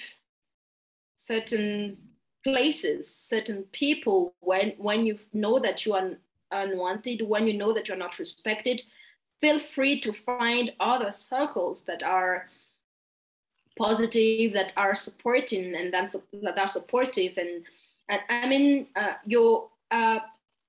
certain 1.15 1.93
places, 2.43 3.13
certain 3.13 3.63
people 3.71 4.33
when 4.39 4.71
when 4.77 5.05
you 5.05 5.17
know 5.33 5.59
that 5.59 5.85
you 5.85 5.93
are 5.93 6.11
unwanted, 6.51 7.21
when 7.21 7.47
you 7.47 7.53
know 7.53 7.73
that 7.73 7.87
you're 7.87 7.97
not 7.97 8.19
respected. 8.19 8.83
Feel 9.41 9.59
free 9.59 9.99
to 10.01 10.13
find 10.13 10.73
other 10.79 11.11
circles 11.11 11.81
that 11.81 12.01
are 12.01 12.49
positive, 13.77 14.53
that 14.53 14.73
are 14.77 14.95
supporting, 14.95 15.75
and 15.75 15.93
that, 15.93 16.13
that 16.43 16.57
are 16.57 16.67
supportive. 16.67 17.37
And, 17.37 17.63
and 18.09 18.21
I 18.29 18.47
mean, 18.47 18.87
uh, 18.95 19.13
your 19.25 19.69
uh, 19.91 20.19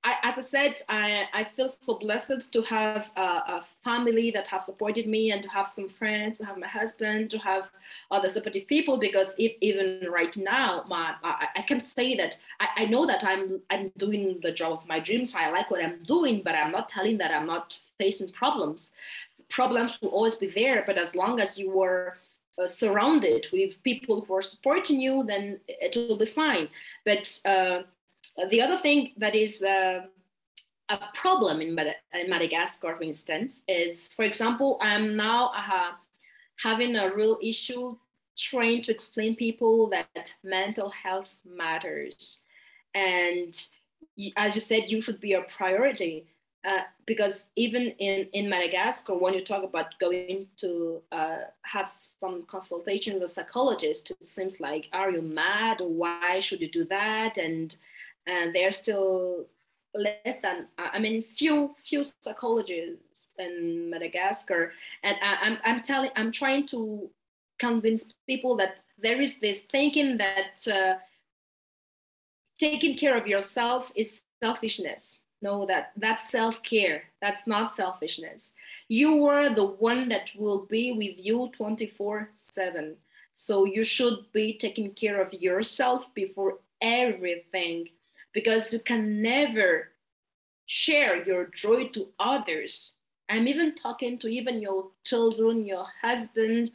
I, 0.04 0.14
as 0.22 0.38
I 0.38 0.42
said, 0.42 0.80
I, 0.88 1.28
I 1.34 1.44
feel 1.44 1.68
so 1.68 1.98
blessed 1.98 2.52
to 2.52 2.62
have 2.62 3.10
a, 3.16 3.20
a, 3.20 3.64
family 3.82 4.30
that 4.30 4.46
have 4.48 4.62
supported 4.62 5.08
me 5.08 5.32
and 5.32 5.42
to 5.42 5.48
have 5.48 5.68
some 5.68 5.88
friends, 5.88 6.38
to 6.38 6.46
have 6.46 6.56
my 6.56 6.68
husband, 6.68 7.30
to 7.30 7.38
have 7.38 7.68
other 8.10 8.28
supportive 8.28 8.68
people. 8.68 9.00
Because 9.00 9.34
if, 9.38 9.52
even 9.60 10.06
right 10.08 10.36
now, 10.36 10.84
my 10.88 11.14
I, 11.24 11.48
I 11.56 11.62
can 11.62 11.82
say 11.82 12.16
that 12.16 12.38
I, 12.60 12.68
I 12.76 12.84
know 12.86 13.06
that 13.06 13.24
I'm 13.24 13.60
I'm 13.70 13.90
doing 13.96 14.38
the 14.40 14.52
job 14.52 14.72
of 14.72 14.86
my 14.86 15.00
dreams. 15.00 15.34
I 15.34 15.50
like 15.50 15.70
what 15.70 15.82
I'm 15.82 16.02
doing, 16.04 16.42
but 16.44 16.54
I'm 16.54 16.70
not 16.70 16.88
telling 16.88 17.18
that 17.18 17.32
I'm 17.32 17.46
not 17.46 17.78
facing 17.98 18.30
problems. 18.30 18.94
Problems 19.48 19.98
will 20.00 20.10
always 20.10 20.36
be 20.36 20.46
there, 20.46 20.84
but 20.86 20.96
as 20.96 21.16
long 21.16 21.40
as 21.40 21.58
you 21.58 21.70
were 21.70 22.16
uh, 22.60 22.66
surrounded 22.66 23.46
with 23.52 23.82
people 23.82 24.24
who 24.24 24.34
are 24.34 24.42
supporting 24.42 25.00
you, 25.00 25.22
then 25.24 25.60
it 25.68 25.94
will 25.96 26.16
be 26.16 26.26
fine. 26.26 26.68
But 27.04 27.40
uh, 27.44 27.82
the 28.48 28.62
other 28.62 28.76
thing 28.76 29.12
that 29.16 29.34
is 29.34 29.62
uh, 29.62 30.06
a 30.88 30.98
problem 31.14 31.60
in, 31.60 31.74
Mad- 31.74 31.96
in, 32.14 32.30
Madagascar, 32.30 32.96
for 32.96 33.02
instance, 33.02 33.62
is, 33.68 34.12
for 34.12 34.24
example, 34.24 34.78
I'm 34.80 35.16
now 35.16 35.52
uh, 35.54 35.92
having 36.56 36.96
a 36.96 37.14
real 37.14 37.38
issue 37.42 37.96
trying 38.36 38.82
to 38.82 38.92
explain 38.92 39.34
people 39.34 39.90
that 39.90 40.34
mental 40.44 40.90
health 40.90 41.30
matters. 41.44 42.42
And 42.94 43.54
as 44.36 44.54
you 44.54 44.60
said, 44.60 44.90
you 44.90 45.00
should 45.00 45.20
be 45.20 45.34
a 45.34 45.42
priority. 45.42 46.26
Uh, 46.64 46.80
because 47.06 47.46
even 47.54 47.92
in, 47.98 48.28
in 48.32 48.48
Madagascar, 48.48 49.14
when 49.14 49.32
you 49.32 49.42
talk 49.42 49.62
about 49.62 49.98
going 50.00 50.48
to 50.56 51.00
uh, 51.12 51.38
have 51.62 51.92
some 52.02 52.42
consultation 52.42 53.14
with 53.14 53.22
a 53.22 53.28
psychologist, 53.28 54.10
it 54.10 54.26
seems 54.26 54.58
like, 54.58 54.88
are 54.92 55.10
you 55.10 55.22
mad? 55.22 55.80
Or 55.80 55.88
Why 55.88 56.40
should 56.40 56.60
you 56.60 56.68
do 56.68 56.84
that? 56.86 57.38
And 57.38 57.76
and 58.26 58.54
they're 58.54 58.70
still 58.70 59.46
less 59.94 60.36
than 60.42 60.66
I 60.76 60.98
mean 60.98 61.22
few 61.22 61.74
few 61.78 62.04
psychologists 62.20 63.28
in 63.38 63.90
Madagascar, 63.90 64.72
and 65.02 65.16
I, 65.22 65.36
I'm 65.42 65.58
I'm 65.64 65.82
telling 65.82 66.10
I'm 66.16 66.30
trying 66.30 66.66
to 66.66 67.10
convince 67.58 68.12
people 68.26 68.56
that 68.56 68.76
there 68.98 69.20
is 69.20 69.40
this 69.40 69.60
thinking 69.60 70.18
that 70.18 70.68
uh, 70.70 70.94
taking 72.58 72.96
care 72.96 73.16
of 73.16 73.26
yourself 73.26 73.90
is 73.94 74.24
selfishness. 74.42 75.20
No, 75.40 75.66
that 75.66 75.92
that's 75.96 76.30
self 76.30 76.62
care. 76.62 77.04
That's 77.20 77.46
not 77.46 77.72
selfishness. 77.72 78.52
You 78.88 79.26
are 79.26 79.54
the 79.54 79.66
one 79.66 80.08
that 80.08 80.32
will 80.36 80.66
be 80.66 80.92
with 80.92 81.14
you 81.24 81.50
24 81.56 82.30
7. 82.34 82.96
So 83.32 83.64
you 83.64 83.84
should 83.84 84.32
be 84.32 84.54
taking 84.58 84.90
care 84.92 85.22
of 85.22 85.32
yourself 85.32 86.12
before 86.14 86.58
everything 86.80 87.88
because 88.32 88.72
you 88.72 88.80
can 88.80 89.22
never 89.22 89.90
share 90.66 91.24
your 91.24 91.46
joy 91.46 91.88
to 91.88 92.08
others. 92.18 92.98
I'm 93.28 93.46
even 93.46 93.74
talking 93.74 94.18
to 94.18 94.28
even 94.28 94.60
your 94.60 94.90
children, 95.04 95.64
your 95.64 95.86
husband. 96.02 96.70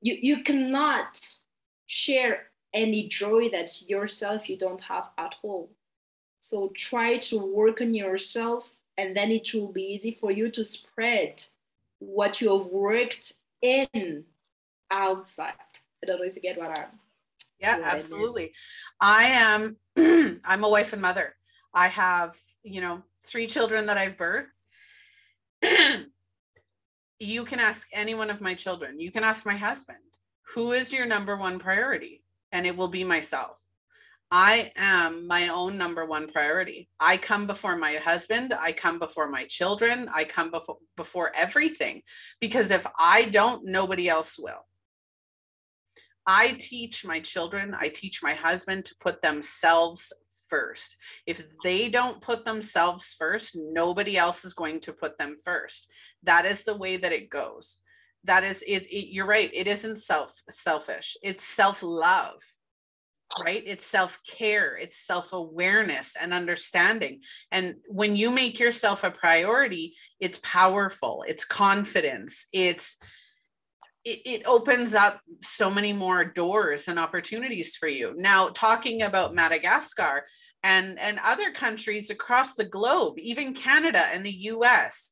You, 0.00 0.16
you 0.20 0.42
cannot 0.44 1.20
share 1.86 2.46
any 2.72 3.08
joy 3.08 3.48
that's 3.50 3.88
yourself 3.88 4.48
you 4.48 4.56
don't 4.56 4.80
have 4.82 5.08
at 5.18 5.34
all. 5.42 5.70
So 6.48 6.72
try 6.74 7.18
to 7.28 7.36
work 7.36 7.82
on 7.82 7.92
yourself, 7.92 8.74
and 8.96 9.14
then 9.14 9.30
it 9.30 9.52
will 9.52 9.70
be 9.70 9.82
easy 9.82 10.12
for 10.12 10.30
you 10.30 10.50
to 10.52 10.64
spread 10.64 11.44
what 11.98 12.40
you 12.40 12.56
have 12.56 12.68
worked 12.68 13.34
in 13.60 14.24
outside. 14.90 15.52
I 16.02 16.06
don't 16.06 16.20
know 16.20 16.24
if 16.24 16.36
you 16.36 16.40
get 16.40 16.56
what 16.56 16.78
I'm 16.78 16.86
yeah 17.60 17.78
absolutely. 17.82 18.54
I 18.98 19.24
am 19.24 19.76
i'm 20.46 20.64
a 20.64 20.70
wife 20.70 20.94
and 20.94 21.02
mother. 21.02 21.34
I 21.74 21.88
have 21.88 22.34
you 22.62 22.80
know 22.80 23.02
three 23.26 23.46
children 23.46 23.84
that 23.86 23.98
i've 23.98 24.16
birthed. 24.16 24.46
You 27.20 27.44
can 27.44 27.58
ask 27.58 27.88
any 27.92 28.14
one 28.14 28.30
of 28.30 28.40
my 28.40 28.54
children. 28.54 29.00
You 29.00 29.10
can 29.10 29.24
ask 29.24 29.44
my 29.44 29.56
husband 29.56 29.98
who 30.54 30.70
is 30.70 30.92
your 30.92 31.04
number 31.04 31.36
one 31.36 31.58
priority? 31.58 32.22
And 32.52 32.64
it 32.64 32.76
will 32.76 32.88
be 32.88 33.02
myself 33.02 33.67
I 34.30 34.70
am 34.76 35.26
my 35.26 35.48
own 35.48 35.78
number 35.78 36.04
one 36.04 36.28
priority. 36.28 36.88
I 37.00 37.16
come 37.16 37.46
before 37.46 37.76
my 37.76 37.94
husband, 37.94 38.52
I 38.58 38.72
come 38.72 38.98
before 38.98 39.28
my 39.28 39.44
children, 39.44 40.08
I 40.14 40.24
come 40.24 40.50
before 40.50 40.76
before 40.96 41.32
everything 41.34 42.02
because 42.40 42.70
if 42.70 42.86
I 42.98 43.24
don't 43.24 43.64
nobody 43.64 44.08
else 44.08 44.38
will. 44.38 44.66
I 46.26 46.56
teach 46.58 47.06
my 47.06 47.20
children, 47.20 47.74
I 47.78 47.88
teach 47.88 48.22
my 48.22 48.34
husband 48.34 48.84
to 48.86 48.96
put 49.00 49.22
themselves 49.22 50.12
first. 50.46 50.96
If 51.26 51.42
they 51.64 51.88
don't 51.88 52.20
put 52.20 52.44
themselves 52.44 53.14
first, 53.18 53.56
nobody 53.56 54.18
else 54.18 54.44
is 54.44 54.52
going 54.52 54.80
to 54.80 54.92
put 54.92 55.16
them 55.16 55.36
first. 55.42 55.90
That 56.22 56.44
is 56.44 56.64
the 56.64 56.76
way 56.76 56.98
that 56.98 57.12
it 57.12 57.30
goes. 57.30 57.78
That 58.24 58.44
is 58.44 58.62
it, 58.66 58.86
it 58.88 59.10
you're 59.10 59.26
right. 59.26 59.50
It 59.54 59.66
isn't 59.66 59.96
self 59.96 60.42
selfish. 60.50 61.16
It's 61.22 61.44
self-love. 61.44 62.42
Right? 63.44 63.62
It's 63.66 63.86
self 63.86 64.18
care, 64.24 64.76
it's 64.76 64.96
self 64.96 65.32
awareness 65.32 66.16
and 66.20 66.32
understanding. 66.32 67.22
And 67.50 67.76
when 67.88 68.16
you 68.16 68.30
make 68.30 68.58
yourself 68.58 69.04
a 69.04 69.10
priority, 69.10 69.94
it's 70.20 70.40
powerful, 70.42 71.24
it's 71.28 71.44
confidence, 71.44 72.46
it's 72.52 72.96
it, 74.04 74.20
it 74.24 74.42
opens 74.46 74.94
up 74.94 75.20
so 75.42 75.70
many 75.70 75.92
more 75.92 76.24
doors 76.24 76.88
and 76.88 76.98
opportunities 76.98 77.76
for 77.76 77.88
you. 77.88 78.14
Now, 78.16 78.48
talking 78.48 79.02
about 79.02 79.34
Madagascar 79.34 80.24
and, 80.62 80.98
and 80.98 81.20
other 81.24 81.50
countries 81.50 82.08
across 82.08 82.54
the 82.54 82.64
globe, 82.64 83.18
even 83.18 83.54
Canada 83.54 84.04
and 84.12 84.24
the 84.24 84.32
US, 84.52 85.10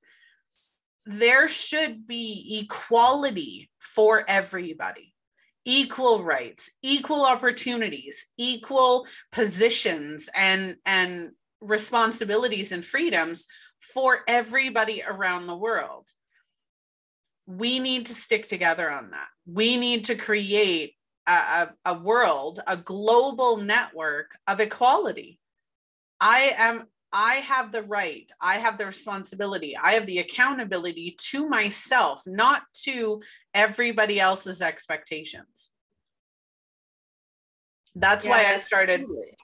there 1.04 1.46
should 1.46 2.06
be 2.06 2.60
equality 2.64 3.70
for 3.78 4.24
everybody 4.26 5.14
equal 5.66 6.22
rights 6.22 6.70
equal 6.80 7.26
opportunities 7.26 8.26
equal 8.38 9.06
positions 9.32 10.30
and 10.34 10.76
and 10.86 11.30
responsibilities 11.60 12.72
and 12.72 12.84
freedoms 12.84 13.46
for 13.78 14.20
everybody 14.28 15.02
around 15.06 15.46
the 15.46 15.56
world. 15.56 16.08
We 17.46 17.78
need 17.78 18.06
to 18.06 18.14
stick 18.14 18.46
together 18.46 18.90
on 18.90 19.10
that. 19.10 19.28
We 19.46 19.76
need 19.76 20.06
to 20.06 20.14
create 20.14 20.94
a, 21.26 21.32
a, 21.32 21.70
a 21.84 21.98
world 21.98 22.60
a 22.66 22.76
global 22.76 23.56
network 23.56 24.32
of 24.46 24.60
equality. 24.60 25.40
I 26.20 26.54
am 26.56 26.86
I 27.12 27.36
have 27.36 27.72
the 27.72 27.82
right, 27.82 28.30
I 28.40 28.56
have 28.56 28.78
the 28.78 28.86
responsibility, 28.86 29.76
I 29.76 29.92
have 29.92 30.06
the 30.06 30.18
accountability 30.18 31.16
to 31.30 31.48
myself, 31.48 32.22
not 32.26 32.62
to 32.84 33.22
everybody 33.54 34.20
else's 34.20 34.60
expectations. 34.60 35.70
That's 37.94 38.26
yeah, 38.26 38.32
why 38.32 38.52
I 38.52 38.56
started. 38.56 39.00
Absolutely. 39.00 39.36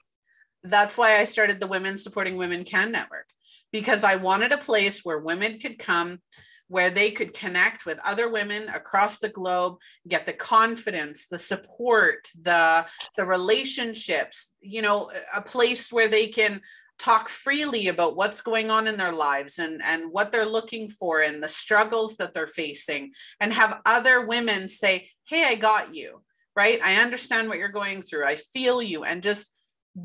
That's 0.63 0.97
why 0.97 1.17
I 1.17 1.23
started 1.23 1.59
the 1.59 1.67
Women 1.67 1.97
Supporting 1.97 2.37
Women 2.37 2.63
Can 2.63 2.91
Network 2.91 3.27
because 3.73 4.03
I 4.03 4.15
wanted 4.15 4.51
a 4.51 4.57
place 4.57 5.03
where 5.03 5.17
women 5.17 5.59
could 5.59 5.79
come, 5.79 6.19
where 6.67 6.89
they 6.89 7.11
could 7.11 7.33
connect 7.33 7.85
with 7.85 7.99
other 8.05 8.29
women 8.29 8.69
across 8.69 9.19
the 9.19 9.27
globe, 9.29 9.77
get 10.07 10.25
the 10.25 10.33
confidence, 10.33 11.27
the 11.27 11.39
support, 11.39 12.29
the 12.39 12.85
the 13.17 13.25
relationships, 13.25 14.53
you 14.61 14.81
know, 14.81 15.09
a 15.35 15.41
place 15.41 15.91
where 15.91 16.07
they 16.07 16.27
can 16.27 16.61
talk 17.03 17.27
freely 17.27 17.87
about 17.87 18.15
what's 18.15 18.41
going 18.41 18.69
on 18.69 18.87
in 18.87 18.97
their 18.97 19.11
lives 19.11 19.59
and, 19.59 19.81
and 19.83 20.11
what 20.11 20.31
they're 20.31 20.45
looking 20.45 20.87
for 20.89 21.21
and 21.21 21.43
the 21.43 21.47
struggles 21.47 22.15
that 22.17 22.33
they're 22.33 22.47
facing 22.47 23.11
and 23.39 23.51
have 23.51 23.81
other 23.85 24.25
women 24.25 24.67
say 24.67 25.07
hey 25.25 25.43
i 25.45 25.55
got 25.55 25.93
you 25.93 26.21
right? 26.55 26.79
I 26.83 27.01
understand 27.01 27.49
what 27.49 27.57
you're 27.57 27.69
going 27.69 28.01
through. 28.01 28.25
I 28.25 28.35
feel 28.35 28.81
you 28.81 29.03
and 29.03 29.23
just 29.23 29.53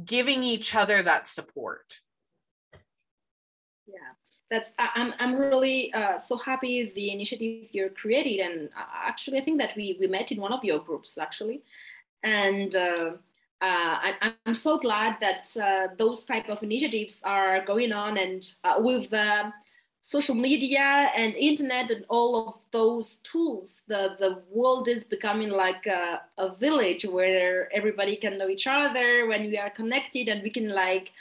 giving 0.04 0.42
each 0.42 0.74
other 0.74 1.02
that 1.02 1.28
support. 1.28 1.98
Yeah 3.86 4.12
that's 4.50 4.72
i'm, 4.78 5.12
I'm 5.18 5.34
really 5.36 5.92
uh, 5.92 6.16
so 6.18 6.38
happy 6.38 6.90
the 6.94 7.10
initiative 7.10 7.68
you're 7.70 7.90
created 7.90 8.40
and 8.40 8.70
uh, 8.74 8.84
actually 9.06 9.38
i 9.38 9.44
think 9.44 9.58
that 9.58 9.76
we 9.76 9.98
we 10.00 10.06
met 10.06 10.32
in 10.32 10.40
one 10.40 10.54
of 10.54 10.64
your 10.64 10.78
groups 10.78 11.18
actually. 11.18 11.62
And 12.22 12.74
uh, 12.74 13.12
uh, 13.60 14.12
I, 14.20 14.34
am 14.46 14.54
so 14.54 14.78
glad 14.78 15.16
that 15.20 15.48
uh, 15.60 15.94
those 15.98 16.24
type 16.24 16.48
of 16.48 16.62
initiatives 16.62 17.22
are 17.24 17.64
going 17.64 17.92
on 17.92 18.16
and 18.16 18.42
uh, 18.62 18.76
with 18.78 19.12
social 20.00 20.34
media 20.34 21.10
and 21.16 21.34
internet 21.36 21.90
and 21.90 22.04
all 22.08 22.48
of 22.48 22.54
those 22.70 23.18
tools 23.18 23.82
the, 23.88 24.16
the 24.20 24.42
world 24.48 24.88
is 24.88 25.04
becoming 25.04 25.50
like 25.50 25.86
a, 25.86 26.20
a, 26.38 26.54
village 26.54 27.04
where 27.04 27.68
everybody 27.74 28.16
can 28.16 28.38
know 28.38 28.48
each 28.48 28.66
other 28.66 29.26
when 29.26 29.50
we 29.50 29.58
are 29.58 29.70
connected 29.70 30.28
and 30.28 30.42
we 30.42 30.50
can 30.50 30.68
like 30.70 31.12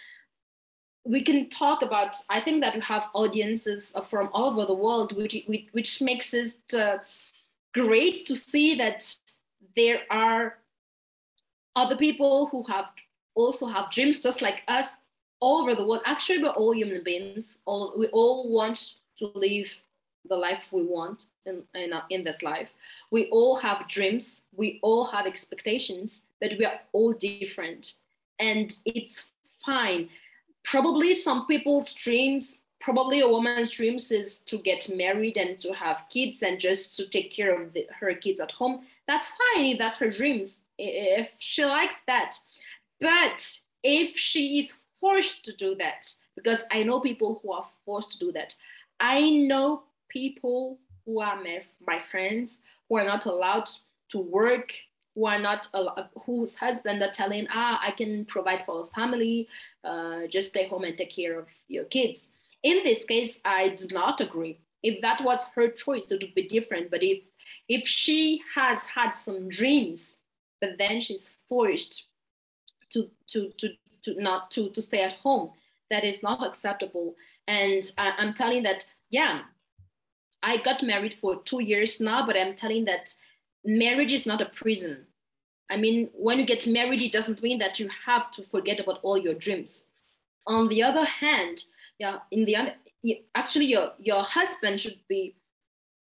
we 1.06 1.24
can 1.24 1.50
talk 1.50 1.82
about 1.82 2.16
i 2.30 2.40
think 2.40 2.62
that 2.62 2.76
we 2.76 2.82
have 2.82 3.10
audiences 3.16 3.96
from 4.06 4.30
all 4.32 4.52
over 4.52 4.66
the 4.66 4.74
world 4.74 5.16
which 5.18 5.44
which 5.72 6.02
makes 6.02 6.34
it 6.34 6.74
uh, 6.74 6.98
great 7.74 8.28
to 8.28 8.36
see 8.36 8.76
that 8.76 9.04
there 9.76 10.02
are 10.12 10.60
other 11.78 11.96
people 11.96 12.48
who 12.48 12.64
have 12.64 12.90
also 13.36 13.68
have 13.68 13.92
dreams 13.92 14.18
just 14.18 14.42
like 14.42 14.64
us 14.68 14.98
all 15.40 15.62
over 15.62 15.76
the 15.76 15.86
world. 15.86 16.02
Actually, 16.06 16.42
we're 16.42 16.50
all 16.50 16.74
human 16.74 17.04
beings. 17.04 17.60
All 17.66 17.94
we 17.96 18.08
all 18.08 18.50
want 18.50 18.96
to 19.20 19.32
live 19.36 19.82
the 20.28 20.36
life 20.36 20.74
we 20.74 20.84
want 20.84 21.28
in, 21.46 21.64
in, 21.76 21.94
uh, 21.94 22.02
in 22.10 22.24
this 22.24 22.42
life. 22.42 22.74
We 23.12 23.30
all 23.30 23.56
have 23.58 23.88
dreams. 23.88 24.46
We 24.56 24.80
all 24.82 25.06
have 25.06 25.28
expectations, 25.28 26.26
but 26.42 26.52
we 26.58 26.66
are 26.66 26.80
all 26.92 27.14
different. 27.14 27.94
And 28.40 28.76
it's 28.84 29.26
fine. 29.64 30.10
Probably 30.66 31.14
some 31.14 31.46
people's 31.46 31.94
dreams, 31.94 32.58
probably 32.82 33.22
a 33.22 33.30
woman's 33.30 33.72
dreams 33.72 34.12
is 34.12 34.40
to 34.46 34.58
get 34.58 34.90
married 34.94 35.38
and 35.38 35.60
to 35.62 35.74
have 35.74 36.06
kids 36.10 36.42
and 36.42 36.60
just 36.60 36.98
to 36.98 37.08
take 37.08 37.32
care 37.32 37.62
of 37.62 37.74
the, 37.74 37.86
her 38.00 38.14
kids 38.16 38.40
at 38.40 38.52
home 38.52 38.82
that's 39.08 39.30
fine 39.30 39.66
if 39.66 39.78
that's 39.78 39.98
her 39.98 40.10
dreams, 40.10 40.62
if 40.78 41.34
she 41.40 41.66
likes 41.66 42.02
that. 42.08 42.36
But 43.00 43.60
if 43.84 44.18
she 44.18 44.60
is 44.60 44.78
forced 45.00 45.46
to 45.46 45.56
do 45.56 45.76
that, 45.76 46.08
because 46.36 46.66
I 46.72 46.84
know 46.84 47.00
people 47.00 47.40
who 47.42 47.52
are 47.54 47.68
forced 47.86 48.14
to 48.14 48.20
do 48.20 48.32
that, 48.34 48.56
I 49.00 49.30
know 49.30 49.84
people 50.10 50.80
who 51.06 51.22
are 51.22 51.42
my, 51.42 51.62
my 51.86 52.00
friends 52.00 52.62
who 52.90 52.98
are 52.98 53.06
not 53.06 53.26
allowed 53.26 53.70
to 54.10 54.20
work 54.20 54.74
who 55.18 55.26
are 55.26 55.40
not 55.40 55.68
whose 56.26 56.56
husband 56.56 57.02
are 57.02 57.12
telling 57.12 57.48
ah 57.50 57.80
i 57.82 57.92
can 57.92 58.24
provide 58.26 58.64
for 58.66 58.84
a 58.84 58.86
family 58.86 59.48
uh, 59.84 60.28
just 60.28 60.50
stay 60.50 60.68
home 60.68 60.84
and 60.84 60.98
take 60.98 61.10
care 61.10 61.40
of 61.40 61.48
your 61.68 61.86
kids. 61.86 62.30
In 62.62 62.84
this 62.84 63.04
case 63.06 63.42
i 63.44 63.70
do 63.70 63.88
not 63.92 64.22
agree. 64.22 64.60
If 64.84 65.02
that 65.02 65.24
was 65.24 65.44
her 65.56 65.70
choice 65.70 66.12
it 66.12 66.22
would 66.22 66.36
be 66.36 66.48
different. 66.48 66.92
But 66.92 67.04
if 67.04 67.24
if 67.68 67.88
she 67.88 68.42
has 68.56 68.86
had 68.86 69.14
some 69.14 69.50
dreams 69.50 70.18
but 70.62 70.78
then 70.78 71.02
she's 71.02 71.36
forced 71.48 72.08
to 72.90 73.06
to 73.28 73.52
to, 73.58 73.70
to 74.04 74.22
not 74.22 74.52
to 74.52 74.70
to 74.70 74.82
stay 74.82 75.04
at 75.04 75.14
home. 75.14 75.52
That 75.90 76.04
is 76.04 76.24
not 76.24 76.46
acceptable. 76.46 77.16
And 77.48 77.84
I, 77.98 78.14
i'm 78.18 78.34
telling 78.34 78.64
that 78.64 78.86
yeah 79.10 79.42
i 80.44 80.58
got 80.58 80.84
married 80.84 81.14
for 81.14 81.42
two 81.44 81.64
years 81.64 82.02
now 82.02 82.26
but 82.26 82.36
i'm 82.36 82.56
telling 82.56 82.84
that 82.86 83.14
marriage 83.64 84.14
is 84.14 84.26
not 84.26 84.42
a 84.42 84.46
prison. 84.46 85.06
I 85.70 85.78
mean 85.78 86.10
when 86.14 86.40
you 86.40 86.46
get 86.46 86.68
married 86.68 87.02
it 87.02 87.14
doesn't 87.14 87.44
mean 87.44 87.60
that 87.60 87.80
you 87.80 87.90
have 88.06 88.32
to 88.32 88.44
forget 88.44 88.80
about 88.80 89.00
all 89.04 89.18
your 89.18 89.34
dreams. 89.34 89.88
On 90.46 90.68
the 90.68 90.84
other 90.84 91.06
hand 91.06 91.64
yeah 92.00 92.20
in 92.32 92.46
the 92.46 92.56
actually 93.36 93.66
your 93.66 93.94
your 94.00 94.24
husband 94.24 94.80
should 94.80 95.00
be 95.08 95.36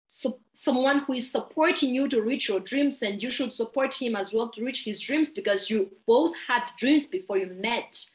so, 0.08 0.40
someone 0.54 1.00
who 1.00 1.14
is 1.14 1.32
supporting 1.32 1.94
you 1.94 2.08
to 2.10 2.22
reach 2.22 2.48
your 2.48 2.60
dreams 2.60 3.02
and 3.02 3.22
you 3.22 3.30
should 3.30 3.52
support 3.52 3.94
him 3.94 4.16
as 4.16 4.34
well 4.34 4.50
to 4.50 4.64
reach 4.64 4.84
his 4.84 5.00
dreams 5.00 5.30
because 5.30 5.70
you 5.70 5.92
both 6.06 6.34
had 6.48 6.64
dreams 6.78 7.08
before 7.08 7.38
you 7.38 7.48
met. 7.48 8.06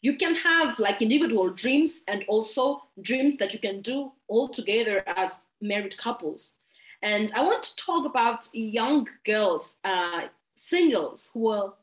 You 0.00 0.16
can 0.16 0.34
have 0.34 0.78
like 0.78 1.02
individual 1.02 1.50
dreams 1.50 2.02
and 2.08 2.24
also 2.28 2.84
dreams 3.00 3.36
that 3.38 3.52
you 3.52 3.58
can 3.58 3.80
do 3.82 4.12
all 4.26 4.48
together 4.48 5.02
as 5.06 5.42
married 5.60 5.96
couples. 5.96 6.54
And 7.02 7.30
i 7.34 7.44
want 7.44 7.62
to 7.64 7.76
talk 7.76 8.06
about 8.06 8.48
young 8.54 9.06
girls 9.26 9.76
uh, 9.84 10.22
singles 10.54 11.30
who 11.34 11.48
are 11.48 11.74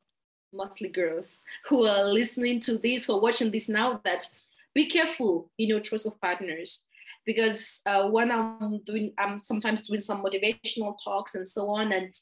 mostly 0.52 0.90
girls 0.90 1.44
who 1.68 1.86
are 1.86 2.06
listening 2.06 2.60
to 2.62 2.78
this 2.78 3.06
who 3.06 3.14
are 3.14 3.22
watching 3.22 3.52
this 3.52 3.70
now 3.70 4.02
that 4.04 4.28
be 4.74 4.88
careful 4.88 5.50
in 5.58 5.70
your 5.70 5.80
choice 5.80 6.06
of 6.06 6.20
partners 6.20 6.86
because 7.26 7.82
uh, 7.86 8.08
when 8.10 8.32
I'm 8.32 8.80
doing, 8.84 9.14
I'm 9.18 9.42
sometimes 9.42 9.88
doing 9.88 10.02
some 10.02 10.24
motivational 10.24 10.96
talks 11.04 11.36
and 11.36 11.48
so 11.48 11.70
on, 11.70 11.92
and 11.92 12.14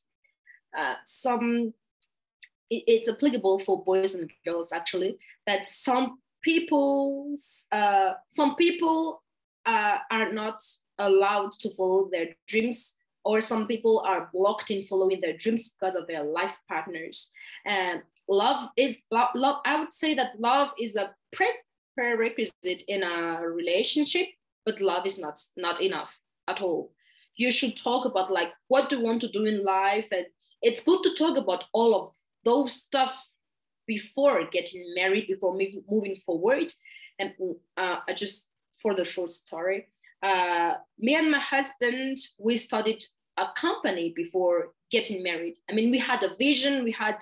uh, 0.77 0.95
some 1.05 1.73
it, 2.69 2.83
it's 2.87 3.09
applicable 3.09 3.59
for 3.59 3.83
boys 3.83 4.15
and 4.15 4.29
girls 4.45 4.71
actually. 4.71 5.17
That 5.47 5.67
some 5.67 6.19
people, 6.41 7.37
uh, 7.71 8.13
some 8.31 8.55
people 8.55 9.23
uh, 9.65 9.97
are 10.11 10.31
not 10.31 10.61
allowed 10.97 11.53
to 11.53 11.69
follow 11.71 12.09
their 12.11 12.35
dreams, 12.47 12.95
or 13.23 13.41
some 13.41 13.67
people 13.67 14.03
are 14.05 14.29
blocked 14.33 14.71
in 14.71 14.85
following 14.85 15.21
their 15.21 15.37
dreams 15.37 15.69
because 15.69 15.95
of 15.95 16.07
their 16.07 16.23
life 16.23 16.57
partners. 16.67 17.31
And 17.65 18.01
love 18.27 18.69
is 18.77 19.01
love, 19.11 19.29
love. 19.35 19.57
I 19.65 19.79
would 19.79 19.93
say 19.93 20.13
that 20.15 20.39
love 20.39 20.73
is 20.79 20.95
a 20.95 21.15
prerequisite 21.95 22.83
in 22.87 23.03
a 23.03 23.41
relationship 23.41 24.27
but 24.69 24.81
love 24.81 25.05
is 25.05 25.19
not 25.19 25.37
not 25.57 25.81
enough 25.81 26.19
at 26.47 26.61
all. 26.61 26.91
You 27.35 27.51
should 27.51 27.75
talk 27.77 28.05
about 28.05 28.31
like 28.31 28.51
what 28.67 28.89
do 28.89 28.97
you 28.97 29.03
want 29.03 29.21
to 29.21 29.27
do 29.27 29.45
in 29.45 29.63
life? 29.63 30.07
And 30.11 30.25
it's 30.61 30.83
good 30.83 31.01
to 31.03 31.15
talk 31.15 31.37
about 31.37 31.63
all 31.73 31.95
of 31.95 32.13
those 32.43 32.73
stuff 32.73 33.29
before 33.87 34.47
getting 34.51 34.93
married 34.95 35.27
before 35.27 35.57
moving 35.89 36.17
forward. 36.25 36.73
And 37.17 37.33
uh, 37.75 37.97
just 38.15 38.47
for 38.81 38.95
the 38.95 39.03
short 39.03 39.31
story 39.31 39.87
uh, 40.21 40.73
me 40.97 41.15
and 41.15 41.31
my 41.31 41.39
husband 41.39 42.17
we 42.37 42.57
started 42.57 43.03
a 43.37 43.47
company 43.55 44.13
before 44.15 44.73
getting 44.91 45.23
married. 45.23 45.55
I 45.69 45.73
mean 45.73 45.91
we 45.91 45.99
had 45.99 46.23
a 46.23 46.35
vision 46.37 46.83
we 46.83 46.91
had 46.91 47.19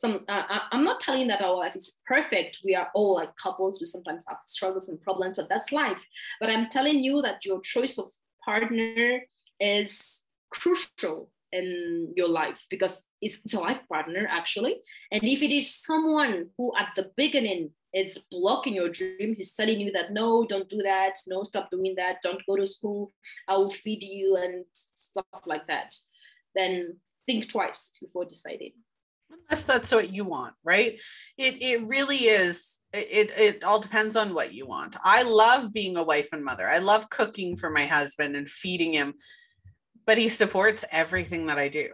some 0.00 0.24
uh, 0.28 0.42
i'm 0.72 0.84
not 0.84 1.00
telling 1.00 1.28
that 1.28 1.42
our 1.42 1.56
life 1.56 1.76
is 1.76 1.96
perfect. 2.06 2.58
We 2.64 2.74
are 2.74 2.88
all 2.94 3.14
like 3.14 3.36
couples. 3.36 3.80
We 3.80 3.86
sometimes 3.86 4.24
have 4.28 4.38
struggles 4.44 4.88
and 4.88 5.00
problems 5.00 5.36
but 5.36 5.48
that's 5.48 5.72
life. 5.72 6.06
But 6.40 6.50
i'm 6.50 6.68
telling 6.68 7.02
you 7.02 7.22
that 7.22 7.44
your 7.44 7.60
choice 7.60 7.98
of 7.98 8.06
partner 8.44 9.20
is 9.60 10.24
crucial 10.50 11.30
in 11.52 12.12
your 12.16 12.28
life 12.28 12.64
because 12.70 13.02
it's, 13.20 13.40
it's 13.44 13.54
a 13.54 13.60
life 13.60 13.82
partner 13.88 14.28
actually. 14.30 14.80
And 15.10 15.22
if 15.24 15.42
it 15.42 15.54
is 15.54 15.74
someone 15.74 16.50
who 16.56 16.72
at 16.78 16.90
the 16.96 17.10
beginning 17.16 17.70
is 17.92 18.24
blocking 18.30 18.74
your 18.74 18.88
dreams 18.88 19.40
is 19.40 19.52
telling 19.52 19.80
you 19.80 19.90
that 19.90 20.12
no 20.12 20.46
don't 20.48 20.68
do 20.68 20.80
that. 20.82 21.14
No 21.26 21.42
stop 21.42 21.70
doing 21.70 21.94
that. 21.96 22.22
Don't 22.22 22.40
go 22.46 22.54
to 22.56 22.68
school. 22.68 23.12
I 23.48 23.56
will 23.56 23.70
feed 23.70 24.02
you 24.04 24.36
and 24.36 24.64
stuff 24.94 25.42
like 25.44 25.66
that 25.66 25.94
then 26.54 26.96
think 27.26 27.50
twice 27.50 27.92
before 28.00 28.24
deciding 28.24 28.72
unless 29.30 29.64
that's 29.64 29.92
what 29.92 30.12
you 30.12 30.24
want 30.24 30.54
right 30.64 31.00
it 31.38 31.62
it 31.62 31.86
really 31.86 32.16
is 32.16 32.80
it 32.92 33.30
it 33.38 33.64
all 33.64 33.80
depends 33.80 34.16
on 34.16 34.34
what 34.34 34.52
you 34.52 34.66
want 34.66 34.96
i 35.04 35.22
love 35.22 35.72
being 35.72 35.96
a 35.96 36.02
wife 36.02 36.28
and 36.32 36.44
mother 36.44 36.68
i 36.68 36.78
love 36.78 37.08
cooking 37.10 37.56
for 37.56 37.70
my 37.70 37.86
husband 37.86 38.34
and 38.36 38.48
feeding 38.48 38.92
him 38.92 39.14
but 40.06 40.18
he 40.18 40.28
supports 40.28 40.84
everything 40.90 41.46
that 41.46 41.58
i 41.58 41.68
do 41.68 41.88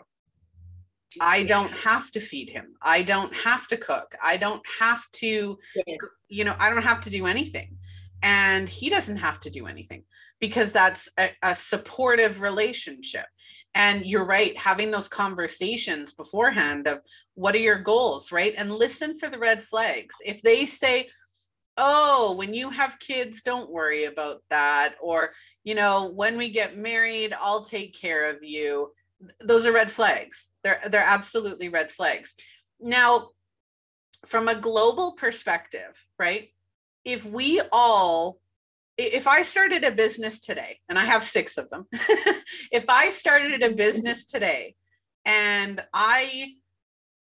I 1.21 1.45
don't 1.45 1.77
have 1.79 2.11
to 2.13 2.21
feed 2.21 2.51
him. 2.51 2.75
I 2.83 3.03
don't 3.03 3.35
have 3.35 3.67
to 3.69 3.77
cook. 3.77 4.15
I 4.23 4.37
don't 4.37 4.63
have 4.81 5.03
to, 5.17 5.59
you 6.29 6.45
know, 6.45 6.55
I 6.59 6.71
don't 6.71 6.83
have 6.83 7.01
to 7.03 7.11
do 7.11 7.27
anything. 7.27 7.79
And 8.23 8.69
he 8.69 8.91
doesn't 8.91 9.19
have 9.19 9.41
to 9.41 9.51
do 9.51 9.67
anything 9.67 10.05
because 10.41 10.73
that's 10.73 11.09
a, 11.19 11.31
a, 11.43 11.55
supportive 11.55 12.43
relationship. 12.43 13.27
And 13.75 14.05
you're 14.05 14.25
right, 14.25 14.57
having 14.57 14.91
those 14.91 15.09
conversations 15.09 16.13
beforehand 16.13 16.87
of 16.89 17.01
what 17.35 17.55
are 17.55 17.59
your 17.59 17.79
goals, 17.79 18.33
right? 18.33 18.55
And 18.57 18.75
listen 18.75 19.17
for 19.17 19.29
the 19.29 19.39
red 19.39 19.63
flags. 19.63 20.17
If 20.25 20.43
they 20.43 20.67
say, 20.67 21.09
oh, 21.77 22.35
when 22.37 22.55
you 22.55 22.71
have 22.71 22.99
kids, 22.99 23.43
don't 23.43 23.71
worry 23.71 24.05
about 24.05 24.43
that. 24.51 24.95
Or, 25.01 25.33
you 25.65 25.75
know, 25.75 26.11
when 26.15 26.37
we 26.37 26.49
get 26.49 26.77
married, 26.77 27.35
I'll 27.39 27.63
take 27.63 27.99
care 27.99 28.31
of 28.31 28.43
you. 28.43 28.93
Those 29.41 29.67
are 29.67 29.73
red 29.73 29.91
flags. 29.91 30.51
They're 30.63 30.81
they're 30.91 31.01
absolutely 31.01 31.69
red 31.69 31.91
flags. 31.91 32.35
Now, 32.81 33.31
from 34.27 34.49
a 34.49 34.55
global 34.55 35.13
perspective, 35.13 36.07
right? 36.19 36.49
If 37.07 37.25
we 37.25 37.63
all 37.73 38.39
if 38.99 39.27
I 39.27 39.43
started 39.43 39.85
a 39.85 39.91
business 39.91 40.41
today, 40.41 40.79
and 40.89 40.99
I 40.99 41.05
have 41.05 41.23
six 41.23 41.59
of 41.59 41.69
them, 41.69 41.87
if 41.93 42.87
I 42.89 43.11
started 43.11 43.63
a 43.63 43.71
business 43.71 44.25
today 44.25 44.75
and 45.25 45.85
I 45.93 46.55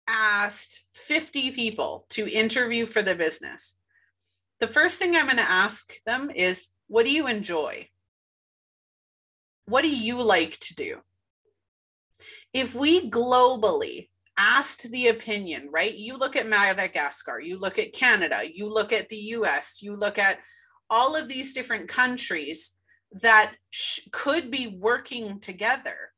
asked 0.09 0.85
50 0.95 1.53
people 1.53 2.07
to 2.11 2.29
interview 2.29 2.87
for 2.87 3.03
the 3.03 3.15
business, 3.15 3.77
the 4.59 4.67
first 4.67 4.99
thing 4.99 5.15
I'm 5.15 5.27
going 5.27 5.37
to 5.37 5.51
ask 5.51 5.93
them 6.05 6.31
is, 6.35 6.69
What 6.89 7.05
do 7.05 7.13
you 7.13 7.27
enjoy? 7.29 7.89
What 9.67 9.83
do 9.83 9.91
you 9.91 10.21
like 10.23 10.59
to 10.61 10.75
do? 10.75 10.99
If 12.53 12.75
we 12.75 13.09
globally 13.09 14.09
asked 14.39 14.91
the 14.91 15.09
opinion, 15.09 15.69
right? 15.71 15.95
You 15.95 16.17
look 16.17 16.37
at 16.37 16.49
Madagascar, 16.49 17.41
you 17.41 17.59
look 17.59 17.79
at 17.79 17.93
Canada, 17.93 18.43
you 18.53 18.73
look 18.73 18.93
at 18.93 19.09
the 19.09 19.17
US, 19.17 19.83
you 19.83 19.97
look 19.97 20.19
at 20.19 20.39
all 20.89 21.15
of 21.15 21.29
these 21.29 21.55
different 21.55 21.89
countries 21.89 22.73
that 23.13 23.55
sh- 23.71 24.01
could 24.13 24.51
be 24.51 24.67
working 24.67 25.41
together. 25.41 26.13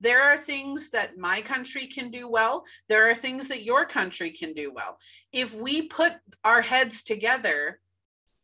There 0.00 0.22
are 0.22 0.36
things 0.36 0.90
that 0.90 1.16
my 1.16 1.42
country 1.42 1.86
can 1.86 2.10
do 2.10 2.28
well. 2.28 2.64
There 2.88 3.08
are 3.08 3.14
things 3.14 3.48
that 3.48 3.62
your 3.62 3.84
country 3.84 4.32
can 4.32 4.52
do 4.52 4.72
well. 4.74 4.98
If 5.32 5.54
we 5.54 5.82
put 5.82 6.14
our 6.44 6.60
heads 6.60 7.02
together 7.04 7.78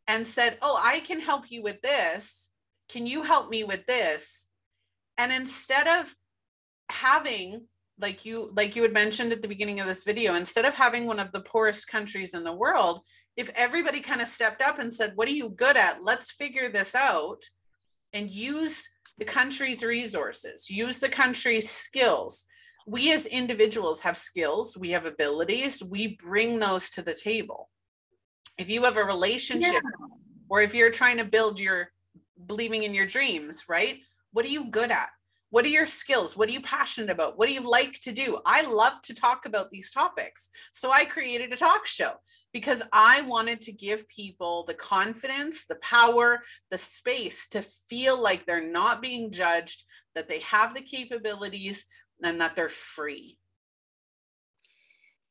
and 0.07 0.27
said, 0.27 0.59
Oh, 0.63 0.81
I 0.83 1.01
can 1.01 1.21
help 1.21 1.51
you 1.51 1.63
with 1.63 1.81
this. 1.83 2.49
Can 2.89 3.07
you 3.07 3.25
help 3.25 3.51
me 3.51 3.65
with 3.65 3.85
this? 3.87 4.47
And 5.19 5.33
instead 5.33 5.89
of 5.89 6.15
having 6.91 7.67
like 8.01 8.25
you 8.25 8.53
like 8.57 8.77
you 8.77 8.83
had 8.83 8.93
mentioned 8.93 9.33
at 9.33 9.43
the 9.43 9.49
beginning 9.49 9.81
of 9.81 9.87
this 9.87 10.05
video 10.05 10.35
instead 10.35 10.65
of 10.65 10.75
having 10.75 11.07
one 11.07 11.19
of 11.19 11.33
the 11.33 11.41
poorest 11.41 11.89
countries 11.89 12.35
in 12.35 12.45
the 12.45 12.53
world 12.53 13.03
if 13.39 13.51
everybody 13.55 14.01
kind 14.01 14.21
of 14.21 14.27
stepped 14.27 14.61
up 14.61 14.81
and 14.81 14.93
said, 14.93 15.13
What 15.15 15.29
are 15.29 15.33
you 15.33 15.49
good 15.49 15.77
at? 15.77 16.03
Let's 16.03 16.33
figure 16.33 16.69
this 16.69 16.97
out 16.97 17.45
and 18.13 18.29
use 18.29 18.87
the 19.17 19.25
country's 19.25 19.83
resources, 19.83 20.69
use 20.69 20.99
the 20.99 21.09
country's 21.09 21.71
skills. 21.71 22.45
We 22.85 23.13
as 23.13 23.27
individuals 23.27 24.01
have 24.01 24.17
skills, 24.17 24.77
we 24.77 24.91
have 24.91 25.07
abilities, 25.07 25.85
we 25.85 26.17
bring 26.17 26.59
those 26.59 26.91
to 26.91 27.03
the 27.03 27.15
table. 27.15 27.71
If 28.59 28.69
you 28.69 28.83
have 28.83 28.97
a 28.97 29.05
relationship 29.05 29.75
yeah. 29.75 30.07
or 30.49 30.61
if 30.61 30.75
you're 30.75 30.91
trying 30.91 31.19
to 31.19 31.25
build 31.25 31.61
your 31.61 31.93
believing 32.45 32.83
in 32.83 32.93
your 32.93 33.07
dreams, 33.07 33.67
right? 33.69 34.01
What 34.33 34.47
are 34.47 34.49
you 34.49 34.69
good 34.69 34.91
at? 34.91 35.11
What 35.51 35.65
are 35.65 35.69
your 35.69 35.87
skills? 35.87 36.37
What 36.37 36.49
are 36.49 36.53
you 36.53 36.61
passionate 36.61 37.11
about? 37.11 37.39
What 37.39 37.49
do 37.49 37.55
you 37.55 37.69
like 37.69 38.01
to 38.01 38.13
do? 38.13 38.39
I 38.45 38.63
love 38.63 39.01
to 39.03 39.15
talk 39.15 39.47
about 39.47 39.71
these 39.71 39.91
topics. 39.91 40.51
So 40.73 40.91
I 40.91 41.05
created 41.07 41.53
a 41.53 41.57
talk 41.57 41.87
show 41.87 42.13
because 42.53 42.83
I 42.93 43.23
wanted 43.23 43.63
to 43.63 43.73
give 43.73 44.09
people 44.09 44.65
the 44.65 44.75
confidence, 44.75 45.65
the 45.67 45.77
power, 45.77 46.41
the 46.71 46.79
space 46.79 47.49
to 47.51 47.63
feel 47.63 48.21
like 48.21 48.45
they're 48.45 48.71
not 48.71 49.01
being 49.01 49.31
judged, 49.33 49.85
that 50.15 50.29
they 50.29 50.41
have 50.41 50.75
the 50.75 50.83
capabilities, 50.83 51.87
and 52.23 52.41
that 52.41 52.57
they're 52.57 52.69
free. 52.69 53.39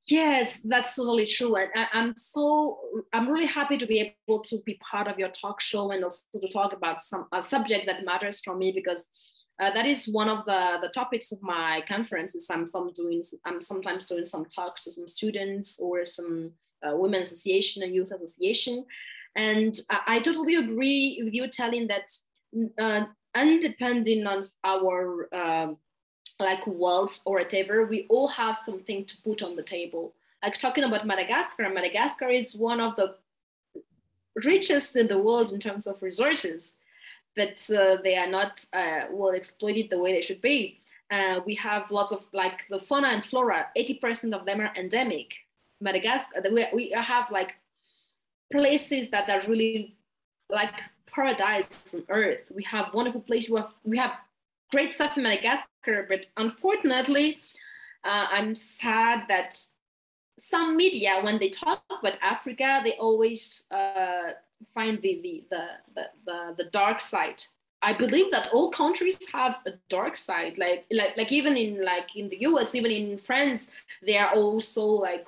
Yes, 0.07 0.61
that's 0.61 0.95
totally 0.95 1.25
true. 1.25 1.55
And 1.57 1.69
I, 1.75 1.87
am 1.93 2.13
so, 2.15 2.79
I'm 3.11 3.27
really 3.29 3.45
happy 3.45 3.77
to 3.77 3.85
be 3.85 4.15
able 4.29 4.41
to 4.43 4.57
be 4.65 4.79
part 4.89 5.07
of 5.07 5.19
your 5.19 5.29
talk 5.29 5.59
show 5.59 5.91
and 5.91 6.01
also 6.03 6.23
to 6.33 6.47
talk 6.47 6.71
about 6.71 7.01
some 7.01 7.27
a 7.33 7.43
subject 7.43 7.87
that 7.87 8.05
matters 8.05 8.39
for 8.39 8.55
me 8.55 8.71
because 8.71 9.09
uh, 9.59 9.71
that 9.73 9.85
is 9.85 10.07
one 10.07 10.29
of 10.29 10.45
the, 10.45 10.77
the 10.81 10.89
topics 10.89 11.31
of 11.31 11.41
my 11.41 11.83
conferences. 11.87 12.47
I'm 12.49 12.67
some 12.67 12.91
doing, 12.93 13.23
I'm 13.45 13.61
sometimes 13.61 14.05
doing 14.05 14.23
some 14.23 14.45
talks 14.45 14.83
to 14.83 14.91
some 14.91 15.07
students 15.07 15.79
or 15.79 16.05
some 16.05 16.51
uh, 16.83 16.95
women 16.95 17.23
association 17.23 17.81
and 17.81 17.93
youth 17.93 18.11
association. 18.11 18.85
And 19.35 19.79
I, 19.89 19.99
I, 20.07 20.19
totally 20.19 20.55
agree 20.55 21.21
with 21.23 21.33
you 21.33 21.47
telling 21.47 21.87
that 21.87 22.09
uh, 22.79 23.05
independent 23.35 24.27
of 24.27 24.49
our 24.63 25.27
uh, 25.33 25.73
like 26.39 26.63
wealth 26.65 27.19
or 27.25 27.37
whatever, 27.37 27.85
we 27.85 28.05
all 28.09 28.27
have 28.27 28.57
something 28.57 29.05
to 29.05 29.17
put 29.23 29.41
on 29.41 29.55
the 29.55 29.63
table. 29.63 30.13
Like 30.43 30.57
talking 30.57 30.83
about 30.83 31.05
Madagascar, 31.07 31.69
Madagascar 31.69 32.29
is 32.29 32.55
one 32.55 32.79
of 32.79 32.95
the 32.95 33.15
richest 34.45 34.95
in 34.95 35.07
the 35.07 35.17
world 35.17 35.51
in 35.51 35.59
terms 35.59 35.87
of 35.87 36.01
resources, 36.01 36.77
but 37.37 37.69
uh, 37.69 37.97
they 38.03 38.17
are 38.17 38.27
not 38.27 38.65
uh, 38.73 39.01
well 39.11 39.29
exploited 39.29 39.89
the 39.89 39.99
way 39.99 40.11
they 40.11 40.21
should 40.21 40.41
be. 40.41 40.81
Uh, 41.09 41.39
we 41.45 41.55
have 41.55 41.89
lots 41.91 42.11
of 42.11 42.25
like 42.33 42.63
the 42.69 42.79
fauna 42.79 43.07
and 43.09 43.23
flora, 43.23 43.67
80% 43.77 44.33
of 44.33 44.45
them 44.45 44.59
are 44.59 44.73
endemic. 44.75 45.35
Madagascar, 45.79 46.41
we, 46.51 46.65
we 46.73 46.89
have 46.89 47.31
like 47.31 47.53
places 48.51 49.09
that 49.11 49.29
are 49.29 49.47
really 49.47 49.95
like 50.49 50.73
paradise 51.05 51.93
on 51.93 52.03
earth. 52.09 52.41
We 52.53 52.63
have 52.63 52.93
wonderful 52.93 53.21
places. 53.21 53.51
We 53.51 53.59
have, 53.59 53.73
we 53.83 53.97
have 53.97 54.13
great 54.71 54.91
stuff 54.91 55.15
in 55.15 55.23
Madagascar, 55.23 56.07
but 56.09 56.25
unfortunately, 56.35 57.37
uh, 58.03 58.27
I'm 58.31 58.55
sad 58.55 59.25
that 59.29 59.55
some 60.39 60.75
media, 60.75 61.19
when 61.21 61.39
they 61.39 61.49
talk 61.49 61.83
about 61.89 62.17
Africa, 62.21 62.81
they 62.83 62.93
always 62.93 63.67
uh, 63.71 64.33
find 64.73 65.01
the, 65.01 65.43
the, 65.49 65.67
the, 65.95 66.09
the, 66.25 66.55
the, 66.57 66.69
dark 66.71 66.99
side 66.99 67.43
I 67.81 67.93
believe 67.93 68.31
that 68.31 68.49
all 68.53 68.71
countries 68.71 69.19
have 69.31 69.59
a 69.67 69.73
dark 69.87 70.17
side. 70.17 70.57
Like, 70.57 70.85
like, 70.89 71.15
like 71.15 71.31
even 71.31 71.55
in 71.55 71.85
like 71.85 72.15
in 72.15 72.27
the 72.27 72.37
U.S., 72.41 72.73
even 72.73 72.89
in 72.89 73.19
France, 73.19 73.69
they 74.03 74.17
are 74.17 74.33
also 74.33 74.83
like 74.83 75.27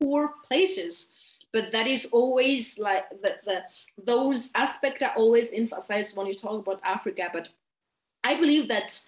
poor 0.00 0.32
places 0.48 1.12
but 1.54 1.70
that 1.70 1.86
is 1.86 2.06
always 2.12 2.78
like 2.78 3.08
the, 3.22 3.36
the 3.46 3.62
those 4.04 4.50
aspects 4.54 5.02
are 5.02 5.14
always 5.16 5.52
emphasized 5.52 6.16
when 6.16 6.26
you 6.26 6.34
talk 6.34 6.58
about 6.60 6.80
africa 6.84 7.28
but 7.32 7.48
i 8.24 8.34
believe 8.34 8.68
that 8.68 9.00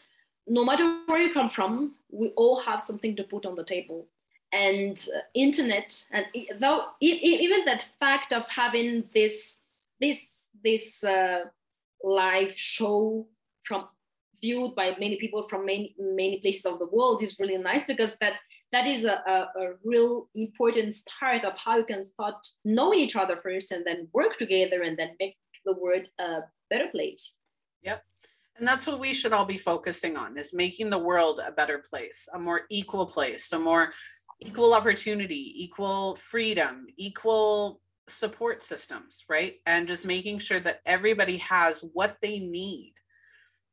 no 0.46 0.64
matter 0.64 1.00
where 1.06 1.20
you 1.20 1.34
come 1.34 1.50
from 1.50 1.92
we 2.10 2.28
all 2.36 2.60
have 2.60 2.80
something 2.80 3.16
to 3.16 3.24
put 3.24 3.44
on 3.44 3.56
the 3.56 3.64
table 3.64 4.06
and 4.52 5.08
uh, 5.14 5.20
internet 5.34 6.04
and 6.12 6.26
though 6.58 6.84
even 7.00 7.64
that 7.64 7.88
fact 7.98 8.32
of 8.32 8.48
having 8.48 9.04
this 9.14 9.62
this 10.00 10.46
this 10.62 11.02
uh, 11.04 11.40
live 12.02 12.56
show 12.56 13.26
from 13.64 13.88
viewed 14.40 14.74
by 14.74 14.94
many 15.00 15.16
people 15.16 15.48
from 15.48 15.66
many 15.66 15.94
many 15.98 16.40
places 16.40 16.66
of 16.66 16.78
the 16.78 16.86
world 16.86 17.22
is 17.22 17.38
really 17.38 17.58
nice 17.58 17.84
because 17.84 18.16
that 18.20 18.40
that 18.72 18.86
is 18.86 19.04
a, 19.04 19.22
a, 19.26 19.60
a, 19.62 19.74
real 19.84 20.28
important 20.34 20.92
start 20.92 21.44
of 21.44 21.54
how 21.56 21.78
you 21.78 21.84
can 21.84 22.04
start 22.04 22.34
knowing 22.64 22.98
each 22.98 23.16
other 23.16 23.36
first 23.36 23.70
and 23.70 23.84
then 23.84 24.08
work 24.12 24.36
together 24.36 24.82
and 24.82 24.98
then 24.98 25.10
make 25.20 25.36
the 25.64 25.72
world 25.72 26.06
a 26.18 26.40
better 26.68 26.88
place. 26.88 27.38
Yep. 27.82 28.02
And 28.58 28.66
that's 28.66 28.86
what 28.86 28.98
we 28.98 29.14
should 29.14 29.32
all 29.32 29.44
be 29.44 29.58
focusing 29.58 30.16
on 30.16 30.36
is 30.36 30.54
making 30.54 30.90
the 30.90 30.98
world 30.98 31.40
a 31.46 31.52
better 31.52 31.78
place 31.78 32.28
a 32.34 32.38
more 32.38 32.62
equal 32.70 33.06
place 33.06 33.52
a 33.52 33.58
more 33.58 33.92
equal 34.40 34.74
opportunity, 34.74 35.64
equal 35.64 36.16
freedom, 36.16 36.86
equal 36.96 37.80
support 38.08 38.62
systems, 38.62 39.24
right? 39.28 39.54
And 39.66 39.88
just 39.88 40.06
making 40.06 40.38
sure 40.38 40.60
that 40.60 40.80
everybody 40.86 41.38
has 41.38 41.84
what 41.92 42.16
they 42.22 42.38
need. 42.38 42.94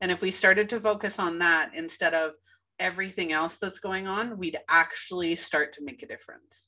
And 0.02 0.12
if 0.12 0.22
we 0.22 0.32
started 0.32 0.70
to 0.70 0.80
focus 0.80 1.20
on 1.20 1.40
that 1.40 1.72
instead 1.74 2.14
of 2.14 2.34
everything 2.80 3.32
else 3.32 3.58
that's 3.58 3.80
going 3.80 4.08
on, 4.08 4.38
we'd 4.38 4.58
actually 4.70 5.36
start 5.36 5.74
to 5.74 5.84
make 5.84 6.04
a 6.04 6.08
difference. 6.08 6.68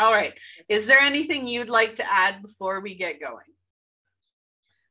All 0.00 0.12
right. 0.12 0.32
Is 0.68 0.86
there 0.86 1.00
anything 1.00 1.46
you'd 1.46 1.70
like 1.70 1.96
to 1.96 2.04
add 2.10 2.42
before 2.42 2.80
we 2.80 2.94
get 2.94 3.20
going? 3.20 3.44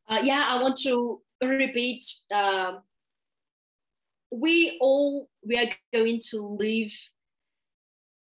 Uh, 0.10 0.20
yeah, 0.24 0.46
I 0.48 0.62
want 0.62 0.78
to 0.84 1.22
repeat. 1.42 2.06
Uh, 2.34 2.76
we 4.32 4.78
all 4.82 5.30
we 5.46 5.58
are 5.58 5.72
going 5.94 6.20
to 6.32 6.42
live 6.42 6.92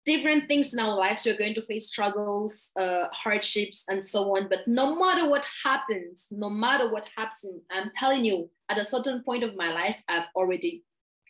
different 0.05 0.49
things 0.49 0.73
in 0.73 0.81
our 0.81 0.97
lives. 0.97 1.25
We're 1.25 1.37
going 1.37 1.55
to 1.55 1.63
face 1.63 1.89
struggles, 1.89 2.71
uh, 2.79 3.05
hardships, 3.13 3.85
and 3.89 4.05
so 4.05 4.37
on. 4.37 4.49
But 4.49 4.67
no 4.67 4.99
matter 4.99 5.29
what 5.29 5.47
happens, 5.65 6.27
no 6.31 6.51
matter 6.51 6.91
what 6.91 7.11
happens, 7.17 7.63
I'm 7.71 7.91
telling 7.95 8.25
you, 8.25 8.51
at 8.69 8.79
a 8.79 8.85
certain 8.85 9.23
point 9.23 9.45
of 9.45 9.57
my 9.57 9.73
life, 9.73 10.03
I've 10.09 10.29
already 10.35 10.85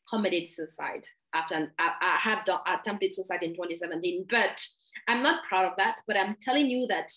committed 0.08 0.46
suicide. 0.46 1.06
After 1.34 1.72
I, 1.78 1.92
I 2.00 2.16
have 2.18 2.44
done, 2.44 2.60
attempted 2.66 3.14
suicide 3.14 3.42
in 3.42 3.54
2017, 3.54 4.26
but 4.28 4.64
I'm 5.08 5.22
not 5.22 5.44
proud 5.48 5.66
of 5.66 5.76
that. 5.78 6.02
But 6.06 6.16
I'm 6.16 6.36
telling 6.40 6.68
you 6.68 6.86
that 6.88 7.10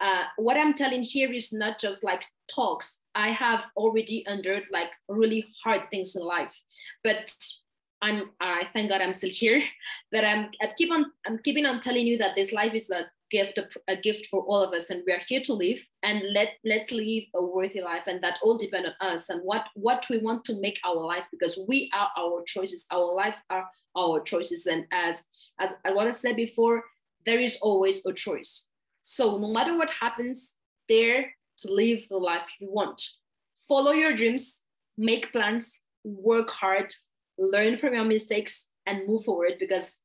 uh, 0.00 0.24
what 0.36 0.56
I'm 0.56 0.74
telling 0.74 1.02
here 1.02 1.32
is 1.32 1.52
not 1.52 1.78
just 1.78 2.04
like 2.04 2.24
talks. 2.52 3.00
I 3.14 3.30
have 3.30 3.66
already 3.76 4.24
endured 4.26 4.64
like 4.70 4.90
really 5.08 5.46
hard 5.64 5.90
things 5.90 6.16
in 6.16 6.22
life, 6.22 6.58
but 7.02 7.34
I'm 8.00 8.30
I 8.40 8.68
thank 8.72 8.90
God 8.90 9.00
I'm 9.00 9.14
still 9.14 9.30
here. 9.30 9.62
That 10.12 10.24
I'm 10.24 10.50
I 10.62 10.72
keep 10.76 10.92
on 10.92 11.06
I'm 11.26 11.38
keeping 11.38 11.66
on 11.66 11.80
telling 11.80 12.06
you 12.06 12.18
that 12.18 12.36
this 12.36 12.52
life 12.52 12.74
is 12.74 12.90
a 12.90 13.06
gift 13.30 13.58
a, 13.88 13.96
gift 13.96 14.26
for 14.26 14.42
all 14.42 14.62
of 14.62 14.72
us 14.72 14.90
and 14.90 15.02
we 15.06 15.12
are 15.12 15.20
here 15.26 15.40
to 15.42 15.52
live 15.52 15.84
and 16.02 16.22
let 16.32 16.54
let's 16.64 16.90
live 16.90 17.24
a 17.34 17.44
worthy 17.44 17.80
life 17.80 18.06
and 18.06 18.22
that 18.22 18.38
all 18.42 18.56
depend 18.56 18.86
on 18.86 19.08
us 19.12 19.28
and 19.28 19.40
what 19.42 19.66
what 19.74 20.06
we 20.08 20.18
want 20.18 20.44
to 20.44 20.58
make 20.60 20.78
our 20.84 21.04
life 21.04 21.24
because 21.30 21.58
we 21.68 21.90
are 21.94 22.08
our 22.16 22.42
choices 22.46 22.86
our 22.90 23.14
life 23.14 23.36
are 23.50 23.68
our 23.96 24.20
choices 24.20 24.66
and 24.66 24.86
as 24.92 25.24
as, 25.60 25.74
as 25.84 25.94
what 25.94 26.06
I 26.06 26.12
said 26.12 26.36
before 26.36 26.82
there 27.26 27.40
is 27.40 27.58
always 27.60 28.04
a 28.06 28.12
choice 28.12 28.70
so 29.02 29.38
no 29.38 29.48
matter 29.52 29.76
what 29.76 29.90
happens 29.90 30.54
there 30.88 31.30
to 31.58 31.72
live 31.72 32.06
the 32.08 32.16
life 32.16 32.48
you 32.60 32.70
want 32.70 33.02
follow 33.68 33.92
your 33.92 34.14
dreams 34.14 34.60
make 34.96 35.32
plans 35.32 35.80
work 36.04 36.50
hard 36.50 36.92
learn 37.38 37.76
from 37.76 37.94
your 37.94 38.04
mistakes 38.04 38.72
and 38.86 39.06
move 39.06 39.24
forward 39.24 39.54
because 39.58 40.00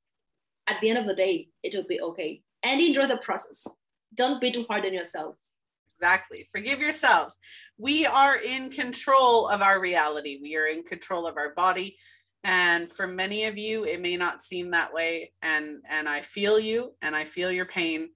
at 0.68 0.78
the 0.82 0.90
end 0.90 1.00
of 1.00 1.08
the 1.08 1.16
day, 1.16 1.50
it 1.64 1.76
will 1.76 1.88
be 1.88 2.00
okay. 2.00 2.42
And 2.64 2.80
enjoy 2.80 3.08
the 3.08 3.18
process. 3.18 3.66
Don't 4.14 4.40
be 4.40 4.52
too 4.52 4.66
hard 4.70 4.86
on 4.86 4.94
yourselves. 4.94 5.54
Exactly. 5.98 6.48
Forgive 6.52 6.80
yourselves. 6.80 7.38
We 7.78 8.06
are 8.06 8.38
in 8.38 8.70
control 8.70 9.48
of 9.48 9.62
our 9.62 9.80
reality. 9.80 10.40
We 10.42 10.56
are 10.58 10.66
in 10.66 10.84
control 10.84 11.28
of 11.28 11.38
our 11.38 11.54
body. 11.54 11.98
And 12.44 12.90
for 12.90 13.08
many 13.08 13.46
of 13.46 13.58
you, 13.58 13.86
it 13.86 14.02
may 14.02 14.18
not 14.18 14.42
seem 14.42 14.72
that 14.72 14.94
way. 14.94 15.32
And 15.42 15.82
and 15.90 16.10
I 16.10 16.22
feel 16.22 16.60
you 16.60 16.94
and 17.02 17.16
I 17.16 17.24
feel 17.24 17.52
your 17.52 17.66
pain 17.66 18.10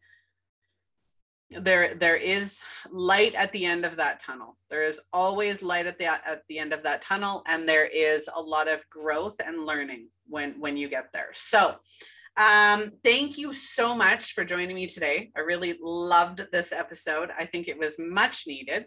there 1.49 1.93
there 1.95 2.15
is 2.15 2.61
light 2.91 3.33
at 3.35 3.51
the 3.53 3.65
end 3.65 3.85
of 3.85 3.97
that 3.97 4.19
tunnel. 4.19 4.57
There 4.69 4.83
is 4.83 4.99
always 5.13 5.63
light 5.63 5.87
at 5.87 5.97
the 5.97 6.05
at 6.07 6.43
the 6.49 6.59
end 6.59 6.73
of 6.73 6.83
that 6.83 7.01
tunnel 7.01 7.43
and 7.47 7.67
there 7.67 7.87
is 7.87 8.29
a 8.35 8.41
lot 8.41 8.67
of 8.67 8.87
growth 8.89 9.37
and 9.43 9.65
learning 9.65 10.09
when 10.27 10.59
when 10.59 10.75
you 10.75 10.89
get 10.89 11.13
there. 11.13 11.29
So 11.31 11.75
um 12.35 12.91
thank 13.03 13.37
you 13.37 13.53
so 13.53 13.95
much 13.95 14.33
for 14.33 14.43
joining 14.43 14.75
me 14.75 14.87
today. 14.87 15.31
I 15.35 15.39
really 15.39 15.75
loved 15.81 16.47
this 16.51 16.73
episode. 16.73 17.29
I 17.37 17.45
think 17.45 17.67
it 17.67 17.79
was 17.79 17.95
much 17.97 18.45
needed. 18.45 18.85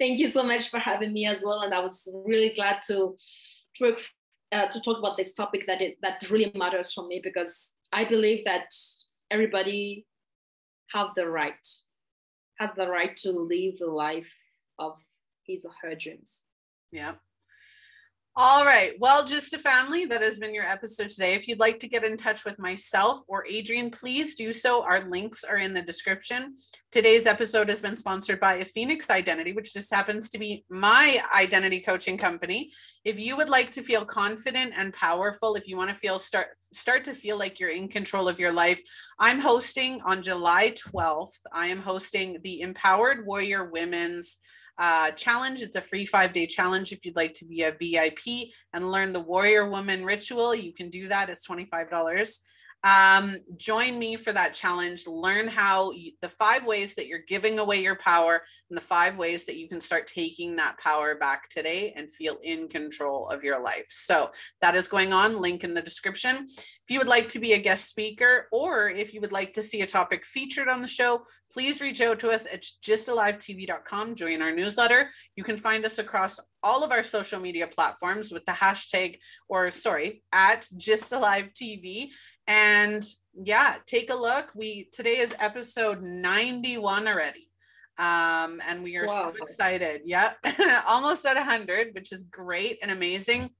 Thank 0.00 0.18
you 0.18 0.26
so 0.26 0.42
much 0.42 0.70
for 0.70 0.80
having 0.80 1.12
me 1.12 1.24
as 1.26 1.44
well 1.46 1.60
and 1.60 1.72
i 1.72 1.78
was 1.78 2.12
really 2.26 2.52
glad 2.54 2.82
to 2.88 3.16
to, 3.76 3.96
uh, 4.50 4.66
to 4.68 4.80
talk 4.80 4.98
about 4.98 5.16
this 5.16 5.32
topic 5.34 5.66
that 5.68 5.80
it 5.80 5.96
that 6.02 6.28
really 6.30 6.50
matters 6.56 6.92
for 6.92 7.06
me 7.06 7.20
because 7.22 7.74
i 7.92 8.04
believe 8.04 8.44
that 8.44 8.66
everybody 9.30 10.04
have 10.94 11.08
the 11.16 11.28
right, 11.28 11.66
has 12.58 12.70
the 12.76 12.88
right 12.88 13.16
to 13.18 13.32
live 13.32 13.78
the 13.78 13.86
life 13.86 14.32
of 14.78 14.96
his 15.44 15.64
or 15.64 15.72
her 15.82 15.94
dreams. 15.94 16.42
Yeah. 16.92 17.14
All 18.36 18.64
right. 18.64 18.94
Well, 18.98 19.24
just 19.24 19.54
a 19.54 19.58
family, 19.58 20.06
that 20.06 20.20
has 20.20 20.40
been 20.40 20.52
your 20.52 20.64
episode 20.64 21.10
today. 21.10 21.34
If 21.34 21.46
you'd 21.46 21.60
like 21.60 21.78
to 21.78 21.88
get 21.88 22.02
in 22.02 22.16
touch 22.16 22.44
with 22.44 22.58
myself 22.58 23.20
or 23.28 23.44
Adrienne, 23.46 23.92
please 23.92 24.34
do 24.34 24.52
so. 24.52 24.82
Our 24.82 25.08
links 25.08 25.44
are 25.44 25.58
in 25.58 25.72
the 25.72 25.82
description. 25.82 26.56
Today's 26.90 27.26
episode 27.26 27.68
has 27.68 27.80
been 27.80 27.94
sponsored 27.94 28.40
by 28.40 28.54
a 28.54 28.64
Phoenix 28.64 29.08
Identity, 29.08 29.52
which 29.52 29.72
just 29.72 29.94
happens 29.94 30.28
to 30.30 30.38
be 30.38 30.64
my 30.68 31.20
identity 31.38 31.78
coaching 31.78 32.18
company. 32.18 32.72
If 33.04 33.20
you 33.20 33.36
would 33.36 33.48
like 33.48 33.70
to 33.70 33.82
feel 33.82 34.04
confident 34.04 34.72
and 34.76 34.92
powerful, 34.92 35.54
if 35.54 35.68
you 35.68 35.76
want 35.76 35.90
to 35.90 35.94
feel 35.94 36.18
start 36.18 36.48
start 36.72 37.04
to 37.04 37.14
feel 37.14 37.38
like 37.38 37.60
you're 37.60 37.70
in 37.70 37.86
control 37.86 38.28
of 38.28 38.40
your 38.40 38.52
life, 38.52 38.80
I'm 39.20 39.38
hosting 39.38 40.00
on 40.04 40.22
July 40.22 40.72
12th. 40.72 41.38
I 41.52 41.66
am 41.66 41.78
hosting 41.78 42.38
the 42.42 42.62
Empowered 42.62 43.24
Warrior 43.24 43.70
Women's 43.70 44.38
uh, 44.78 45.10
challenge. 45.12 45.60
It's 45.60 45.76
a 45.76 45.80
free 45.80 46.06
five 46.06 46.32
day 46.32 46.46
challenge. 46.46 46.92
If 46.92 47.04
you'd 47.04 47.16
like 47.16 47.32
to 47.34 47.44
be 47.44 47.62
a 47.62 47.72
VIP 47.72 48.50
and 48.72 48.90
learn 48.90 49.12
the 49.12 49.20
warrior 49.20 49.68
woman 49.68 50.04
ritual, 50.04 50.54
you 50.54 50.72
can 50.72 50.90
do 50.90 51.08
that. 51.08 51.30
It's 51.30 51.46
$25. 51.46 52.38
Um, 52.84 53.38
join 53.56 53.98
me 53.98 54.16
for 54.16 54.30
that 54.32 54.52
challenge. 54.52 55.06
Learn 55.06 55.48
how 55.48 55.92
you, 55.92 56.12
the 56.20 56.28
five 56.28 56.66
ways 56.66 56.94
that 56.96 57.06
you're 57.06 57.24
giving 57.26 57.58
away 57.58 57.82
your 57.82 57.96
power 57.96 58.42
and 58.68 58.76
the 58.76 58.82
five 58.82 59.16
ways 59.16 59.46
that 59.46 59.56
you 59.56 59.68
can 59.68 59.80
start 59.80 60.06
taking 60.06 60.56
that 60.56 60.78
power 60.78 61.14
back 61.14 61.48
today 61.48 61.94
and 61.96 62.12
feel 62.12 62.36
in 62.42 62.68
control 62.68 63.28
of 63.28 63.42
your 63.42 63.62
life. 63.62 63.86
So 63.88 64.30
that 64.60 64.74
is 64.74 64.86
going 64.86 65.14
on. 65.14 65.40
Link 65.40 65.64
in 65.64 65.72
the 65.72 65.80
description. 65.80 66.46
If 66.46 66.90
you 66.90 66.98
would 66.98 67.08
like 67.08 67.30
to 67.30 67.38
be 67.38 67.54
a 67.54 67.58
guest 67.58 67.88
speaker 67.88 68.48
or 68.52 68.90
if 68.90 69.14
you 69.14 69.22
would 69.22 69.32
like 69.32 69.54
to 69.54 69.62
see 69.62 69.80
a 69.80 69.86
topic 69.86 70.26
featured 70.26 70.68
on 70.68 70.82
the 70.82 70.86
show, 70.86 71.24
please 71.50 71.80
reach 71.80 72.02
out 72.02 72.18
to 72.18 72.30
us 72.30 72.46
at 72.52 72.64
gysttalivetv.com. 72.86 74.14
Join 74.14 74.42
our 74.42 74.54
newsletter. 74.54 75.08
You 75.36 75.44
can 75.44 75.56
find 75.56 75.86
us 75.86 75.98
across 75.98 76.38
all 76.64 76.82
of 76.82 76.90
our 76.90 77.02
social 77.02 77.38
media 77.38 77.66
platforms 77.66 78.32
with 78.32 78.44
the 78.46 78.52
hashtag, 78.52 79.18
or 79.48 79.70
sorry, 79.70 80.22
at 80.32 80.66
gysttalivetv. 80.76 82.08
And 82.46 83.04
yeah, 83.34 83.76
take 83.86 84.10
a 84.10 84.14
look. 84.14 84.50
We 84.54 84.88
today 84.92 85.18
is 85.18 85.34
episode 85.38 86.02
91 86.02 87.08
already. 87.08 87.50
Um, 87.96 88.60
and 88.66 88.82
we 88.82 88.96
are 88.96 89.06
wow. 89.06 89.32
so 89.32 89.42
excited. 89.42 90.02
Yep, 90.04 90.38
almost 90.88 91.24
at 91.26 91.36
100, 91.36 91.94
which 91.94 92.12
is 92.12 92.24
great 92.24 92.78
and 92.82 92.90
amazing 92.90 93.50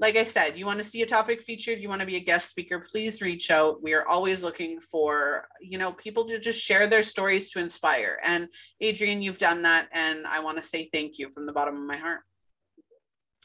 like 0.00 0.16
I 0.16 0.24
said, 0.24 0.58
you 0.58 0.66
want 0.66 0.78
to 0.78 0.84
see 0.84 1.02
a 1.02 1.06
topic 1.06 1.40
featured, 1.42 1.78
you 1.78 1.88
want 1.88 2.00
to 2.00 2.06
be 2.06 2.16
a 2.16 2.20
guest 2.20 2.48
speaker, 2.48 2.80
please 2.80 3.22
reach 3.22 3.50
out. 3.50 3.82
We 3.82 3.94
are 3.94 4.06
always 4.06 4.42
looking 4.42 4.80
for, 4.80 5.46
you 5.60 5.78
know, 5.78 5.92
people 5.92 6.26
to 6.26 6.38
just 6.38 6.60
share 6.60 6.86
their 6.86 7.02
stories 7.02 7.50
to 7.50 7.60
inspire. 7.60 8.18
And 8.24 8.48
Adrienne, 8.82 9.22
you've 9.22 9.38
done 9.38 9.62
that. 9.62 9.88
And 9.92 10.26
I 10.26 10.40
want 10.40 10.56
to 10.56 10.62
say 10.62 10.88
thank 10.92 11.18
you 11.18 11.30
from 11.30 11.46
the 11.46 11.52
bottom 11.52 11.76
of 11.76 11.86
my 11.86 11.96
heart. 11.96 12.20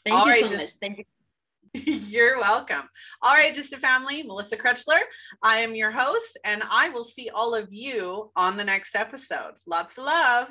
Thank 0.04 0.16
All 0.16 0.26
you 0.26 0.32
right, 0.32 0.42
so 0.42 0.48
just, 0.48 0.82
much. 0.82 0.90
Thank 0.90 0.98
you. 1.00 1.06
You're 1.74 2.40
welcome. 2.40 2.88
All 3.22 3.34
right, 3.34 3.54
just 3.54 3.74
a 3.74 3.78
family, 3.78 4.24
Melissa 4.24 4.58
Krechler. 4.58 5.02
I 5.44 5.60
am 5.60 5.76
your 5.76 5.92
host, 5.92 6.38
and 6.44 6.64
I 6.70 6.90
will 6.90 7.04
see 7.04 7.30
all 7.30 7.54
of 7.54 7.68
you 7.72 8.32
on 8.36 8.58
the 8.58 8.64
next 8.64 8.96
episode. 8.96 9.54
Lots 9.68 9.98
of 9.98 10.06
love. 10.06 10.50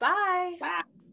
Bye. 0.00 0.56
Bye. 0.60 1.07